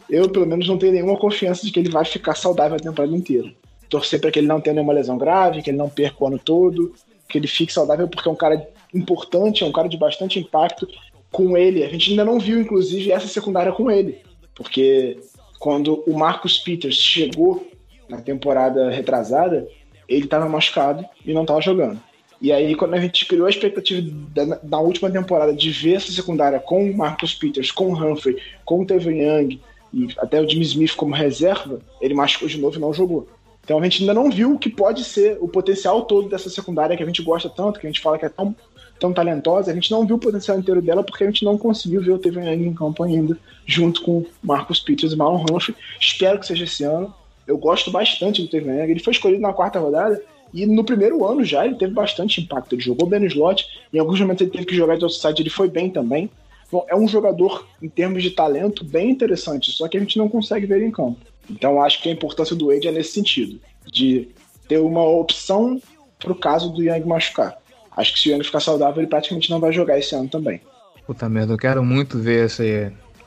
[0.08, 3.16] eu pelo menos não tenho nenhuma confiança de que ele vai ficar saudável a temporada
[3.16, 3.52] inteira.
[3.88, 6.38] Torcer para que ele não tenha nenhuma lesão grave, que ele não perca o ano
[6.38, 6.92] todo,
[7.28, 10.88] que ele fique saudável porque é um cara importante, é um cara de bastante impacto.
[11.30, 14.18] Com ele, a gente ainda não viu, inclusive, essa secundária com ele,
[14.54, 15.18] porque
[15.58, 17.68] quando o Marcus Peters chegou
[18.08, 19.68] na temporada retrasada,
[20.08, 22.00] ele estava machucado e não estava jogando.
[22.40, 24.00] E aí, quando a gente criou a expectativa
[24.34, 28.38] da, da, última temporada de ver essa secundária com o Marcus Peters, com o Humphrey,
[28.64, 29.60] com o Tevin Young,
[29.92, 33.28] e até o Jimmy Smith como reserva, ele machucou de novo e não jogou.
[33.62, 36.96] Então a gente ainda não viu o que pode ser o potencial todo dessa secundária
[36.96, 38.56] que a gente gosta tanto, que a gente fala que é tão,
[39.00, 39.72] tão talentosa.
[39.72, 42.18] A gente não viu o potencial inteiro dela porque a gente não conseguiu ver o
[42.18, 43.36] Tevin Young em campo ainda,
[43.66, 45.74] junto com Marcus Peters e Marlon Humphrey.
[45.98, 47.12] Espero que seja esse ano.
[47.46, 48.90] Eu gosto bastante do Tevin Young.
[48.90, 50.22] Ele foi escolhido na quarta rodada
[50.52, 52.74] e no primeiro ano já ele teve bastante impacto.
[52.74, 55.50] Ele jogou bem no slot, em alguns momentos ele teve que jogar de outside, ele
[55.50, 56.30] foi bem também.
[56.70, 60.28] Bom, é um jogador, em termos de talento, bem interessante, só que a gente não
[60.28, 61.18] consegue ver ele em campo.
[61.48, 64.28] Então acho que a importância do Wade é nesse sentido, de
[64.68, 65.80] ter uma opção
[66.18, 67.59] para o caso do Young machucar.
[67.96, 70.60] Acho que se o Young ficar saudável, ele praticamente não vai jogar esse ano também.
[71.06, 72.62] Puta merda, eu quero muito ver essa.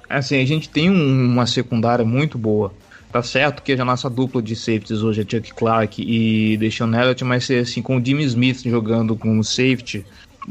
[0.10, 2.74] Assim, a gente tem um, uma secundária muito boa.
[3.12, 7.24] Tá certo que a nossa dupla de safeties hoje é Chuck Clark e Deshaun Elliott,
[7.24, 10.04] mas assim, com o Jimmy Smith jogando como safety,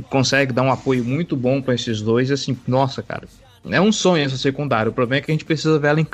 [0.09, 2.31] consegue dar um apoio muito bom para esses dois.
[2.31, 3.27] Assim, nossa, cara,
[3.69, 4.91] é um sonho essa secundária.
[4.91, 6.07] O problema é que a gente precisa ver ela em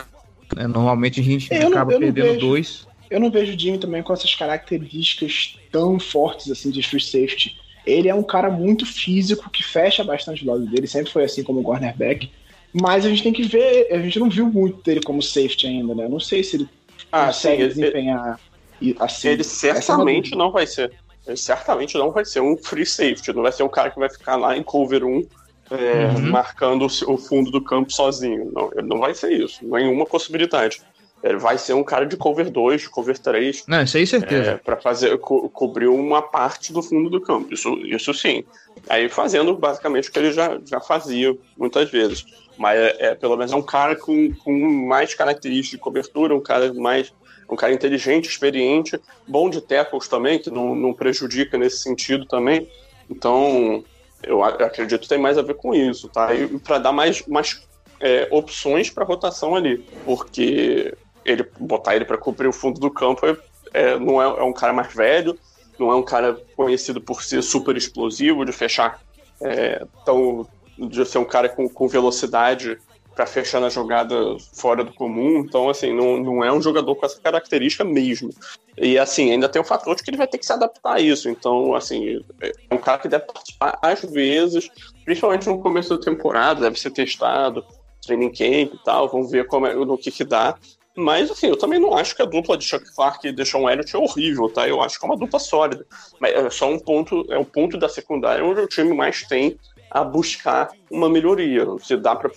[0.57, 0.67] né?
[0.67, 2.87] Normalmente a gente eu acaba não, perdendo vejo, dois.
[3.11, 7.57] Eu não vejo o Jimmy também com essas características tão fortes assim de free safety.
[7.89, 11.43] Ele é um cara muito físico que fecha bastante o lado dele, sempre foi assim
[11.43, 12.31] como cornerback.
[12.73, 15.95] Mas a gente tem que ver, a gente não viu muito dele como safety ainda,
[15.95, 16.05] né?
[16.05, 16.69] Eu não sei se ele
[17.11, 18.41] ah, consegue sim, desempenhar
[18.81, 19.29] ele, assim.
[19.29, 20.93] Ele certamente é não vai ser.
[21.27, 24.09] Ele certamente não vai ser um free safety, não vai ser um cara que vai
[24.09, 25.27] ficar lá em cover 1
[25.71, 26.31] é, uhum.
[26.31, 28.51] marcando o fundo do campo sozinho.
[28.55, 30.81] Não, ele não vai ser isso, nenhuma possibilidade.
[31.23, 33.65] Ele vai ser um cara de cover 2, de cover 3.
[33.67, 34.53] Não, isso aí certeza.
[34.53, 37.53] É, para fazer co cobrir uma parte do fundo do campo.
[37.53, 38.45] Isso, isso sim.
[38.89, 42.25] Aí fazendo basicamente o que ele já, já fazia muitas vezes.
[42.57, 44.53] Mas é, é pelo menos é um cara com, com
[44.87, 47.13] mais características de cobertura, um cara mais
[47.51, 52.69] um cara inteligente, experiente, bom de tackles também, que não, não prejudica nesse sentido também.
[53.09, 53.83] Então,
[54.23, 56.35] eu acredito que tem mais a ver com isso, tá?
[56.35, 57.67] E para dar mais, mais
[58.01, 60.95] é, opções para rotação ali, porque
[61.29, 63.37] ele botar ele para cobrir o fundo do campo é,
[63.73, 65.39] é não é, é, um cara mais velho,
[65.79, 69.01] não é um cara conhecido por ser super explosivo, de fechar
[69.41, 70.47] é, tão
[70.79, 72.79] de ser um cara com, com velocidade
[73.19, 74.15] para fechar na jogada
[74.53, 75.41] fora do comum.
[75.41, 78.31] Então, assim, não, não é um jogador com essa característica mesmo.
[78.77, 81.01] E, assim, ainda tem o fator de que ele vai ter que se adaptar a
[81.01, 81.29] isso.
[81.29, 84.71] Então, assim, é um cara que deve participar às vezes,
[85.05, 87.65] principalmente no começo da temporada, deve ser testado,
[88.07, 90.57] training camp e tal, vamos ver como é, no que que dá.
[91.01, 93.95] Mas, assim, eu também não acho que a dupla de Chuck Clark e Deshaun Elliott
[93.95, 94.67] é horrível, tá?
[94.67, 95.87] Eu acho que é uma dupla sólida.
[96.19, 99.57] Mas é só um ponto, é um ponto da secundária onde o time mais tem
[99.93, 101.65] a buscar uma melhoria.
[101.85, 102.33] Se dá para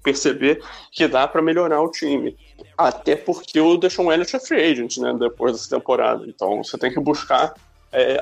[0.00, 0.62] perceber
[0.92, 2.36] que dá para melhorar o time.
[2.76, 5.12] Até porque o Deshaun Elliott é free agent, né?
[5.18, 6.24] Depois dessa temporada.
[6.28, 7.52] Então você tem que buscar.
[7.90, 8.20] É,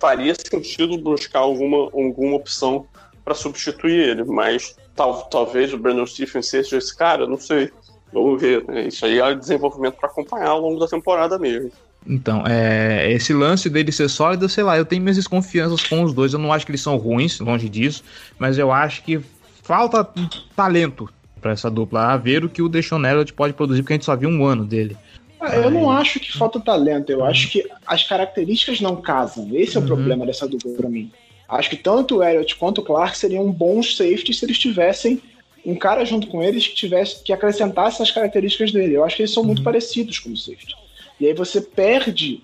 [0.00, 2.84] faria sentido buscar alguma, alguma opção
[3.24, 7.70] para substituir ele, mas tal, talvez o Brandon Stephens seja esse cara, não sei.
[8.12, 8.88] Vamos ver, né?
[8.88, 11.70] Isso aí é desenvolvimento para acompanhar ao longo da temporada mesmo.
[12.06, 16.14] Então, é, esse lance dele ser sólido, sei lá, eu tenho minhas desconfianças com os
[16.14, 16.32] dois.
[16.32, 18.02] Eu não acho que eles são ruins, longe disso,
[18.38, 19.20] mas eu acho que
[19.62, 20.08] falta
[20.56, 21.08] talento
[21.40, 22.12] para essa dupla.
[22.12, 24.44] A ver o que o Deixon Elliott pode produzir, porque a gente só viu um
[24.44, 24.96] ano dele.
[25.40, 29.48] Ah, eu não acho que falta talento, eu acho que as características não casam.
[29.52, 29.88] Esse é o Uhum.
[29.88, 31.10] problema dessa dupla pra mim.
[31.48, 35.20] Acho que tanto o Elliott quanto o Clark seriam bons safeties se eles tivessem
[35.64, 38.94] um cara junto com eles que tivesse que acrescentasse as características dele.
[38.94, 40.74] Eu acho que eles são muito parecidos como safety.
[41.20, 42.42] E aí você perde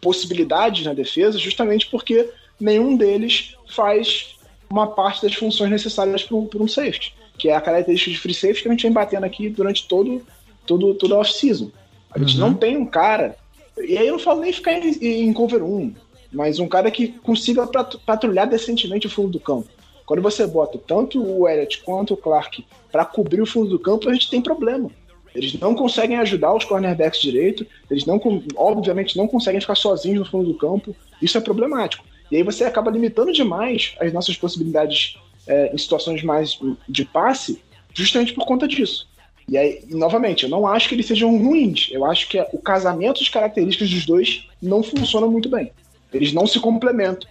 [0.00, 2.28] possibilidades na defesa justamente porque
[2.60, 4.36] nenhum deles faz
[4.70, 8.34] uma parte das funções necessárias para um, um safety, que é a característica de free
[8.34, 10.22] safety que a gente vem batendo aqui durante todo,
[10.66, 11.70] todo, toda a off-season.
[12.10, 12.40] A gente Uhum.
[12.48, 13.36] não tem um cara.
[13.78, 14.90] E aí eu não falo nem ficar em,
[15.28, 15.94] em cover 1,
[16.32, 19.68] mas um cara que consiga pat- patrulhar decentemente o fundo do campo.
[20.12, 24.10] Quando você bota tanto o Elliott quanto o Clark para cobrir o fundo do campo,
[24.10, 24.90] a gente tem problema.
[25.34, 28.20] Eles não conseguem ajudar os cornerbacks direito, eles não,
[28.54, 30.94] obviamente não conseguem ficar sozinhos no fundo do campo.
[31.22, 32.04] Isso é problemático.
[32.30, 35.16] E aí você acaba limitando demais as nossas possibilidades
[35.46, 37.62] é, em situações mais de passe,
[37.94, 39.08] justamente por conta disso.
[39.48, 41.88] E aí, novamente, eu não acho que eles sejam ruins.
[41.90, 45.72] Eu acho que o casamento de características dos dois não funciona muito bem.
[46.12, 47.26] Eles não se complementam.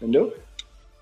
[0.00, 0.32] Entendeu?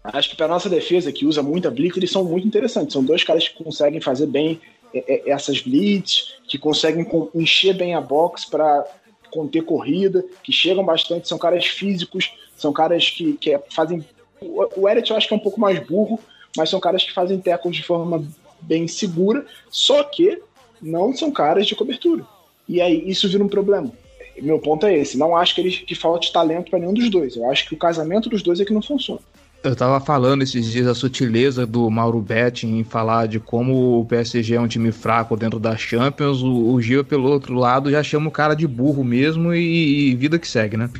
[0.04, 2.92] Acho que para nossa defesa, que usa muita blitz, eles são muito interessantes.
[2.92, 4.60] São dois caras que conseguem fazer bem
[4.92, 8.84] é, é, essas blitz, que conseguem encher bem a box para
[9.30, 14.04] conter corrida, que chegam bastante, são caras físicos, são caras que, que é- fazem.
[14.40, 16.20] O Elliott eu acho que é um pouco mais burro,
[16.54, 18.24] mas são caras que fazem tackles de forma
[18.60, 20.40] bem segura, só que
[20.82, 22.26] não são caras de cobertura.
[22.68, 23.90] E aí isso vira um problema.
[24.36, 25.16] Meu ponto é esse.
[25.16, 27.36] Não acho que, eles, que falte talento para nenhum dos dois.
[27.36, 29.20] Eu acho que o casamento dos dois é que não funciona.
[29.64, 34.04] Eu tava falando esses dias a sutileza do Mauro Betti em falar de como o
[34.04, 36.42] PSG é um time fraco dentro da Champions.
[36.42, 40.14] O, o Gil, pelo outro lado, já chama o cara de burro mesmo e, e
[40.16, 40.90] vida que segue, né?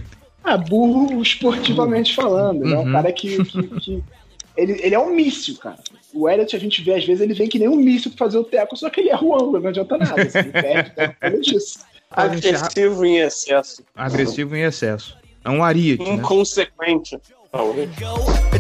[0.43, 2.65] Ah, burro esportivamente falando.
[2.65, 2.93] Ele é um Uhum.
[2.93, 3.45] cara que.
[3.45, 4.03] que- que-
[4.57, 5.79] ele, ele é um míssil, cara.
[6.15, 8.39] O Elliot, a gente vê, às vezes, ele vem que nem um míssil pra fazer
[8.39, 10.23] o teco, só que ele erra o ângulo, não adianta nada.
[10.23, 11.79] Assim, ele perde o teco por causa disso.
[12.11, 13.83] Agressivo em excesso.
[13.97, 15.17] Agressivo em excesso.
[15.45, 16.23] É um ariete, né?
[17.57, 17.99] Oh, Talvez.
[18.01, 18.17] Go,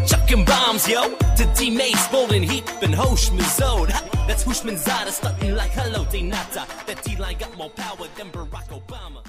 [0.06, 3.88] chucking bombs, yo, to teammates, Bolden, Heap, and Hoshmazode.
[4.28, 6.64] That's Hushmanzada, stunting like hello, they nata.
[6.86, 9.23] That D-line got more power than Barack Obama.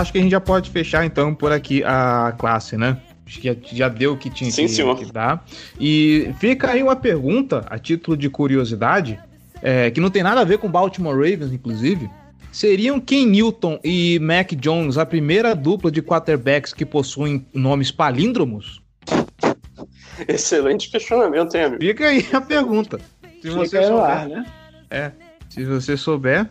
[0.00, 2.98] Acho que a gente já pode fechar então por aqui a classe, né?
[3.26, 4.98] Acho que já, deu o que tinha Sim, que, senhor.
[4.98, 5.44] que dar.
[5.78, 9.20] E fica aí uma pergunta, a título de curiosidade,
[9.62, 12.08] é, que não tem nada a ver com Baltimore Ravens, inclusive.
[12.50, 18.80] Seriam Ken Newton e Mac Jones a primeira dupla de quarterbacks que possuem nomes palíndromos?
[20.26, 21.82] Excelente questionamento, hein, amigo?
[21.82, 22.98] Fica aí a pergunta.
[23.42, 24.10] Se você Fica no souber.
[24.10, 24.46] ar, né?
[24.90, 25.12] É,
[25.50, 26.48] se você souber.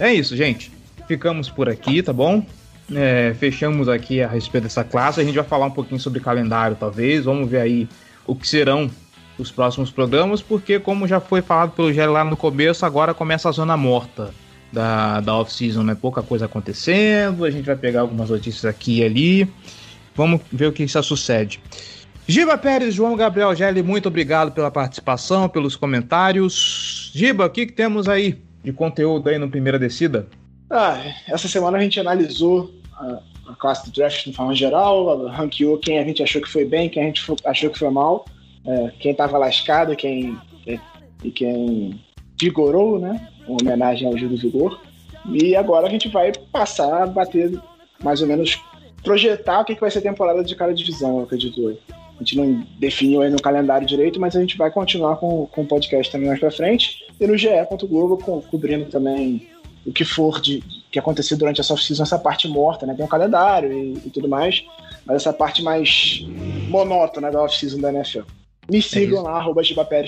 [0.00, 0.72] É isso, gente.
[1.12, 2.42] Ficamos por aqui, tá bom?
[2.90, 5.20] É, fechamos aqui a respeito dessa classe.
[5.20, 7.26] A gente vai falar um pouquinho sobre calendário, talvez.
[7.26, 7.86] Vamos ver aí
[8.26, 8.90] o que serão
[9.36, 13.46] os próximos programas, porque, como já foi falado pelo Gério lá no começo, agora começa
[13.46, 14.30] a zona morta
[14.72, 15.94] da, da off-season, né?
[15.94, 17.44] Pouca coisa acontecendo.
[17.44, 19.52] A gente vai pegar algumas notícias aqui e ali.
[20.14, 21.60] Vamos ver o que isso sucede.
[22.26, 27.12] Giba Pérez, João Gabriel Gelli, muito obrigado pela participação, pelos comentários.
[27.14, 30.26] Giba, o que, que temos aí de conteúdo aí no Primeira Descida?
[30.74, 33.18] Ah, essa semana a gente analisou a,
[33.48, 36.88] a classe do draft de forma geral, ranqueou quem a gente achou que foi bem,
[36.88, 38.24] quem a gente achou que foi mal,
[38.66, 40.36] é, quem estava lascado quem,
[41.22, 42.00] e quem
[42.40, 43.28] vigorou, né?
[43.46, 44.80] Uma homenagem ao Gil do Vigor.
[45.30, 47.60] E agora a gente vai passar a bater
[48.02, 48.58] mais ou menos,
[49.04, 51.78] projetar o que, que vai ser a temporada de cada divisão, eu acredito.
[51.88, 55.62] A gente não definiu aí no calendário direito, mas a gente vai continuar com, com
[55.62, 57.04] o podcast também mais pra frente.
[57.20, 59.46] E no GE.globo, co- cobrindo também
[59.86, 62.94] o que for de que acontecer durante essa off-season, essa parte morta, né?
[62.94, 64.62] Tem um calendário e, e tudo mais,
[65.06, 66.24] mas essa parte mais
[66.68, 68.20] monótona da off-season da NFL.
[68.70, 69.22] Me sigam isso.
[69.22, 69.62] lá, arroba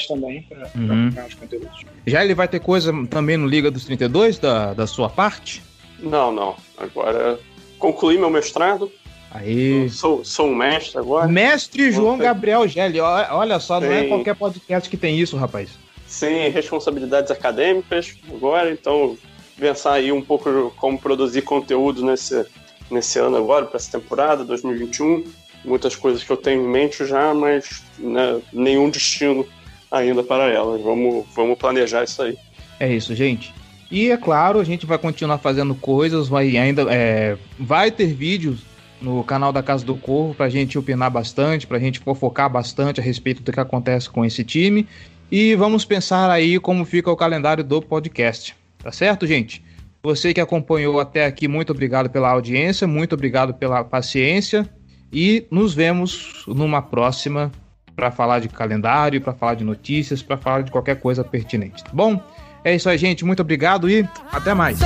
[0.07, 1.07] também, pra, pra Uhum.
[1.07, 1.81] acompanhar os conteúdos.
[2.07, 5.63] Já ele vai ter coisa também no Liga dos 32 da, da sua parte?
[5.99, 6.55] Não, não.
[6.79, 7.39] Agora
[7.79, 8.91] concluí meu mestrado.
[9.31, 9.91] Aí.
[9.91, 11.27] Sou, sou um mestre agora.
[11.27, 12.17] Mestre João.
[12.17, 14.09] Gabriel Gelli, olha só, não é Sim.
[14.09, 15.71] qualquer podcast que tem isso, rapaz.
[16.07, 19.17] Sem responsabilidades acadêmicas agora, então
[19.59, 22.45] pensar aí um pouco como produzir conteúdo nesse,
[22.91, 25.25] nesse ano agora, para essa temporada 2021.
[25.65, 29.47] muitas coisas que eu tenho em mente já, mas né, nenhum destino
[29.91, 30.81] ainda para elas.
[30.83, 32.37] Vamos, vamos planejar isso aí.
[32.79, 33.55] É isso, gente.
[33.91, 38.61] E é claro, a gente vai continuar fazendo coisas, vai ainda é, vai ter vídeos
[39.01, 42.51] no canal da Casa do Corvo para a gente opinar bastante, para a gente fofocar
[42.51, 44.87] bastante a respeito do que acontece com esse time.
[45.31, 48.57] E vamos pensar aí como fica o calendário do podcast.
[48.85, 49.65] Tá certo, gente?
[50.03, 54.69] Você que acompanhou até aqui, muito obrigado pela audiência, muito obrigado pela paciência
[55.11, 57.51] e nos vemos numa próxima
[57.97, 61.91] para falar de calendário, para falar de notícias, para falar de qualquer coisa pertinente, tá
[61.95, 62.21] bom?
[62.63, 63.25] É isso aí, gente.
[63.25, 64.79] Muito obrigado e até mais.